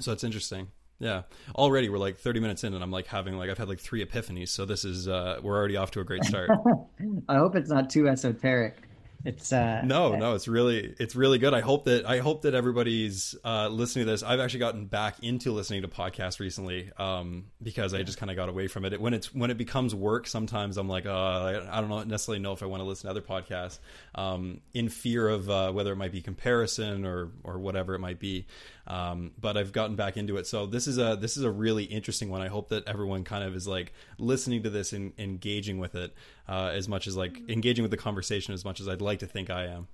So 0.00 0.12
it's 0.12 0.24
interesting. 0.24 0.68
Yeah. 0.98 1.22
Already 1.56 1.88
we're 1.88 1.98
like 1.98 2.18
30 2.18 2.40
minutes 2.40 2.64
in 2.64 2.74
and 2.74 2.82
I'm 2.82 2.90
like 2.90 3.06
having 3.06 3.36
like 3.36 3.50
I've 3.50 3.58
had 3.58 3.68
like 3.68 3.80
three 3.80 4.04
epiphanies. 4.04 4.48
So 4.48 4.64
this 4.64 4.84
is 4.84 5.08
uh 5.08 5.40
we're 5.42 5.56
already 5.56 5.76
off 5.76 5.90
to 5.92 6.00
a 6.00 6.04
great 6.04 6.24
start. 6.24 6.50
I 7.28 7.36
hope 7.36 7.56
it's 7.56 7.70
not 7.70 7.90
too 7.90 8.08
esoteric. 8.08 8.88
It's 9.24 9.52
uh 9.52 9.82
no, 9.84 10.16
no, 10.16 10.34
it's 10.34 10.48
really 10.48 10.94
it's 10.98 11.14
really 11.14 11.38
good. 11.38 11.54
I 11.54 11.60
hope 11.60 11.84
that 11.84 12.06
I 12.06 12.18
hope 12.18 12.42
that 12.42 12.54
everybody's 12.54 13.36
uh 13.44 13.68
listening 13.68 14.06
to 14.06 14.10
this. 14.10 14.22
I've 14.22 14.40
actually 14.40 14.60
gotten 14.60 14.86
back 14.86 15.22
into 15.22 15.52
listening 15.52 15.82
to 15.82 15.88
podcasts 15.88 16.40
recently 16.40 16.90
um 16.96 17.44
because 17.62 17.94
I 17.94 18.02
just 18.02 18.18
kind 18.18 18.30
of 18.30 18.36
got 18.36 18.48
away 18.48 18.66
from 18.66 18.84
it. 18.84 19.00
When 19.00 19.14
it's 19.14 19.32
when 19.32 19.50
it 19.50 19.58
becomes 19.58 19.94
work, 19.94 20.26
sometimes 20.26 20.76
I'm 20.76 20.88
like, 20.88 21.06
uh 21.06 21.10
I, 21.10 21.78
I 21.78 21.80
don't 21.80 21.88
know 21.88 22.02
necessarily 22.02 22.40
know 22.40 22.52
if 22.52 22.62
I 22.62 22.66
want 22.66 22.80
to 22.80 22.84
listen 22.84 23.06
to 23.06 23.10
other 23.10 23.22
podcasts 23.22 23.78
um 24.14 24.60
in 24.74 24.88
fear 24.88 25.28
of 25.28 25.48
uh 25.48 25.70
whether 25.72 25.92
it 25.92 25.96
might 25.96 26.12
be 26.12 26.20
comparison 26.20 27.04
or 27.04 27.30
or 27.44 27.58
whatever 27.58 27.94
it 27.94 28.00
might 28.00 28.18
be. 28.18 28.46
Um, 28.86 29.32
but 29.40 29.56
I've 29.56 29.72
gotten 29.72 29.94
back 29.96 30.16
into 30.16 30.36
it. 30.38 30.46
So 30.46 30.66
this 30.66 30.86
is 30.86 30.98
a 30.98 31.16
this 31.20 31.36
is 31.36 31.44
a 31.44 31.50
really 31.50 31.84
interesting 31.84 32.30
one. 32.30 32.40
I 32.40 32.48
hope 32.48 32.68
that 32.70 32.86
everyone 32.88 33.22
kind 33.24 33.44
of 33.44 33.54
is 33.54 33.68
like 33.68 33.92
listening 34.18 34.62
to 34.64 34.70
this 34.70 34.92
and 34.92 35.12
engaging 35.18 35.78
with 35.78 35.94
it 35.94 36.14
uh, 36.48 36.70
as 36.74 36.88
much 36.88 37.06
as 37.06 37.16
like 37.16 37.38
engaging 37.48 37.82
with 37.82 37.90
the 37.92 37.96
conversation 37.96 38.54
as 38.54 38.64
much 38.64 38.80
as 38.80 38.88
I'd 38.88 39.00
like 39.00 39.20
to 39.20 39.26
think 39.26 39.50
I 39.50 39.66
am. 39.66 39.86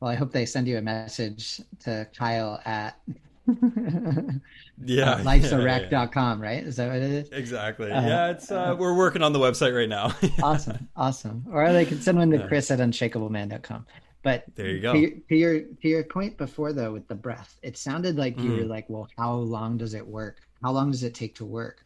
well, 0.00 0.10
I 0.10 0.14
hope 0.14 0.32
they 0.32 0.44
send 0.46 0.68
you 0.68 0.76
a 0.76 0.82
message 0.82 1.60
to 1.84 2.06
Kyle 2.14 2.60
at 2.66 3.00
Yeah, 3.48 3.54
uh, 5.12 5.18
lifesawreck.com, 5.22 6.40
right? 6.40 6.62
Is 6.62 6.76
that 6.76 6.88
what 6.88 6.96
it 6.96 7.10
is? 7.10 7.28
exactly. 7.30 7.90
Uh, 7.90 8.06
yeah, 8.06 8.30
it's 8.30 8.50
uh, 8.50 8.76
we're 8.78 8.94
working 8.94 9.22
on 9.22 9.32
the 9.32 9.38
website 9.38 9.74
right 9.74 9.88
now. 9.88 10.14
awesome, 10.42 10.86
awesome. 10.96 11.46
Or 11.50 11.72
they 11.72 11.86
can 11.86 12.00
send 12.00 12.18
one 12.18 12.30
to 12.32 12.46
Chris 12.46 12.70
at 12.70 12.78
unshakableman.com. 12.78 13.86
But 14.22 14.44
There 14.56 14.68
you 14.68 14.80
go. 14.80 14.92
To 14.94 14.98
your, 14.98 15.10
to 15.28 15.36
your 15.36 15.60
to 15.60 15.88
your 15.88 16.04
point 16.04 16.36
before 16.36 16.72
though 16.72 16.92
with 16.92 17.06
the 17.08 17.14
breath, 17.14 17.58
it 17.62 17.76
sounded 17.76 18.16
like 18.16 18.36
you 18.38 18.50
Mm. 18.50 18.58
were 18.58 18.64
like, 18.64 18.90
well, 18.90 19.08
how 19.16 19.34
long 19.34 19.78
does 19.78 19.94
it 19.94 20.06
work? 20.06 20.40
How 20.62 20.72
long 20.72 20.90
does 20.90 21.02
it 21.04 21.14
take 21.14 21.34
to 21.36 21.44
work? 21.44 21.84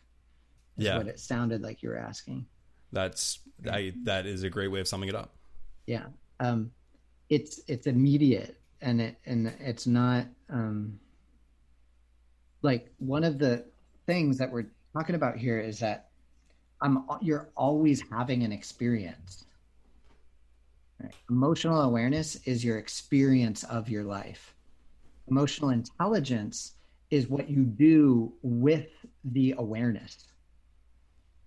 Is 0.79 0.87
Yeah. 0.87 0.97
what 0.97 1.09
it 1.09 1.21
sounded 1.21 1.61
like 1.63 1.83
you 1.83 1.91
were 1.91 1.99
asking. 1.99 2.47
That's 2.93 3.41
I, 3.71 3.93
that 4.05 4.27
is 4.27 4.43
a 4.43 4.51
great 4.51 4.69
way 4.69 4.81
of 4.81 4.89
summing 4.89 5.09
it 5.11 5.15
up. 5.15 5.35
Yeah. 5.87 6.07
Um, 6.41 6.71
it's 7.29 7.61
it's 7.69 7.87
immediate 7.87 8.59
and 8.81 9.01
it 9.01 9.17
and 9.27 9.49
it's 9.61 9.87
not 9.87 10.27
um 10.51 10.99
like 12.63 12.91
one 12.99 13.25
of 13.25 13.39
the 13.39 13.65
things 14.07 14.39
that 14.39 14.51
we're 14.51 14.67
talking 14.95 15.15
about 15.15 15.37
here 15.37 15.59
is 15.61 15.79
that 15.81 16.09
I'm 16.81 17.05
you're 17.21 17.51
always 17.57 18.03
having 18.11 18.43
an 18.43 18.53
experience. 18.53 19.45
Right? 21.03 21.15
Emotional 21.31 21.81
awareness 21.83 22.37
is 22.47 22.65
your 22.65 22.79
experience 22.79 23.65
of 23.65 23.89
your 23.89 24.05
life. 24.05 24.55
Emotional 25.29 25.71
intelligence 25.71 26.75
is 27.11 27.29
what 27.29 27.51
you 27.51 27.65
do 27.65 28.33
with 28.43 28.89
the 29.25 29.55
awareness. 29.59 30.29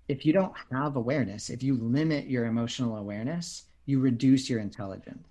If 0.08 0.26
you 0.26 0.34
don't 0.34 0.54
have 0.72 0.96
awareness, 0.96 1.50
if 1.50 1.64
you 1.64 1.76
limit 1.76 2.28
your 2.28 2.46
emotional 2.46 2.98
awareness, 2.98 3.66
you 3.86 4.00
reduce 4.00 4.50
your 4.50 4.60
intelligence. 4.60 5.28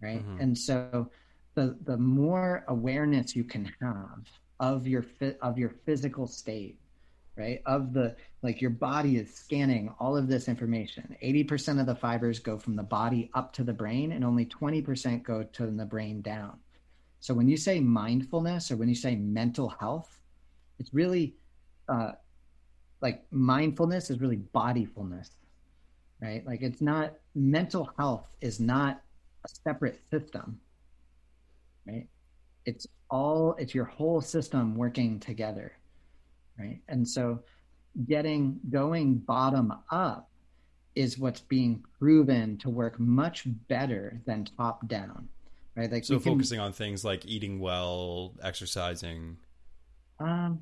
Right? 0.00 0.24
Mhm. 0.24 0.40
And 0.40 0.58
so 0.58 1.10
the 1.54 1.76
the 1.84 1.96
more 1.98 2.64
awareness 2.68 3.34
you 3.34 3.44
can 3.44 3.64
have 3.80 4.28
of 4.60 4.86
your 4.86 5.04
of 5.42 5.58
your 5.58 5.70
physical 5.70 6.26
state, 6.26 6.78
right? 7.38 7.62
Of 7.64 7.92
the 7.92 8.16
like 8.42 8.60
your 8.60 8.70
body 8.70 9.16
is 9.16 9.32
scanning 9.32 9.94
all 10.00 10.16
of 10.16 10.28
this 10.28 10.48
information. 10.48 11.16
80% 11.22 11.80
of 11.80 11.86
the 11.86 11.94
fibers 11.94 12.38
go 12.40 12.58
from 12.58 12.76
the 12.76 12.82
body 12.82 13.30
up 13.34 13.52
to 13.54 13.64
the 13.64 13.72
brain 13.72 14.12
and 14.12 14.24
only 14.24 14.44
20% 14.44 15.22
go 15.22 15.44
to 15.44 15.66
the 15.66 15.84
brain 15.86 16.20
down. 16.20 16.58
So 17.20 17.34
when 17.34 17.48
you 17.48 17.56
say 17.56 17.80
mindfulness 17.80 18.70
or 18.70 18.76
when 18.76 18.88
you 18.88 18.94
say 18.94 19.16
mental 19.16 19.68
health, 19.68 20.20
it's 20.78 20.92
really 20.92 21.34
uh, 21.88 22.12
like 23.00 23.24
mindfulness 23.30 24.10
is 24.10 24.20
really 24.20 24.40
bodyfulness, 24.54 25.30
right? 26.20 26.44
Like 26.46 26.62
it's 26.62 26.80
not 26.80 27.14
mental 27.34 27.90
health 27.98 28.26
is 28.40 28.60
not 28.60 29.00
a 29.44 29.48
separate 29.64 30.00
system, 30.10 30.60
right? 31.86 32.06
It's 32.66 32.86
all 33.10 33.54
it's 33.58 33.74
your 33.74 33.84
whole 33.84 34.20
system 34.20 34.76
working 34.76 35.18
together, 35.18 35.72
right? 36.58 36.80
And 36.88 37.06
so 37.08 37.40
getting 38.06 38.58
going 38.70 39.16
bottom 39.16 39.72
up 39.90 40.28
is 40.94 41.18
what's 41.18 41.40
being 41.40 41.82
proven 41.98 42.56
to 42.58 42.70
work 42.70 42.98
much 42.98 43.44
better 43.68 44.20
than 44.26 44.44
top 44.56 44.86
down, 44.88 45.28
right? 45.76 45.90
Like 45.90 46.04
So 46.04 46.18
can- 46.18 46.32
focusing 46.32 46.58
on 46.60 46.72
things 46.72 47.04
like 47.04 47.24
eating 47.26 47.60
well, 47.60 48.32
exercising, 48.42 49.36
um, 50.18 50.60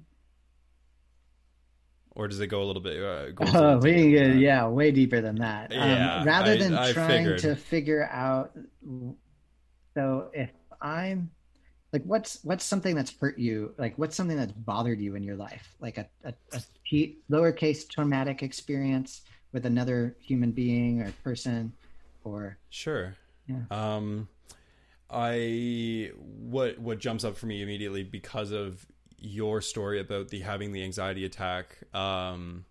or 2.11 2.29
does 2.29 2.41
it 2.41 2.47
go 2.49 2.63
a 2.63 2.65
little 2.67 2.83
bit? 2.83 2.97
Uh, 3.03 3.33
Oh, 3.55 3.79
we 3.79 3.93
deeper 3.93 4.03
can 4.03 4.11
get, 4.33 4.37
yeah, 4.39 4.67
way 4.69 4.91
deeper 4.91 5.21
than 5.21 5.37
that. 5.37 5.71
Yeah, 5.71 6.17
um, 6.21 6.27
rather 6.27 6.53
I- 6.53 6.57
than 6.57 6.75
I 6.75 6.93
trying 6.93 7.09
figured. 7.25 7.39
to 7.41 7.57
figure 7.57 8.05
out, 8.11 8.53
so 9.95 10.31
if 10.33 10.51
I'm 10.81 11.31
like, 11.97 12.05
what's 12.05 12.41
what's 12.45 12.63
something 12.63 12.95
that's 12.95 13.15
hurt 13.19 13.39
you? 13.39 13.73
Like, 13.79 13.97
what's 13.97 14.15
something 14.15 14.37
that's 14.37 14.53
bothered 14.53 15.01
you 15.01 15.15
in 15.15 15.23
your 15.23 15.37
life? 15.37 15.75
Like 15.81 15.97
a, 15.97 16.07
a, 16.25 16.35
a 16.53 16.61
t- 16.87 17.17
lowercase 17.31 17.89
traumatic 17.89 18.43
experience 18.43 19.23
with 19.53 19.65
another 19.65 20.15
human 20.21 20.51
being 20.51 21.01
or 21.01 21.11
person, 21.25 21.73
or 22.23 22.59
Sure. 22.69 23.17
Yeah. 23.49 23.63
Um, 23.71 24.29
I 25.11 26.11
what 26.19 26.79
what 26.79 26.99
jumps 26.99 27.25
up 27.25 27.39
for 27.39 27.47
me 27.47 27.63
immediately 27.63 28.03
because 28.03 28.51
of 28.51 28.85
your 29.19 29.63
story 29.63 29.99
about 29.99 30.29
the 30.29 30.41
having 30.41 30.73
the 30.73 30.85
anxiety 30.85 31.25
attack 31.25 31.79
um, 31.95 32.67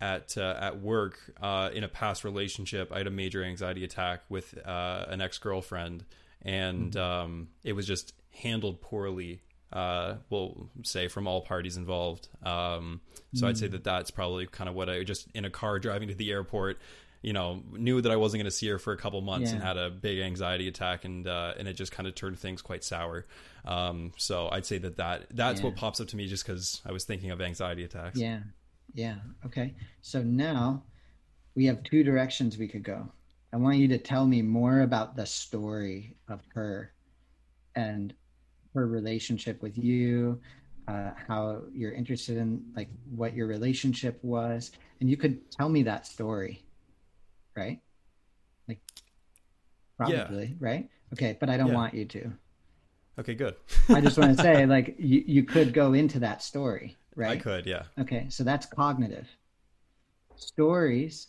at 0.00 0.38
uh, 0.38 0.56
at 0.58 0.80
work 0.80 1.18
uh, 1.42 1.68
in 1.74 1.84
a 1.84 1.88
past 1.88 2.24
relationship. 2.24 2.90
I 2.90 2.98
had 2.98 3.06
a 3.06 3.10
major 3.10 3.44
anxiety 3.44 3.84
attack 3.84 4.22
with 4.30 4.56
uh, 4.66 5.04
an 5.08 5.20
ex 5.20 5.36
girlfriend, 5.36 6.06
and 6.40 6.96
um, 6.96 7.48
it 7.62 7.74
was 7.74 7.86
just 7.86 8.14
handled 8.36 8.80
poorly. 8.80 9.42
Uh, 9.72 10.16
we'll 10.30 10.70
say 10.82 11.08
from 11.08 11.26
all 11.26 11.40
parties 11.40 11.76
involved. 11.76 12.28
Um, 12.42 13.00
so 13.34 13.48
I'd 13.48 13.58
say 13.58 13.66
that 13.68 13.84
that's 13.84 14.10
probably 14.10 14.46
kind 14.46 14.68
of 14.68 14.74
what 14.74 14.88
I 14.88 15.02
just 15.02 15.26
in 15.34 15.44
a 15.44 15.50
car 15.50 15.78
driving 15.78 16.08
to 16.08 16.14
the 16.14 16.30
airport 16.30 16.78
you 17.26 17.32
know, 17.32 17.60
knew 17.72 18.00
that 18.00 18.12
I 18.12 18.14
wasn't 18.14 18.40
going 18.40 18.50
to 18.50 18.56
see 18.56 18.68
her 18.68 18.78
for 18.78 18.92
a 18.92 18.96
couple 18.96 19.20
months 19.20 19.50
and 19.50 19.60
had 19.60 19.76
a 19.76 19.90
big 19.90 20.20
anxiety 20.20 20.68
attack, 20.68 21.04
and 21.04 21.26
uh, 21.26 21.54
and 21.58 21.66
it 21.66 21.72
just 21.72 21.90
kind 21.90 22.06
of 22.06 22.14
turned 22.14 22.38
things 22.38 22.62
quite 22.62 22.84
sour. 22.84 23.26
Um, 23.64 24.12
so 24.16 24.48
I'd 24.52 24.64
say 24.64 24.78
that 24.78 24.96
that 24.98 25.26
that's 25.30 25.60
what 25.60 25.74
pops 25.74 26.00
up 26.00 26.06
to 26.08 26.16
me 26.16 26.28
just 26.28 26.46
because 26.46 26.82
I 26.86 26.92
was 26.92 27.04
thinking 27.04 27.32
of 27.32 27.40
anxiety 27.40 27.82
attacks. 27.82 28.16
yeah, 28.16 28.40
yeah, 28.94 29.16
okay. 29.44 29.74
So 30.02 30.22
now 30.22 30.84
we 31.56 31.66
have 31.66 31.82
two 31.82 32.04
directions 32.04 32.58
we 32.58 32.68
could 32.68 32.84
go. 32.84 33.10
I 33.52 33.56
want 33.56 33.78
you 33.78 33.88
to 33.88 33.98
tell 33.98 34.24
me 34.24 34.42
more 34.42 34.82
about 34.82 35.16
the 35.16 35.26
story 35.26 36.14
of 36.28 36.40
her 36.54 36.92
and 37.74 38.14
her 38.76 38.86
relationship 38.86 39.62
with 39.62 39.78
you, 39.78 40.40
uh, 40.88 41.12
how 41.28 41.62
you're 41.74 41.92
interested 41.92 42.36
in 42.36 42.64
like 42.76 42.90
what 43.10 43.34
your 43.34 43.48
relationship 43.48 44.18
was, 44.22 44.72
and 45.00 45.10
you 45.10 45.16
could 45.16 45.50
tell 45.52 45.68
me 45.68 45.82
that 45.84 46.06
story, 46.06 46.64
right? 47.56 47.80
Like 48.68 48.80
Yeah. 49.98 50.28
probably, 50.28 50.56
right? 50.60 50.88
Okay, 51.14 51.36
but 51.40 51.48
I 51.50 51.56
don't 51.56 51.68
Yeah. 51.68 51.74
want 51.74 51.94
you 51.94 52.04
to. 52.06 52.32
Okay, 53.18 53.34
good. 53.34 53.56
I 53.88 54.00
just 54.00 54.18
want 54.18 54.30
to 54.36 54.38
say, 54.38 54.66
like, 54.66 54.96
you, 55.00 55.24
you 55.26 55.42
could 55.44 55.72
go 55.72 55.94
into 55.94 56.18
that 56.20 56.42
story, 56.42 56.96
right? 57.14 57.40
I 57.40 57.42
could, 57.42 57.66
yeah. 57.66 57.84
Okay, 57.98 58.28
so 58.28 58.44
that's 58.44 58.66
cognitive. 58.66 59.28
Stories 60.36 61.28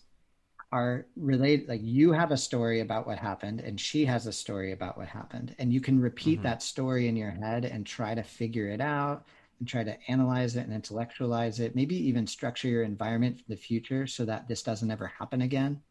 are 0.72 1.06
related, 1.16 1.70
like, 1.70 1.82
you 1.84 2.12
have 2.12 2.32
a 2.32 2.38
story 2.38 2.82
about 2.82 3.08
what 3.08 3.18
happened, 3.18 3.62
and 3.62 3.80
she 3.80 4.06
has 4.06 4.28
a 4.28 4.34
story 4.34 4.74
about 4.74 4.98
what 4.98 5.08
happened. 5.08 5.56
And 5.60 5.72
you 5.72 5.80
can 5.80 6.00
repeat 6.00 6.40
mm-hmm. 6.40 6.44
that 6.44 6.62
story 6.62 7.08
in 7.08 7.16
your 7.16 7.32
head 7.32 7.64
and 7.66 7.86
try 7.86 8.14
to 8.14 8.24
figure 8.24 8.68
it 8.68 8.82
out 8.82 9.26
and 9.60 9.68
try 9.68 9.84
to 9.84 9.98
analyze 10.10 10.56
it 10.56 10.66
and 10.66 10.74
intellectualize 10.74 11.60
it, 11.60 11.76
maybe 11.76 11.96
even 11.96 12.28
structure 12.28 12.68
your 12.68 12.84
environment 12.84 13.38
for 13.38 13.46
the 13.48 13.56
future 13.56 14.06
so 14.06 14.26
that 14.26 14.48
this 14.48 14.62
doesn't 14.62 14.92
ever 14.92 15.08
happen 15.08 15.42
again, 15.42 15.82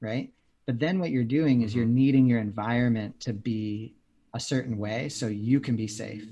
right? 0.00 0.32
But 0.66 0.78
then 0.78 1.00
what 1.00 1.10
you're 1.10 1.24
doing 1.24 1.62
is 1.62 1.74
you're 1.74 1.84
mm-hmm. 1.84 1.94
needing 1.94 2.26
your 2.26 2.40
environment 2.40 3.18
to 3.20 3.32
be 3.32 3.96
a 4.34 4.40
certain 4.40 4.78
way 4.78 5.08
so 5.08 5.26
you 5.26 5.60
can 5.60 5.76
be 5.76 5.88
safe. 5.88 6.22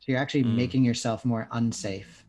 So 0.00 0.12
you're 0.12 0.20
actually 0.20 0.44
mm. 0.44 0.54
making 0.54 0.84
yourself 0.84 1.24
more 1.24 1.48
unsafe. 1.50 2.24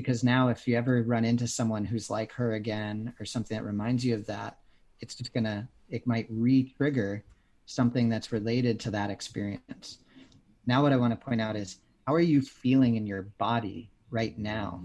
Because 0.00 0.24
now, 0.24 0.48
if 0.48 0.66
you 0.66 0.76
ever 0.76 1.02
run 1.02 1.24
into 1.24 1.46
someone 1.46 1.84
who's 1.84 2.08
like 2.08 2.32
her 2.32 2.54
again 2.54 3.12
or 3.20 3.26
something 3.26 3.56
that 3.56 3.64
reminds 3.64 4.04
you 4.04 4.14
of 4.14 4.26
that, 4.26 4.58
it's 5.00 5.14
just 5.14 5.34
gonna, 5.34 5.68
it 5.90 6.06
might 6.06 6.26
re 6.30 6.72
trigger 6.76 7.22
something 7.66 8.08
that's 8.08 8.32
related 8.32 8.80
to 8.80 8.90
that 8.90 9.10
experience. 9.10 9.98
Now, 10.66 10.82
what 10.82 10.92
I 10.92 10.96
want 10.96 11.12
to 11.12 11.24
point 11.24 11.40
out 11.40 11.54
is 11.54 11.78
how 12.06 12.14
are 12.14 12.20
you 12.20 12.40
feeling 12.40 12.96
in 12.96 13.06
your 13.06 13.22
body 13.38 13.90
right 14.10 14.36
now 14.38 14.82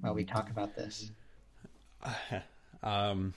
while 0.00 0.14
we 0.14 0.24
talk 0.24 0.50
about 0.50 0.76
this? 0.76 1.10
Um, 2.82 3.32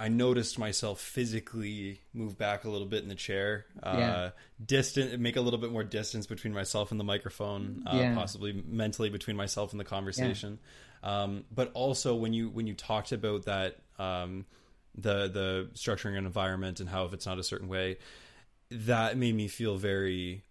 I 0.00 0.08
noticed 0.08 0.58
myself 0.58 0.98
physically 0.98 2.00
move 2.14 2.38
back 2.38 2.64
a 2.64 2.70
little 2.70 2.86
bit 2.86 3.02
in 3.02 3.08
the 3.10 3.14
chair, 3.14 3.66
uh, 3.82 3.96
Yeah. 3.98 4.30
distant, 4.64 5.20
make 5.20 5.36
a 5.36 5.42
little 5.42 5.60
bit 5.60 5.70
more 5.70 5.84
distance 5.84 6.26
between 6.26 6.54
myself 6.54 6.90
and 6.90 6.98
the 6.98 7.04
microphone, 7.04 7.82
uh, 7.86 7.96
Yeah. 7.96 8.14
possibly 8.14 8.52
mentally 8.66 9.10
between 9.10 9.36
myself 9.36 9.72
and 9.72 9.80
the 9.80 9.84
conversation. 9.84 10.58
Um, 11.02 11.44
but 11.52 11.70
also 11.74 12.14
when 12.14 12.32
you 12.32 12.48
when 12.48 12.66
you 12.66 12.74
talked 12.74 13.12
about 13.12 13.44
that, 13.44 13.76
um, 13.98 14.46
the 14.94 15.28
the 15.28 15.70
structuring 15.74 16.16
an 16.16 16.24
environment 16.24 16.80
and 16.80 16.88
how 16.88 17.04
if 17.04 17.12
it's 17.12 17.26
not 17.26 17.38
a 17.38 17.44
certain 17.44 17.68
way, 17.68 17.98
that 18.70 19.16
made 19.18 19.34
me 19.34 19.48
feel 19.48 19.76
very. 19.76 20.44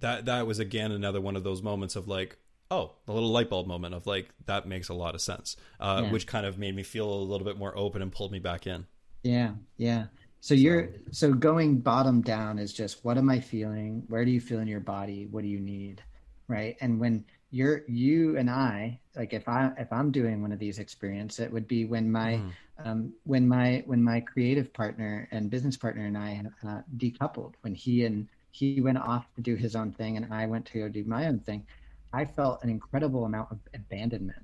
That 0.00 0.26
that 0.26 0.46
was 0.46 0.58
again 0.58 0.92
another 0.92 1.20
one 1.20 1.36
of 1.36 1.42
those 1.42 1.60
moments 1.62 1.96
of 1.96 2.06
like, 2.06 2.36
oh, 2.70 2.92
the 3.06 3.12
little 3.12 3.30
light 3.30 3.48
bulb 3.50 3.66
moment 3.66 3.94
of 3.94 4.06
like 4.06 4.30
that 4.46 4.66
makes 4.66 4.88
a 4.88 4.94
lot 4.94 5.14
of 5.14 5.20
sense, 5.20 5.56
uh, 5.80 6.04
Yeah. 6.04 6.12
which 6.12 6.26
kind 6.26 6.46
of 6.46 6.58
made 6.58 6.74
me 6.76 6.82
feel 6.82 7.10
a 7.12 7.22
little 7.22 7.44
bit 7.46 7.56
more 7.58 7.76
open 7.76 8.02
and 8.02 8.12
pulled 8.12 8.32
me 8.32 8.38
back 8.38 8.66
in. 8.66 8.86
Yeah, 9.22 9.54
yeah. 9.76 10.06
So 10.40 10.54
you're 10.54 10.90
so 11.10 11.32
going 11.34 11.80
bottom 11.80 12.22
down 12.22 12.58
is 12.58 12.72
just 12.72 13.04
what 13.04 13.18
am 13.18 13.28
I 13.28 13.40
feeling? 13.40 14.04
Where 14.08 14.24
do 14.24 14.30
you 14.30 14.40
feel 14.40 14.60
in 14.60 14.68
your 14.68 14.80
body? 14.80 15.26
What 15.26 15.42
do 15.42 15.48
you 15.48 15.60
need? 15.60 16.02
Right? 16.46 16.76
And 16.80 17.00
when 17.00 17.24
you're 17.50 17.82
you 17.88 18.36
and 18.38 18.48
I, 18.50 19.00
like 19.16 19.32
if 19.32 19.48
I 19.48 19.72
if 19.78 19.92
I'm 19.92 20.12
doing 20.12 20.40
one 20.42 20.52
of 20.52 20.58
these 20.58 20.78
experiences, 20.78 21.40
it 21.40 21.52
would 21.52 21.66
be 21.68 21.84
when 21.84 22.10
my 22.10 22.40
um 22.78 23.12
when 23.24 23.48
my 23.48 23.82
when 23.86 24.02
my 24.02 24.20
creative 24.20 24.72
partner 24.72 25.28
and 25.32 25.50
business 25.50 25.76
partner 25.76 26.04
and 26.06 26.16
I 26.16 26.42
uh, 26.66 26.82
decoupled, 26.96 27.54
when 27.62 27.74
he 27.74 28.04
and 28.04 28.28
he 28.52 28.80
went 28.80 28.98
off 28.98 29.26
to 29.34 29.42
do 29.42 29.56
his 29.56 29.74
own 29.76 29.92
thing 29.92 30.16
and 30.16 30.32
I 30.32 30.46
went 30.46 30.66
to 30.66 30.78
go 30.80 30.88
do 30.88 31.04
my 31.04 31.26
own 31.26 31.40
thing, 31.40 31.66
I 32.12 32.24
felt 32.24 32.62
an 32.62 32.70
incredible 32.70 33.24
amount 33.24 33.52
of 33.52 33.58
abandonment. 33.74 34.42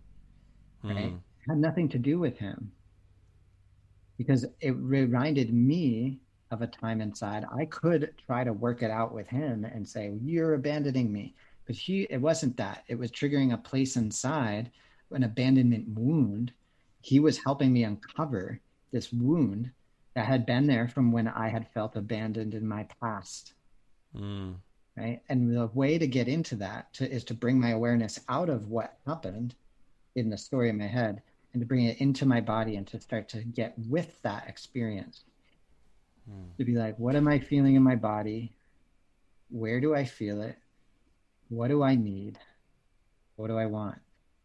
Right? 0.83 1.15
Had 1.49 1.59
nothing 1.59 1.89
to 1.91 1.99
do 1.99 2.19
with 2.19 2.39
him 2.39 2.73
because 4.19 4.47
it 4.61 4.71
reminded 4.73 5.53
me 5.53 6.21
of 6.51 6.63
a 6.63 6.67
time 6.67 7.01
inside 7.01 7.45
I 7.55 7.65
could 7.65 8.15
try 8.27 8.45
to 8.45 8.53
work 8.53 8.83
it 8.83 8.91
out 8.91 9.13
with 9.13 9.27
him 9.27 9.65
and 9.65 9.89
say 9.89 10.15
you're 10.23 10.55
abandoning 10.55 11.13
me 11.13 11.35
but 11.67 11.75
he 11.75 12.03
it 12.05 12.19
wasn't 12.19 12.57
that 12.59 12.85
it 12.87 12.99
was 12.99 13.11
triggering 13.11 13.53
a 13.53 13.59
place 13.59 13.97
inside 13.97 14.71
an 15.11 15.25
abandonment 15.25 15.89
wound 15.89 16.53
he 17.01 17.19
was 17.19 17.43
helping 17.43 17.73
me 17.73 17.85
uncover 17.85 18.61
this 18.93 19.13
wound 19.13 19.71
that 20.15 20.27
had 20.27 20.47
been 20.47 20.67
there 20.67 20.87
from 20.87 21.11
when 21.11 21.27
I 21.27 21.49
had 21.49 21.69
felt 21.73 21.97
abandoned 21.97 22.55
in 22.55 22.67
my 22.67 22.87
past 23.01 23.55
Mm. 24.15 24.55
Right? 24.97 25.21
And 25.29 25.55
the 25.55 25.67
way 25.75 25.99
to 25.99 26.07
get 26.07 26.29
into 26.29 26.57
that 26.57 26.93
to, 26.95 27.11
is 27.11 27.25
to 27.25 27.35
bring 27.35 27.61
my 27.61 27.71
awareness 27.71 28.21
out 28.29 28.49
of 28.49 28.69
what 28.69 28.99
happened 29.07 29.55
in 30.15 30.31
the 30.31 30.39
story 30.39 30.69
in 30.69 30.79
my 30.79 30.87
head 30.87 31.23
and 31.53 31.61
to 31.61 31.67
bring 31.67 31.85
it 31.85 32.01
into 32.01 32.27
my 32.27 32.41
body 32.41 32.77
and 32.77 32.87
to 32.89 33.01
start 33.01 33.29
to 33.31 33.39
get 33.39 33.75
with 33.89 34.21
that 34.23 34.49
experience. 34.49 35.25
Hmm. 36.29 36.51
To 36.59 36.65
be 36.65 36.75
like 36.75 36.99
what 36.99 37.17
am 37.17 37.29
i 37.29 37.39
feeling 37.39 37.75
in 37.75 37.83
my 37.83 37.97
body? 37.97 38.53
Where 39.51 39.81
do 39.81 39.95
i 39.95 40.05
feel 40.05 40.43
it? 40.43 40.57
What 41.49 41.69
do 41.69 41.83
i 41.83 41.95
need? 41.95 42.39
What 43.37 43.49
do 43.49 43.59
i 43.59 43.67
want? 43.67 43.99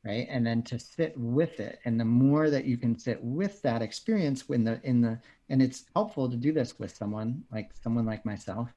Right? 0.06 0.28
And 0.30 0.47
then 0.47 0.64
to 0.64 0.80
sit 0.80 1.14
with 1.18 1.60
it. 1.60 1.80
And 1.84 2.00
the 2.00 2.06
more 2.06 2.50
that 2.50 2.64
you 2.64 2.78
can 2.78 2.97
sit 2.97 3.22
with 3.22 3.62
that 3.64 3.82
experience 3.82 4.47
when 4.47 4.64
the 4.64 4.80
in 4.84 5.02
the 5.02 5.20
and 5.50 5.62
it's 5.62 5.86
helpful 5.95 6.30
to 6.30 6.38
do 6.38 6.52
this 6.52 6.80
with 6.80 6.95
someone 6.95 7.43
like 7.52 7.72
someone 7.84 8.06
like 8.06 8.26
myself 8.26 8.70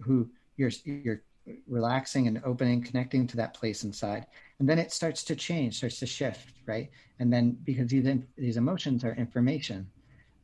who 0.00 0.28
you're 0.60 0.70
you're 0.84 1.22
relaxing 1.66 2.26
and 2.28 2.40
opening 2.44 2.82
connecting 2.82 3.26
to 3.26 3.36
that 3.36 3.54
place 3.54 3.82
inside. 3.84 4.26
And 4.58 4.68
then 4.68 4.78
it 4.78 4.92
starts 4.92 5.24
to 5.24 5.34
change 5.34 5.78
starts 5.78 5.98
to 6.00 6.06
shift 6.06 6.52
right? 6.66 6.90
And 7.18 7.32
then 7.32 7.56
because 7.64 7.88
these 7.88 8.06
these 8.36 8.56
emotions 8.56 9.04
are 9.04 9.14
information 9.14 9.90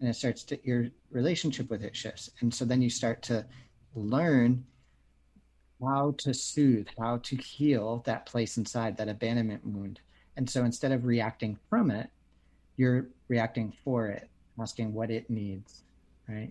and 0.00 0.08
it 0.08 0.16
starts 0.16 0.42
to 0.44 0.58
your 0.64 0.88
relationship 1.10 1.70
with 1.70 1.82
it 1.82 1.94
shifts. 1.94 2.30
And 2.40 2.52
so 2.52 2.64
then 2.64 2.82
you 2.82 2.90
start 2.90 3.22
to 3.22 3.44
learn 3.94 4.64
how 5.82 6.14
to 6.18 6.32
soothe 6.32 6.88
how 6.98 7.18
to 7.18 7.36
heal 7.36 8.02
that 8.06 8.24
place 8.24 8.56
inside 8.56 8.96
that 8.96 9.08
abandonment 9.08 9.64
wound. 9.66 10.00
And 10.38 10.48
so 10.48 10.64
instead 10.64 10.92
of 10.92 11.04
reacting 11.04 11.58
from 11.68 11.90
it 11.90 12.08
you're 12.76 13.06
reacting 13.28 13.72
for 13.84 14.08
it 14.08 14.28
asking 14.60 14.92
what 14.92 15.10
it 15.10 15.28
needs 15.30 15.82
right? 16.28 16.50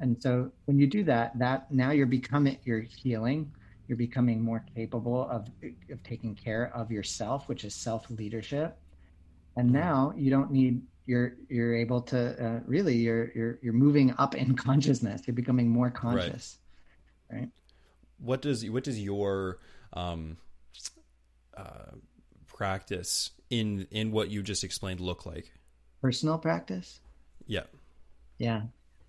And 0.00 0.20
so 0.22 0.50
when 0.64 0.78
you 0.78 0.86
do 0.86 1.04
that 1.04 1.38
that 1.38 1.70
now 1.70 1.90
you're 1.90 2.06
becoming 2.06 2.58
you're 2.64 2.80
healing 2.80 3.52
you're 3.86 3.98
becoming 3.98 4.40
more 4.40 4.64
capable 4.74 5.28
of 5.28 5.48
of 5.90 6.02
taking 6.02 6.34
care 6.34 6.72
of 6.74 6.90
yourself 6.90 7.48
which 7.48 7.64
is 7.64 7.74
self 7.74 8.10
leadership 8.10 8.78
and 9.56 9.70
now 9.70 10.12
you 10.16 10.30
don't 10.30 10.50
need 10.50 10.82
you're 11.06 11.36
you're 11.48 11.74
able 11.74 12.00
to 12.00 12.44
uh, 12.44 12.60
really 12.66 12.96
you're 12.96 13.30
you're 13.34 13.58
you're 13.62 13.72
moving 13.74 14.14
up 14.18 14.34
in 14.34 14.56
consciousness. 14.68 15.22
You're 15.26 15.34
becoming 15.34 15.68
more 15.68 15.90
conscious 15.90 16.58
right, 17.30 17.48
What 18.18 18.42
does 18.42 18.68
what 18.70 18.84
does 18.84 18.98
your 18.98 19.58
um, 19.92 20.38
uh, 21.56 21.92
practice 22.46 23.30
in 23.50 23.86
in 23.90 24.12
what 24.12 24.30
you 24.30 24.42
just 24.42 24.64
explained 24.64 25.00
look 25.00 25.26
like? 25.26 25.52
personal 26.00 26.36
practice? 26.36 27.00
Yeah. 27.46 27.64
yeah 28.38 28.62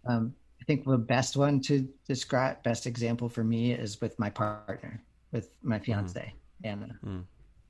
um, 0.06 0.34
i 0.62 0.64
think 0.66 0.86
the 0.86 0.98
best 0.98 1.36
one 1.36 1.60
to 1.60 1.88
describe 2.08 2.62
best 2.64 2.86
example 2.86 3.30
for 3.30 3.44
me 3.44 3.72
is 3.72 4.00
with 4.02 4.18
my 4.20 4.30
partner 4.30 5.02
with 5.32 5.50
my 5.62 5.78
fiance 5.78 6.34
anna. 6.64 6.98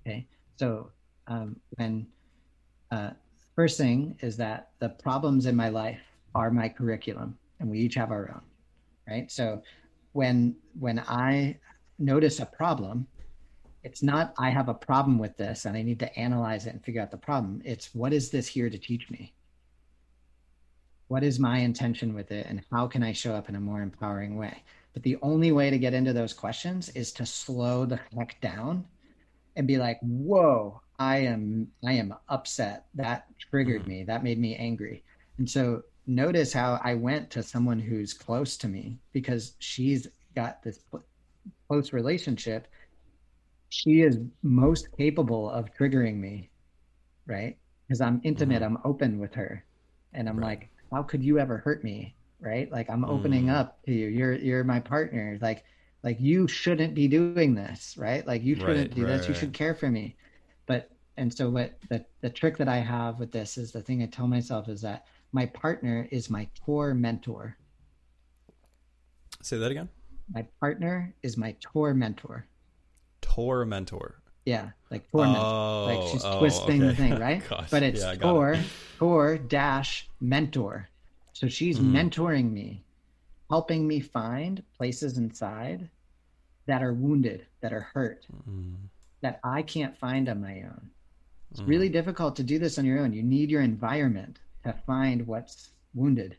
Okay? 0.05 0.27
So 0.57 0.91
um, 1.27 1.55
when 1.71 2.07
uh, 2.91 3.11
first 3.55 3.77
thing 3.77 4.17
is 4.21 4.37
that 4.37 4.69
the 4.79 4.89
problems 4.89 5.47
in 5.47 5.55
my 5.55 5.69
life 5.69 6.01
are 6.35 6.51
my 6.51 6.69
curriculum 6.69 7.37
and 7.59 7.69
we 7.69 7.79
each 7.79 7.95
have 7.95 8.11
our 8.11 8.29
own 8.29 8.41
right? 9.07 9.31
So 9.31 9.61
when 10.13 10.55
when 10.79 10.99
i 11.07 11.57
notice 11.99 12.39
a 12.39 12.45
problem 12.45 13.05
it's 13.83 14.01
not 14.01 14.33
i 14.37 14.49
have 14.49 14.69
a 14.69 14.73
problem 14.73 15.19
with 15.19 15.35
this 15.37 15.65
and 15.65 15.75
i 15.75 15.81
need 15.81 15.99
to 15.99 16.17
analyze 16.17 16.65
it 16.65 16.73
and 16.73 16.83
figure 16.83 17.01
out 17.01 17.11
the 17.11 17.17
problem. 17.17 17.61
It's 17.65 17.93
what 17.93 18.13
is 18.13 18.29
this 18.29 18.47
here 18.47 18.69
to 18.69 18.77
teach 18.77 19.09
me 19.09 19.33
what 21.07 21.23
is 21.23 21.39
my 21.39 21.59
intention 21.59 22.13
with 22.13 22.31
it 22.31 22.47
and 22.47 22.61
how 22.71 22.87
can 22.87 23.03
i 23.03 23.11
show 23.11 23.33
up 23.33 23.49
in 23.49 23.55
a 23.55 23.59
more 23.59 23.81
empowering 23.81 24.37
way? 24.37 24.63
But 24.93 25.03
the 25.03 25.17
only 25.21 25.51
way 25.51 25.69
to 25.69 25.77
get 25.77 25.93
into 25.93 26.13
those 26.13 26.33
questions 26.33 26.89
is 26.89 27.11
to 27.13 27.25
slow 27.25 27.85
the 27.85 27.99
heck 28.15 28.39
down 28.41 28.85
and 29.55 29.67
be 29.67 29.77
like 29.77 29.99
whoa 30.01 30.81
i 30.99 31.17
am 31.17 31.67
i 31.85 31.93
am 31.93 32.13
upset. 32.29 32.85
That 32.95 33.27
triggered 33.39 33.87
me. 33.87 34.03
That 34.03 34.23
made 34.23 34.39
me 34.39 34.55
angry. 34.55 35.03
And 35.37 35.49
so 35.49 35.83
notice 36.07 36.53
how 36.53 36.79
i 36.83 36.93
went 36.93 37.29
to 37.31 37.43
someone 37.43 37.79
who's 37.79 38.13
close 38.13 38.57
to 38.57 38.67
me 38.67 38.99
because 39.11 39.55
she's 39.59 40.07
got 40.35 40.63
this 40.63 40.79
close 41.67 41.93
relationship. 41.93 42.67
She 43.69 44.01
is 44.01 44.19
most 44.43 44.87
capable 44.97 45.49
of 45.49 45.73
triggering 45.73 46.17
me 46.17 46.49
right? 47.27 47.57
Because 47.87 48.01
i'm 48.01 48.21
intimate 48.23 48.61
mm-hmm. 48.61 48.77
i'm 48.77 48.81
open 48.83 49.19
with 49.19 49.33
her 49.33 49.63
and 50.13 50.27
i'm 50.27 50.39
like 50.39 50.69
how 50.95 51.03
could 51.03 51.21
you 51.21 51.39
ever 51.39 51.57
hurt 51.57 51.83
me 51.83 52.15
right? 52.39 52.71
Like 52.71 52.89
i'm 52.89 53.03
opening 53.05 53.45
mm. 53.45 53.53
up 53.53 53.83
to 53.85 53.91
you. 53.91 54.07
You're 54.07 54.33
you're 54.33 54.63
my 54.63 54.79
partner. 54.79 55.37
Like 55.41 55.65
like 56.03 56.19
you 56.19 56.47
shouldn't 56.47 56.93
be 56.93 57.07
doing 57.07 57.55
this 57.55 57.95
right? 57.97 58.25
Like 58.25 58.43
you 58.43 58.55
shouldn't 58.55 58.77
Right, 58.77 58.95
do 58.95 59.05
this. 59.05 59.21
Right, 59.21 59.29
you 59.29 59.35
should 59.35 59.53
care 59.53 59.73
for 59.73 59.89
me. 59.89 60.15
But 60.65 60.89
and 61.17 61.33
so 61.33 61.49
what 61.49 61.77
the 61.89 62.05
the 62.21 62.29
trick 62.29 62.57
that 62.57 62.69
i 62.69 62.77
have 62.77 63.19
with 63.19 63.31
this 63.31 63.57
is 63.57 63.71
the 63.71 63.81
thing 63.81 64.03
i 64.03 64.05
tell 64.05 64.27
myself 64.27 64.69
is 64.69 64.81
that 64.81 65.05
my 65.31 65.45
partner 65.47 66.07
is 66.11 66.29
my 66.29 66.47
core 66.63 66.93
mentor. 66.93 67.57
Say 69.41 69.57
that 69.57 69.71
again. 69.71 69.89
My 70.33 70.45
partner 70.59 71.13
is 71.23 71.35
my 71.35 71.55
tormentor. 71.59 72.47
Tormentor. 73.21 74.21
Yeah, 74.45 74.69
like 74.91 75.09
torment. 75.11 75.43
Oh, 75.43 75.83
like 75.87 76.01
she's 76.11 76.23
oh, 76.23 76.39
twisting 76.39 76.81
okay. 76.83 76.89
the 76.89 76.95
thing, 76.95 77.19
right? 77.27 77.43
Gosh, 77.49 77.69
but 77.71 77.83
it's 77.83 78.01
yeah, 78.01 78.15
tor, 78.15 78.53
it. 78.53 78.65
tor 78.99 79.37
dash 79.37 80.07
mentor. 80.21 80.89
So 81.33 81.47
she's 81.47 81.79
Mm. 81.79 81.91
mentoring 81.91 82.51
me, 82.51 82.83
helping 83.49 83.87
me 83.87 83.99
find 83.99 84.63
places 84.77 85.17
inside 85.17 85.89
that 86.67 86.81
are 86.83 86.93
wounded, 86.93 87.45
that 87.61 87.73
are 87.73 87.87
hurt, 87.93 88.25
Mm. 88.47 88.75
that 89.21 89.39
I 89.43 89.63
can't 89.63 89.97
find 89.97 90.29
on 90.29 90.41
my 90.41 90.61
own. 90.61 90.89
It's 91.51 91.61
Mm. 91.61 91.67
really 91.67 91.89
difficult 91.89 92.35
to 92.37 92.43
do 92.43 92.59
this 92.59 92.77
on 92.77 92.85
your 92.85 92.99
own. 92.99 93.13
You 93.13 93.23
need 93.23 93.49
your 93.49 93.61
environment 93.61 94.39
to 94.63 94.73
find 94.73 95.25
what's 95.27 95.71
wounded, 95.93 96.37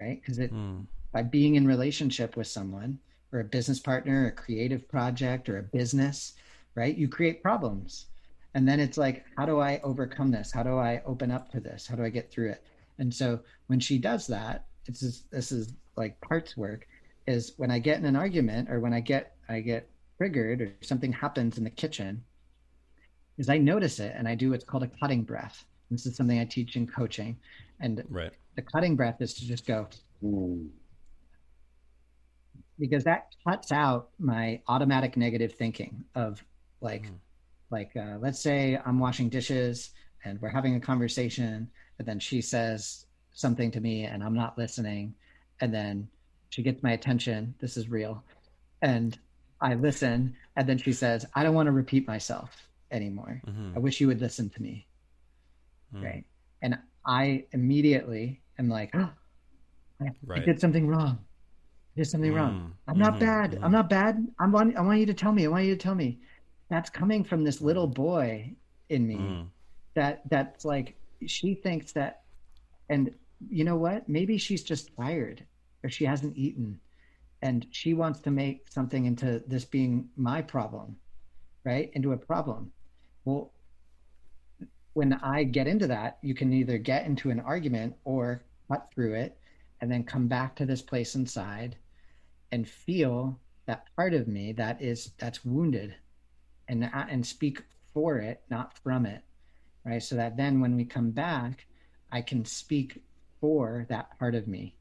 right? 0.00 0.20
Because 0.20 0.38
it 0.38 0.52
Mm. 0.52 0.86
by 1.12 1.22
being 1.22 1.54
in 1.54 1.66
relationship 1.66 2.36
with 2.36 2.46
someone 2.46 2.98
or 3.32 3.40
a 3.40 3.44
business 3.44 3.80
partner, 3.80 4.26
a 4.26 4.32
creative 4.32 4.86
project 4.88 5.48
or 5.48 5.58
a 5.58 5.62
business, 5.62 6.34
right? 6.76 6.96
You 6.96 7.08
create 7.08 7.42
problems. 7.42 8.06
And 8.54 8.66
then 8.68 8.78
it's 8.78 8.96
like, 8.96 9.24
how 9.36 9.44
do 9.44 9.58
I 9.60 9.80
overcome 9.82 10.30
this? 10.30 10.52
How 10.52 10.62
do 10.62 10.78
I 10.78 11.02
open 11.04 11.30
up 11.30 11.50
to 11.52 11.60
this? 11.60 11.86
How 11.86 11.96
do 11.96 12.04
I 12.04 12.10
get 12.10 12.30
through 12.30 12.50
it? 12.50 12.62
And 12.98 13.12
so 13.12 13.40
when 13.66 13.80
she 13.80 13.98
does 13.98 14.26
that, 14.28 14.66
it's 14.86 15.00
just, 15.00 15.30
this 15.30 15.50
is 15.50 15.72
like 15.96 16.20
parts 16.20 16.56
work 16.56 16.86
is 17.26 17.54
when 17.56 17.70
I 17.70 17.78
get 17.78 17.98
in 17.98 18.04
an 18.04 18.16
argument 18.16 18.70
or 18.70 18.78
when 18.80 18.92
I 18.92 19.00
get 19.00 19.32
I 19.48 19.60
get 19.60 19.88
triggered 20.18 20.60
or 20.60 20.72
something 20.80 21.12
happens 21.12 21.58
in 21.58 21.64
the 21.64 21.70
kitchen, 21.70 22.22
is 23.38 23.48
I 23.48 23.58
notice 23.58 24.00
it 24.00 24.14
and 24.16 24.26
I 24.28 24.34
do 24.34 24.50
what's 24.50 24.64
called 24.64 24.82
a 24.82 24.90
cutting 25.00 25.22
breath. 25.22 25.64
This 25.90 26.06
is 26.06 26.16
something 26.16 26.38
I 26.38 26.44
teach 26.44 26.76
in 26.76 26.86
coaching. 26.86 27.36
And 27.80 28.02
Right. 28.08 28.32
the 28.56 28.62
cutting 28.62 28.96
breath 28.96 29.20
is 29.20 29.34
to 29.34 29.46
just 29.46 29.66
go 29.66 29.88
because 32.78 33.04
that 33.04 33.34
cuts 33.46 33.72
out 33.72 34.10
my 34.18 34.60
automatic 34.68 35.16
negative 35.16 35.54
thinking 35.54 36.04
of 36.14 36.44
like 36.90 37.06
like 37.76 37.92
uh, 38.04 38.16
let's 38.24 38.40
say 38.48 38.58
i'm 38.86 38.98
washing 39.06 39.28
dishes 39.38 39.90
and 40.24 40.40
we're 40.40 40.56
having 40.58 40.74
a 40.76 40.80
conversation 40.90 41.68
and 41.98 42.04
then 42.08 42.18
she 42.28 42.38
says 42.40 43.06
something 43.32 43.70
to 43.76 43.80
me 43.80 43.96
and 44.10 44.18
i'm 44.24 44.34
not 44.42 44.56
listening 44.62 45.04
and 45.60 45.70
then 45.78 45.94
she 46.52 46.62
gets 46.62 46.82
my 46.86 46.92
attention 46.98 47.40
this 47.62 47.76
is 47.80 47.84
real 47.98 48.14
and 48.82 49.18
i 49.60 49.74
listen 49.88 50.34
and 50.56 50.64
then 50.68 50.78
she 50.78 50.92
says 50.92 51.18
i 51.34 51.40
don't 51.42 51.56
want 51.58 51.66
to 51.66 51.72
repeat 51.82 52.06
myself 52.14 52.50
anymore. 52.92 53.42
I 53.74 53.78
wish 53.80 54.00
you 54.00 54.06
would 54.06 54.20
listen 54.20 54.48
to 54.50 54.62
me. 54.62 54.86
Right. 55.92 56.24
And 56.62 56.78
i 57.04 57.44
immediately 57.52 58.40
am 58.58 58.68
like 58.68 58.90
oh, 58.94 59.10
I, 60.00 60.06
I 60.34 60.38
did 60.40 60.60
something 60.60 60.86
wrong. 60.86 61.18
I 61.96 62.00
did 62.00 62.06
something 62.12 62.32
wrong. 62.32 62.52
Mm, 62.54 62.72
i'm 62.88 62.98
not 62.98 63.14
mhm, 63.14 63.20
bad. 63.20 63.48
I'm 63.62 63.72
not 63.72 63.88
bad. 63.88 64.14
I 64.38 64.46
want 64.46 64.76
i 64.76 64.82
want 64.82 65.00
you 65.00 65.06
to 65.06 65.14
tell 65.22 65.32
me. 65.32 65.46
I 65.46 65.48
want 65.48 65.64
you 65.64 65.74
to 65.76 65.82
tell 65.86 65.94
me 65.94 66.18
that's 66.68 66.90
coming 66.90 67.22
from 67.24 67.44
this 67.44 67.60
little 67.60 67.86
boy 67.86 68.54
in 68.88 69.06
me 69.06 69.16
Mm. 69.16 69.48
that 69.94 70.22
that's 70.28 70.64
like 70.64 70.96
she 71.26 71.54
thinks 71.54 71.92
that 71.92 72.22
and 72.88 73.14
you 73.50 73.64
know 73.64 73.76
what? 73.76 74.08
Maybe 74.08 74.38
she's 74.38 74.62
just 74.62 74.94
tired 74.96 75.44
or 75.84 75.90
she 75.90 76.04
hasn't 76.04 76.36
eaten 76.36 76.80
and 77.42 77.66
she 77.70 77.92
wants 77.94 78.20
to 78.20 78.30
make 78.30 78.66
something 78.70 79.04
into 79.06 79.42
this 79.46 79.64
being 79.64 80.08
my 80.16 80.42
problem 80.42 80.96
right? 81.64 81.90
Into 81.94 82.12
a 82.12 82.16
problem. 82.16 82.72
Well 83.24 83.52
when 84.94 85.12
i 85.14 85.44
get 85.44 85.66
into 85.66 85.86
that 85.86 86.16
you 86.22 86.34
can 86.34 86.52
either 86.54 86.78
get 86.78 87.04
into 87.04 87.28
an 87.30 87.40
argument 87.40 87.94
or 88.04 88.42
cut 88.68 88.88
through 88.94 89.12
it 89.14 89.36
and 89.80 89.90
then 89.92 90.02
come 90.02 90.26
back 90.26 90.56
to 90.56 90.64
this 90.64 90.80
place 90.80 91.14
inside 91.16 91.76
and 92.52 92.66
feel 92.66 93.38
that 93.66 93.84
part 93.94 94.14
of 94.14 94.26
me 94.26 94.52
that 94.52 94.80
is 94.80 95.12
that's 95.18 95.44
wounded 95.44 95.94
and 96.68 96.84
uh, 96.84 97.04
and 97.08 97.24
speak 97.26 97.62
for 97.92 98.18
it 98.18 98.42
not 98.50 98.76
from 98.78 99.06
it 99.06 99.22
right? 99.84 100.02
So 100.02 100.16
that 100.16 100.36
then 100.36 100.60
when 100.60 100.76
we 100.76 100.84
come 100.84 101.10
back 101.10 101.66
i 102.12 102.20
can 102.20 102.44
speak 102.44 103.02
for 103.40 103.86
that 103.88 104.18
part 104.18 104.34
of 104.34 104.48
me 104.48 104.74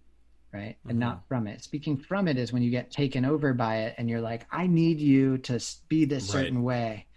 right? 0.53 0.77
And 0.83 0.93
mm-hmm. 0.93 0.99
not 0.99 1.27
from 1.27 1.47
it. 1.47 1.61
Speaking 1.63 1.97
from 1.97 2.29
it 2.29 2.37
is 2.37 2.53
when 2.53 2.61
you 2.63 2.71
get 2.71 2.89
taken 2.89 3.25
over 3.25 3.53
by 3.53 3.79
it 3.79 3.95
and 3.97 4.09
you're 4.09 4.21
like 4.21 4.45
i 4.51 4.65
need 4.67 4.99
you 4.99 5.37
to 5.39 5.59
be 5.89 6.05
this 6.05 6.23
Right. 6.33 6.43
certain 6.43 6.63
way 6.63 7.07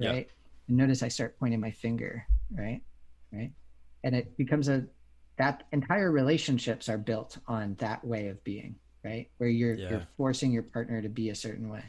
right? 0.00 0.28
And 0.68 0.76
notice 0.76 1.02
i 1.02 1.08
start 1.08 1.38
pointing 1.38 1.60
my 1.60 1.70
finger 1.70 2.26
right? 2.52 2.80
Right? 3.32 3.52
And 4.02 4.16
it 4.16 4.36
becomes 4.36 4.68
a 4.68 4.86
that 5.38 5.64
entire 5.72 6.10
relationships 6.10 6.88
are 6.88 6.98
built 6.98 7.38
on 7.46 7.74
that 7.78 8.04
way 8.04 8.28
of 8.28 8.42
being 8.44 8.74
right? 9.04 9.30
Where 9.38 9.48
you're 9.48 9.76
Yeah. 9.76 9.90
you're 9.90 10.06
forcing 10.16 10.50
your 10.52 10.64
partner 10.64 11.00
to 11.00 11.08
be 11.08 11.30
a 11.30 11.34
certain 11.34 11.68
way 11.70 11.84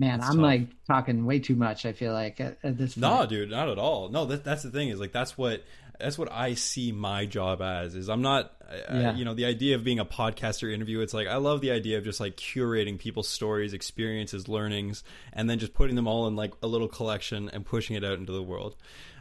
man 0.00 0.18
That's 0.18 0.30
i'm 0.30 0.36
tough. 0.38 0.42
like 0.42 0.68
talking 0.88 1.24
way 1.26 1.38
too 1.38 1.54
much 1.54 1.86
i 1.86 1.92
feel 1.92 2.12
like 2.12 2.40
at, 2.40 2.58
at 2.64 2.76
this 2.76 2.96
No, 2.96 3.18
point. 3.18 3.28
dude, 3.30 3.50
not 3.50 3.68
at 3.68 3.78
all. 3.78 4.08
No, 4.08 4.24
that, 4.26 4.42
that's 4.42 4.64
the 4.64 4.70
thing 4.70 4.88
is 4.88 4.98
like 4.98 5.12
that's 5.12 5.38
what 5.38 5.62
that's 6.00 6.16
what 6.16 6.32
I 6.32 6.54
see 6.54 6.92
my 6.92 7.26
job 7.26 7.60
as. 7.60 7.94
Is 7.94 8.08
I'm 8.08 8.22
not, 8.22 8.50
Yeah. 8.90 9.14
you 9.14 9.26
know, 9.26 9.34
the 9.34 9.44
idea 9.44 9.74
of 9.74 9.84
being 9.84 9.98
a 9.98 10.04
podcaster 10.06 10.72
interview. 10.72 11.00
It's 11.00 11.12
like 11.12 11.28
I 11.28 11.36
love 11.36 11.60
the 11.60 11.72
idea 11.72 11.98
of 11.98 12.04
just 12.04 12.20
like 12.20 12.36
curating 12.38 12.98
people's 12.98 13.28
stories, 13.28 13.74
experiences, 13.74 14.48
learnings, 14.48 15.04
and 15.34 15.48
then 15.50 15.58
just 15.58 15.74
putting 15.74 15.96
them 15.96 16.08
all 16.08 16.26
in 16.26 16.36
like 16.36 16.54
a 16.62 16.66
little 16.66 16.88
collection 16.88 17.50
and 17.52 17.66
pushing 17.66 17.96
it 17.96 18.02
out 18.04 18.18
into 18.18 18.32
the 18.32 18.42
world. 18.42 18.76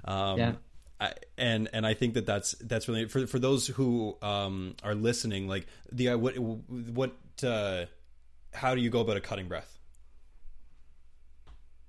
Um, 0.05 0.38
Yeah. 0.39 0.53
I, 1.01 1.13
and 1.38 1.67
and 1.73 1.86
I 1.86 1.93
think 1.95 2.13
that 2.13 2.25
that's 2.25 2.55
that's 2.61 2.88
really 2.88 3.07
for 3.09 3.27
for 3.27 3.39
those 3.39 3.67
who 3.67 4.17
um, 4.21 4.75
are 4.82 4.95
listening. 4.95 5.49
Like 5.49 5.67
the 5.91 6.15
what 6.15 6.38
what 6.39 7.11
uh, 7.43 7.86
how 8.53 8.73
do 8.75 8.80
you 8.82 8.89
go 8.89 9.01
about 9.01 9.17
a 9.17 9.21
cutting 9.21 9.49
breath? 9.49 9.78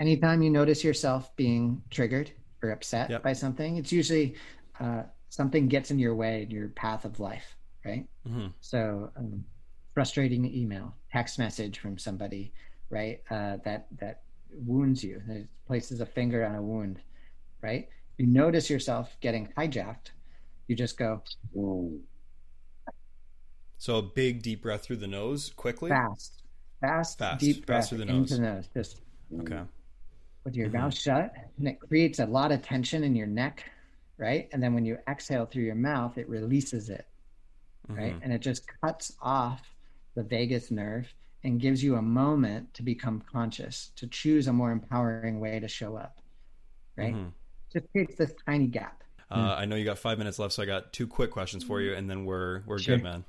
Anytime 0.00 0.42
you 0.42 0.50
notice 0.50 0.82
yourself 0.82 1.34
being 1.36 1.82
triggered 1.90 2.32
or 2.62 2.70
upset 2.70 3.10
Yep. 3.10 3.22
by 3.22 3.32
something, 3.34 3.76
it's 3.76 3.92
usually 3.92 4.34
uh, 4.80 5.04
something 5.28 5.68
gets 5.68 5.90
in 5.90 5.98
your 5.98 6.14
way 6.14 6.42
in 6.42 6.50
your 6.50 6.68
path 6.70 7.04
of 7.04 7.20
life, 7.20 7.56
right? 7.84 8.08
Mhm. 8.26 8.52
So, 8.60 9.12
um, 9.16 9.44
frustrating 9.94 10.44
email, 10.46 10.94
text 11.12 11.38
message 11.38 11.78
from 11.78 11.98
somebody, 11.98 12.52
right? 12.88 13.20
Uh, 13.30 13.58
that 13.64 13.86
that 13.98 14.22
wounds 14.66 15.04
you, 15.04 15.22
that 15.28 15.46
places 15.66 16.00
a 16.00 16.06
finger 16.06 16.44
on 16.44 16.54
a 16.56 16.62
wound, 16.62 16.98
right? 17.62 17.88
You 18.18 18.26
notice 18.26 18.68
yourself 18.68 19.16
getting 19.20 19.48
hijacked, 19.56 20.10
you 20.66 20.74
just 20.76 20.96
go 20.98 21.22
So 23.78 23.96
a 23.96 24.02
big 24.02 24.42
deep 24.42 24.62
breath 24.62 24.82
through 24.82 24.96
the 24.96 25.06
nose 25.06 25.52
quickly. 25.56 25.88
fast, 25.90 26.42
fast, 26.80 27.18
Fast, 27.18 27.40
deep 27.40 27.56
fast 27.56 27.66
breath 27.66 27.88
through 27.88 27.98
the 27.98 28.04
into 28.04 28.20
nose. 28.20 28.30
the 28.30 28.38
nose, 28.38 28.68
just 28.74 29.00
Okay. 29.40 29.62
With 30.44 30.56
your 30.56 30.68
mm-hmm. 30.68 30.78
mouth 30.78 30.94
shut 30.94 31.32
and 31.58 31.68
it 31.68 31.80
creates 31.80 32.18
a 32.18 32.26
lot 32.26 32.52
of 32.52 32.62
tension 32.62 33.04
in 33.04 33.14
your 33.14 33.26
neck 33.26 33.64
right? 34.18 34.48
And 34.52 34.62
then 34.62 34.74
when 34.74 34.84
you 34.84 34.98
exhale 35.08 35.46
through 35.46 35.64
your 35.64 35.74
mouth 35.74 36.18
it 36.18 36.28
releases 36.28 36.90
it 36.90 37.06
right? 37.88 38.12
Mm-hmm. 38.14 38.22
And 38.22 38.32
it 38.32 38.40
just 38.40 38.64
cuts 38.82 39.12
off 39.20 39.62
the 40.14 40.22
vagus 40.22 40.70
nerve 40.70 41.12
and 41.42 41.60
gives 41.60 41.82
you 41.82 41.96
a 41.96 42.02
moment 42.02 42.72
to 42.74 42.82
become 42.82 43.22
conscious 43.32 43.92
to 43.96 44.06
choose 44.06 44.46
a 44.46 44.52
more 44.52 44.72
empowering 44.72 45.40
way 45.40 45.58
to 45.60 45.68
show 45.68 45.96
up 45.96 46.20
right? 46.96 47.14
Mm-hmm. 47.14 47.28
Just 47.72 47.90
creates 47.92 48.16
this 48.16 48.32
tiny 48.46 48.66
gap. 48.66 49.02
Uh, 49.30 49.54
I 49.56 49.64
know 49.64 49.76
you 49.76 49.84
got 49.84 49.98
five 49.98 50.18
minutes 50.18 50.38
left, 50.38 50.54
so 50.54 50.62
I 50.62 50.66
got 50.66 50.92
two 50.92 51.06
quick 51.06 51.30
questions 51.30 51.62
for 51.62 51.80
you, 51.80 51.94
and 51.94 52.10
then 52.10 52.24
we're 52.24 52.62
we're 52.66 52.78
Sure. 52.78 52.96
good, 52.96 53.04
man. 53.04 53.24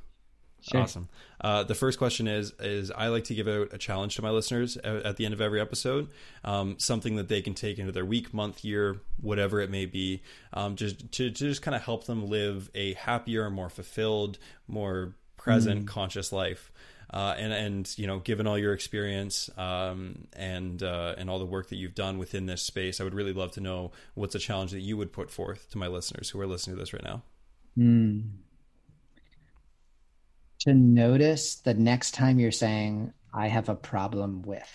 Sure. 0.61 0.81
Awesome. 0.81 1.09
Uh, 1.39 1.63
the 1.63 1.73
first 1.73 1.97
question 1.97 2.27
is 2.27 2.53
is 2.59 2.91
I 2.91 3.07
like 3.07 3.23
to 3.25 3.35
give 3.35 3.47
out 3.47 3.69
a 3.71 3.77
challenge 3.79 4.15
to 4.17 4.21
my 4.21 4.29
listeners 4.29 4.77
at, 4.77 5.03
at 5.03 5.17
the 5.17 5.25
end 5.25 5.33
of 5.33 5.41
every 5.41 5.59
episode, 5.59 6.09
um, 6.43 6.75
something 6.77 7.15
that 7.15 7.29
they 7.29 7.41
can 7.41 7.55
take 7.55 7.79
into 7.79 7.91
their 7.91 8.05
week, 8.05 8.31
month, 8.33 8.63
year, 8.63 9.01
whatever 9.19 9.59
it 9.59 9.71
may 9.71 9.87
be, 9.87 10.21
um, 10.53 10.75
just 10.75 10.99
to, 11.13 11.31
to 11.31 11.31
just 11.31 11.63
kind 11.63 11.75
of 11.75 11.83
help 11.83 12.05
them 12.05 12.27
live 12.27 12.69
a 12.75 12.93
happier, 12.93 13.49
more 13.49 13.69
fulfilled, 13.69 14.37
more 14.67 15.15
present, 15.35 15.87
conscious 15.87 16.31
life. 16.31 16.71
Uh, 17.11 17.35
and 17.37 17.51
and 17.51 17.97
you 17.97 18.07
know, 18.07 18.19
given 18.19 18.47
all 18.47 18.57
your 18.57 18.73
experience 18.73 19.49
um, 19.57 20.27
and 20.33 20.81
uh, 20.81 21.15
and 21.17 21.29
all 21.29 21.39
the 21.39 21.45
work 21.45 21.69
that 21.69 21.75
you've 21.75 21.95
done 21.95 22.17
within 22.19 22.45
this 22.45 22.61
space, 22.61 23.01
I 23.01 23.03
would 23.03 23.15
really 23.15 23.33
love 23.33 23.51
to 23.53 23.61
know 23.61 23.91
what's 24.13 24.35
a 24.35 24.39
challenge 24.39 24.71
that 24.71 24.79
you 24.79 24.95
would 24.95 25.11
put 25.11 25.29
forth 25.29 25.69
to 25.71 25.77
my 25.77 25.87
listeners 25.87 26.29
who 26.29 26.39
are 26.39 26.47
listening 26.47 26.77
to 26.77 26.79
this 26.79 26.93
right 26.93 27.03
now. 27.03 27.23
To 30.61 30.73
notice 30.73 31.55
the 31.55 31.73
next 31.73 32.11
time 32.11 32.39
you're 32.39 32.51
saying 32.51 33.11
i 33.33 33.47
have 33.47 33.69
a 33.69 33.75
problem 33.75 34.41
with 34.41 34.71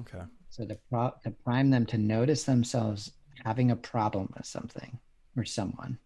Okay. 0.00 0.22
So 0.50 0.66
to, 0.66 0.78
pro- 0.90 1.14
to 1.24 1.30
prime 1.30 1.70
them 1.70 1.86
to 1.86 1.98
notice 1.98 2.44
themselves 2.44 3.12
having 3.44 3.70
a 3.70 3.76
problem 3.76 4.32
with 4.36 4.46
something 4.46 4.98
or 5.36 5.44
someone, 5.44 5.98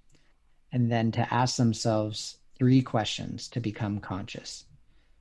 and 0.72 0.90
then 0.90 1.10
to 1.12 1.34
ask 1.34 1.56
themselves 1.56 2.38
three 2.56 2.80
questions 2.80 3.48
to 3.48 3.60
become 3.60 3.98
conscious. 3.98 4.64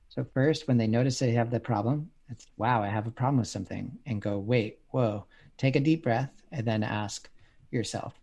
So 0.08 0.24
first, 0.32 0.68
when 0.68 0.78
they 0.78 0.86
notice 0.86 1.18
they 1.18 1.32
have 1.32 1.50
the 1.50 1.60
problem, 1.60 2.10
it's 2.30 2.46
wow, 2.56 2.82
I 2.82 2.88
have 2.88 3.06
a 3.06 3.10
problem 3.10 3.38
with 3.38 3.48
something, 3.48 3.98
and 4.06 4.22
go 4.22 4.38
wait, 4.38 4.78
whoa, 4.90 5.26
take 5.58 5.76
a 5.76 5.80
deep 5.80 6.04
breath, 6.04 6.30
and 6.52 6.66
then 6.66 6.82
ask 6.82 7.28
yourself, 7.70 8.14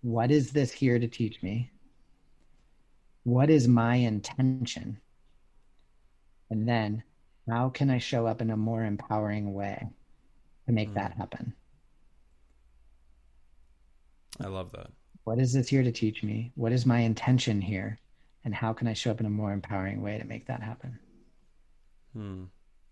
what 0.00 0.30
is 0.30 0.50
this 0.50 0.72
here 0.72 0.98
to 0.98 1.08
teach 1.08 1.42
me? 1.42 1.70
What 3.24 3.50
is 3.50 3.68
my 3.68 3.96
intention? 3.96 5.00
And 6.50 6.68
then 6.68 7.02
how 7.48 7.68
can 7.68 7.90
I 7.90 7.98
show 7.98 8.26
up 8.26 8.40
in 8.40 8.50
a 8.50 8.56
more 8.56 8.84
empowering 8.84 9.54
way 9.54 9.88
to 10.66 10.72
make 10.72 10.94
that 10.94 11.12
happen? 11.12 11.54
I 14.40 14.48
love 14.48 14.72
that. 14.72 14.90
What 15.24 15.38
is 15.38 15.52
this 15.52 15.68
here 15.68 15.82
to 15.82 15.92
teach 15.92 16.22
me? 16.22 16.52
What 16.56 16.72
is 16.72 16.84
my 16.86 17.00
intention 17.00 17.60
here? 17.60 17.98
And 18.44 18.54
how 18.54 18.72
can 18.72 18.88
I 18.88 18.92
show 18.92 19.10
up 19.10 19.20
in 19.20 19.26
a 19.26 19.30
more 19.30 19.52
empowering 19.52 20.02
way 20.02 20.18
to 20.18 20.24
make 20.24 20.46
that 20.46 20.62
happen? 20.62 20.98
Hmm. 22.12 22.44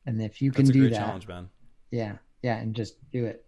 And 0.06 0.22
if 0.22 0.40
you 0.40 0.52
can 0.52 0.64
That's 0.64 0.70
a 0.70 0.80
do 0.80 0.90
that, 0.90 0.96
challenge, 0.96 1.28
man. 1.28 1.48
yeah, 1.90 2.16
yeah, 2.42 2.56
and 2.56 2.74
just 2.74 2.94
do 3.10 3.26
it 3.26 3.44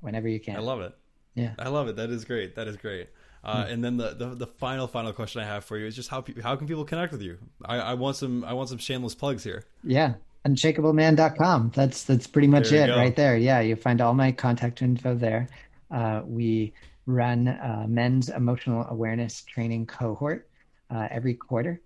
whenever 0.00 0.28
you 0.28 0.38
can. 0.40 0.56
I 0.56 0.60
love 0.60 0.80
it. 0.80 0.94
Yeah. 1.34 1.54
I 1.58 1.68
love 1.68 1.88
it. 1.88 1.96
That 1.96 2.10
is 2.10 2.24
great. 2.24 2.54
That 2.54 2.68
is 2.68 2.76
great. 2.76 3.08
Uh, 3.44 3.64
Hmm. 3.64 3.72
And 3.72 3.84
then 3.84 3.96
the, 3.96 4.14
the 4.14 4.26
the 4.34 4.46
final 4.46 4.86
final 4.86 5.12
question 5.12 5.40
I 5.40 5.44
have 5.46 5.64
for 5.64 5.78
you 5.78 5.86
is 5.86 5.94
just 5.96 6.08
how 6.08 6.20
pe- 6.20 6.40
how 6.40 6.56
can 6.56 6.66
people 6.66 6.84
connect 6.84 7.12
with 7.12 7.22
you? 7.22 7.38
I, 7.64 7.76
I 7.78 7.94
want 7.94 8.16
some 8.16 8.44
I 8.44 8.52
want 8.52 8.68
some 8.68 8.78
shameless 8.78 9.14
plugs 9.14 9.44
here. 9.44 9.64
Yeah. 9.84 10.14
Unshakableman.com. 10.46 11.72
That's 11.74 12.04
that's 12.04 12.26
pretty 12.26 12.48
much 12.48 12.72
it 12.72 12.86
go. 12.86 12.96
right 12.96 13.14
there. 13.14 13.36
Yeah, 13.36 13.60
you 13.60 13.76
find 13.76 14.00
all 14.00 14.14
my 14.14 14.32
contact 14.32 14.82
info 14.82 15.14
there. 15.14 15.48
Uh, 15.90 16.22
we 16.24 16.72
run 17.06 17.48
uh, 17.48 17.86
men's 17.88 18.28
emotional 18.28 18.86
awareness 18.90 19.42
training 19.42 19.86
cohort 19.86 20.48
uh, 20.90 21.08
every 21.10 21.34
quarter. 21.34 21.80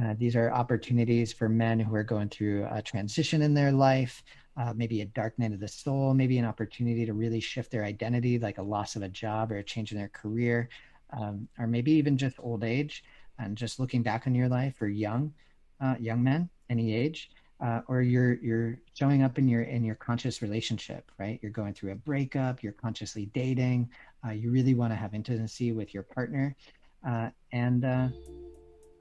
Uh, 0.00 0.14
these 0.16 0.36
are 0.36 0.52
opportunities 0.52 1.32
for 1.32 1.48
men 1.48 1.80
who 1.80 1.94
are 1.94 2.04
going 2.04 2.28
through 2.28 2.66
a 2.70 2.80
transition 2.80 3.42
in 3.42 3.52
their 3.54 3.72
life, 3.72 4.22
uh, 4.56 4.72
maybe 4.76 5.00
a 5.00 5.04
dark 5.06 5.36
night 5.38 5.52
of 5.52 5.58
the 5.58 5.66
soul, 5.66 6.14
maybe 6.14 6.38
an 6.38 6.44
opportunity 6.44 7.04
to 7.04 7.12
really 7.12 7.40
shift 7.40 7.70
their 7.72 7.84
identity, 7.84 8.38
like 8.38 8.58
a 8.58 8.62
loss 8.62 8.94
of 8.94 9.02
a 9.02 9.08
job 9.08 9.50
or 9.50 9.56
a 9.56 9.62
change 9.64 9.90
in 9.90 9.98
their 9.98 10.08
career, 10.08 10.68
um, 11.10 11.48
or 11.58 11.66
maybe 11.66 11.92
even 11.92 12.16
just 12.16 12.36
old 12.38 12.64
age 12.64 13.04
and 13.38 13.56
just 13.56 13.78
looking 13.78 14.02
back 14.02 14.26
on 14.26 14.34
your 14.34 14.48
life 14.48 14.80
or 14.80 14.88
young, 14.88 15.32
uh, 15.80 15.94
young 15.98 16.22
men, 16.22 16.48
any 16.68 16.94
age 16.94 17.30
uh, 17.60 17.80
or 17.88 18.02
you're 18.02 18.34
you're 18.34 18.78
showing 18.94 19.22
up 19.22 19.38
in 19.38 19.48
your 19.48 19.62
in 19.62 19.84
your 19.84 19.96
conscious 19.96 20.42
relationship 20.42 21.10
right? 21.18 21.38
You're 21.42 21.52
going 21.52 21.74
through 21.74 21.92
a 21.92 21.96
breakup 21.96 22.62
you're 22.62 22.72
consciously 22.72 23.26
dating 23.34 23.90
uh, 24.26 24.30
you 24.30 24.50
really 24.50 24.74
want 24.74 24.92
to 24.92 24.96
have 24.96 25.14
intimacy 25.14 25.72
with 25.72 25.92
your 25.92 26.04
partner 26.04 26.54
uh, 27.06 27.30
and 27.52 27.84
uh, 27.84 28.08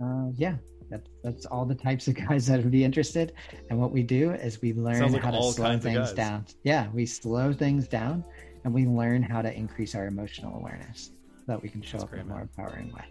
uh, 0.01 0.29
yeah 0.35 0.55
that's 0.89 1.09
that's 1.23 1.45
all 1.45 1.65
the 1.65 1.75
types 1.75 2.07
of 2.07 2.15
guys 2.27 2.47
that 2.47 2.63
would 2.63 2.71
be 2.71 2.83
interested. 2.85 3.33
And 3.69 3.77
what 3.77 3.91
we 3.91 4.03
do 4.03 4.31
is 4.31 4.61
we 4.61 4.73
learn 4.73 5.11
like 5.11 5.21
how 5.21 5.31
to 5.31 5.51
slow 5.51 5.77
things 5.77 6.13
down. 6.13 6.45
Yeah 6.63 6.87
we 6.93 7.05
slow 7.05 7.53
things 7.53 7.87
down 7.87 8.23
and 8.63 8.73
we 8.73 8.85
learn 8.85 9.21
how 9.21 9.41
to 9.41 9.53
increase 9.53 9.93
our 9.95 10.07
emotional 10.07 10.55
awareness 10.55 11.11
that 11.47 11.61
we 11.61 11.69
can 11.69 11.81
show 11.81 11.99
up 11.99 12.13
in 12.13 12.19
a 12.19 12.25
more 12.25 12.41
empowering 12.41 12.91
way 12.93 13.05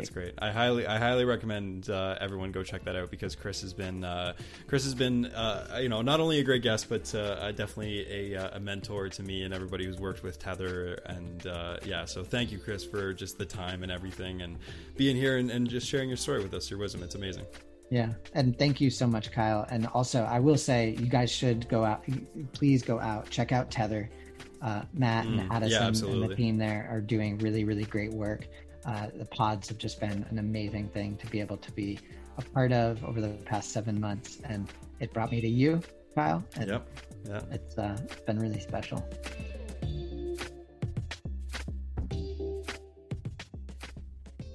That's 0.00 0.10
great. 0.10 0.34
I 0.38 0.50
highly, 0.50 0.86
I 0.86 0.98
highly 0.98 1.24
recommend 1.24 1.90
uh, 1.90 2.16
everyone 2.20 2.52
go 2.52 2.62
check 2.62 2.84
that 2.84 2.96
out 2.96 3.10
because 3.10 3.34
Chris 3.34 3.60
has 3.62 3.72
been, 3.72 4.04
uh, 4.04 4.34
Chris 4.66 4.84
has 4.84 4.94
been, 4.94 5.26
uh, 5.26 5.78
you 5.80 5.88
know, 5.88 6.02
not 6.02 6.20
only 6.20 6.40
a 6.40 6.44
great 6.44 6.62
guest, 6.62 6.88
but 6.88 7.14
uh, 7.14 7.52
definitely 7.52 8.06
a, 8.34 8.36
uh, 8.36 8.56
a 8.56 8.60
mentor 8.60 9.08
to 9.08 9.22
me 9.22 9.42
and 9.42 9.52
everybody 9.52 9.84
who's 9.84 9.98
worked 9.98 10.22
with 10.22 10.38
Tethr. 10.38 10.98
And 11.06 11.46
uh, 11.46 11.76
yeah, 11.84 12.04
so 12.04 12.24
thank 12.24 12.50
you, 12.50 12.58
Chris, 12.58 12.84
for 12.84 13.12
just 13.12 13.38
the 13.38 13.44
time 13.44 13.82
and 13.82 13.92
everything, 13.92 14.42
and 14.42 14.58
being 14.96 15.16
here 15.16 15.38
and, 15.38 15.50
and 15.50 15.68
just 15.68 15.86
sharing 15.86 16.08
your 16.08 16.16
story 16.16 16.42
with 16.42 16.54
us, 16.54 16.70
your 16.70 16.78
wisdom. 16.78 17.02
It's 17.02 17.14
amazing. 17.14 17.44
Yeah, 17.90 18.12
and 18.34 18.58
thank 18.58 18.82
you 18.82 18.90
so 18.90 19.06
much, 19.06 19.32
Kyle. 19.32 19.66
And 19.70 19.86
also, 19.88 20.22
I 20.24 20.40
will 20.40 20.58
say, 20.58 20.94
you 20.98 21.06
guys 21.06 21.30
should 21.30 21.68
go 21.68 21.84
out. 21.84 22.04
Please 22.52 22.82
go 22.82 23.00
out, 23.00 23.30
check 23.30 23.50
out 23.50 23.70
Tethr. 23.70 24.08
Uh, 24.60 24.82
Matt 24.92 25.24
Mm, 25.26 25.40
and 25.40 25.70
yeah, 25.70 25.86
Addison 25.86 26.10
and 26.10 26.30
the 26.30 26.34
team 26.34 26.58
there 26.58 26.88
are 26.90 27.00
doing 27.00 27.38
really, 27.38 27.64
really 27.64 27.84
great 27.84 28.12
work. 28.12 28.48
Uh, 28.84 29.08
the 29.16 29.24
pods 29.24 29.68
have 29.68 29.78
just 29.78 30.00
been 30.00 30.24
an 30.30 30.38
amazing 30.38 30.88
thing 30.88 31.16
to 31.18 31.26
be 31.28 31.40
able 31.40 31.56
to 31.58 31.70
be 31.72 31.98
a 32.38 32.42
part 32.42 32.72
of 32.72 33.04
over 33.04 33.20
the 33.20 33.28
past 33.44 33.70
seven 33.72 34.00
months, 34.00 34.38
and 34.44 34.68
it 35.00 35.12
brought 35.12 35.30
me 35.30 35.40
to 35.40 35.48
you, 35.48 35.80
Kyle. 36.14 36.44
And 36.56 36.70
Yep. 36.70 36.88
Yeah. 37.28 37.40
it's 37.50 37.76
uh, 37.78 37.98
it's 38.04 38.20
been 38.20 38.38
really 38.38 38.60
special. 38.60 39.06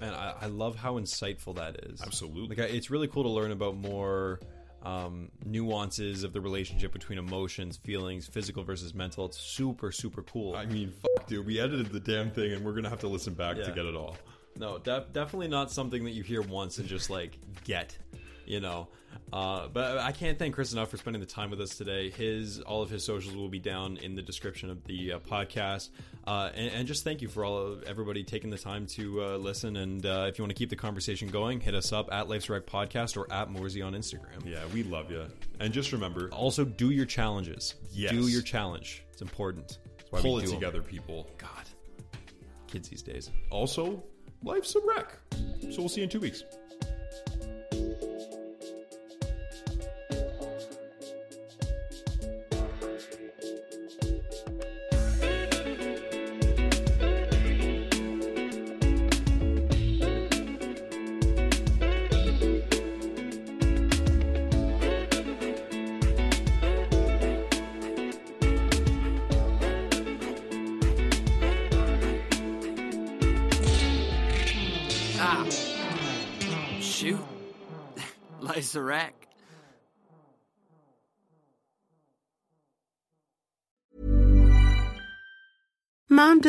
Man, 0.01 0.13
I, 0.13 0.33
I 0.41 0.45
love 0.47 0.75
how 0.75 0.99
insightful 0.99 1.55
that 1.55 1.77
is. 1.85 2.01
Absolutely. 2.01 2.55
Like, 2.55 2.67
I, 2.69 2.73
it's 2.73 2.89
really 2.89 3.07
cool 3.07 3.23
to 3.23 3.29
learn 3.29 3.51
about 3.51 3.75
more 3.77 4.39
um, 4.83 5.29
nuances 5.45 6.23
of 6.23 6.33
the 6.33 6.41
relationship 6.41 6.91
between 6.91 7.17
emotions, 7.17 7.77
feelings, 7.77 8.27
physical 8.27 8.63
versus 8.63 8.93
mental. 8.93 9.25
It's 9.25 9.39
super, 9.39 9.91
super 9.91 10.21
cool. 10.23 10.55
I 10.55 10.65
mean, 10.65 10.91
fuck, 10.91 11.27
dude. 11.27 11.45
We 11.45 11.59
edited 11.59 11.87
the 11.91 11.99
damn 11.99 12.31
thing, 12.31 12.51
and 12.53 12.63
we're 12.65 12.73
gonna 12.73 12.89
have 12.89 12.99
to 12.99 13.07
listen 13.07 13.33
back 13.33 13.55
to 13.57 13.71
get 13.71 13.85
it 13.85 13.95
all. 13.95 14.17
No, 14.57 14.77
def- 14.77 15.11
definitely 15.13 15.47
not 15.47 15.71
something 15.71 16.03
that 16.03 16.11
you 16.11 16.21
hear 16.21 16.41
once 16.41 16.77
and 16.77 16.87
just 16.87 17.09
like 17.09 17.37
get, 17.63 17.97
you 18.45 18.59
know. 18.59 18.87
Uh, 19.31 19.67
but 19.67 19.97
I 19.97 20.11
can't 20.11 20.37
thank 20.37 20.53
Chris 20.53 20.73
enough 20.73 20.89
for 20.89 20.97
spending 20.97 21.19
the 21.19 21.25
time 21.25 21.49
with 21.49 21.59
us 21.59 21.75
today. 21.75 22.09
His 22.11 22.59
all 22.59 22.81
of 22.83 22.89
his 22.89 23.03
socials 23.03 23.35
will 23.35 23.49
be 23.49 23.59
down 23.59 23.97
in 23.97 24.15
the 24.15 24.21
description 24.21 24.69
of 24.69 24.83
the 24.85 25.13
uh, 25.13 25.19
podcast, 25.19 25.89
uh, 26.27 26.51
and, 26.53 26.71
and 26.71 26.87
just 26.87 27.03
thank 27.03 27.21
you 27.21 27.27
for 27.27 27.43
all 27.43 27.57
of 27.57 27.83
everybody 27.83 28.23
taking 28.23 28.49
the 28.49 28.57
time 28.57 28.85
to 28.87 29.23
uh, 29.23 29.37
listen. 29.37 29.77
And 29.77 30.05
uh, 30.05 30.25
if 30.29 30.37
you 30.37 30.43
want 30.43 30.51
to 30.51 30.55
keep 30.57 30.69
the 30.69 30.75
conversation 30.75 31.29
going, 31.29 31.59
hit 31.59 31.73
us 31.73 31.91
up 31.91 32.09
at 32.11 32.29
Life's 32.29 32.49
Rec 32.49 32.65
Podcast 32.67 33.17
or 33.17 33.31
at 33.33 33.49
Morsey 33.49 33.81
on 33.81 33.93
Instagram. 33.93 34.45
Yeah, 34.45 34.59
we 34.73 34.83
love 34.83 35.09
you. 35.09 35.25
And 35.59 35.73
just 35.73 35.91
remember, 35.91 36.29
Also, 36.31 36.63
do 36.63 36.91
your 36.91 37.05
challenges. 37.05 37.75
Yes. 37.91 38.11
Do 38.11 38.27
your 38.27 38.41
challenge. 38.41 39.03
It's 39.11 39.21
important. 39.21 39.79
That's 39.97 40.11
why 40.11 40.21
pull 40.21 40.35
we 40.35 40.43
it 40.43 40.49
together, 40.49 40.81
people. 40.81 41.27
God, 41.37 41.49
kids 42.67 42.89
these 42.89 43.01
days. 43.01 43.31
Also, 43.49 44.03
life's 44.43 44.75
a 44.75 44.79
wreck. 44.85 45.17
So 45.71 45.79
we'll 45.79 45.89
see 45.89 46.01
you 46.01 46.05
in 46.05 46.09
two 46.09 46.19
weeks. 46.19 46.43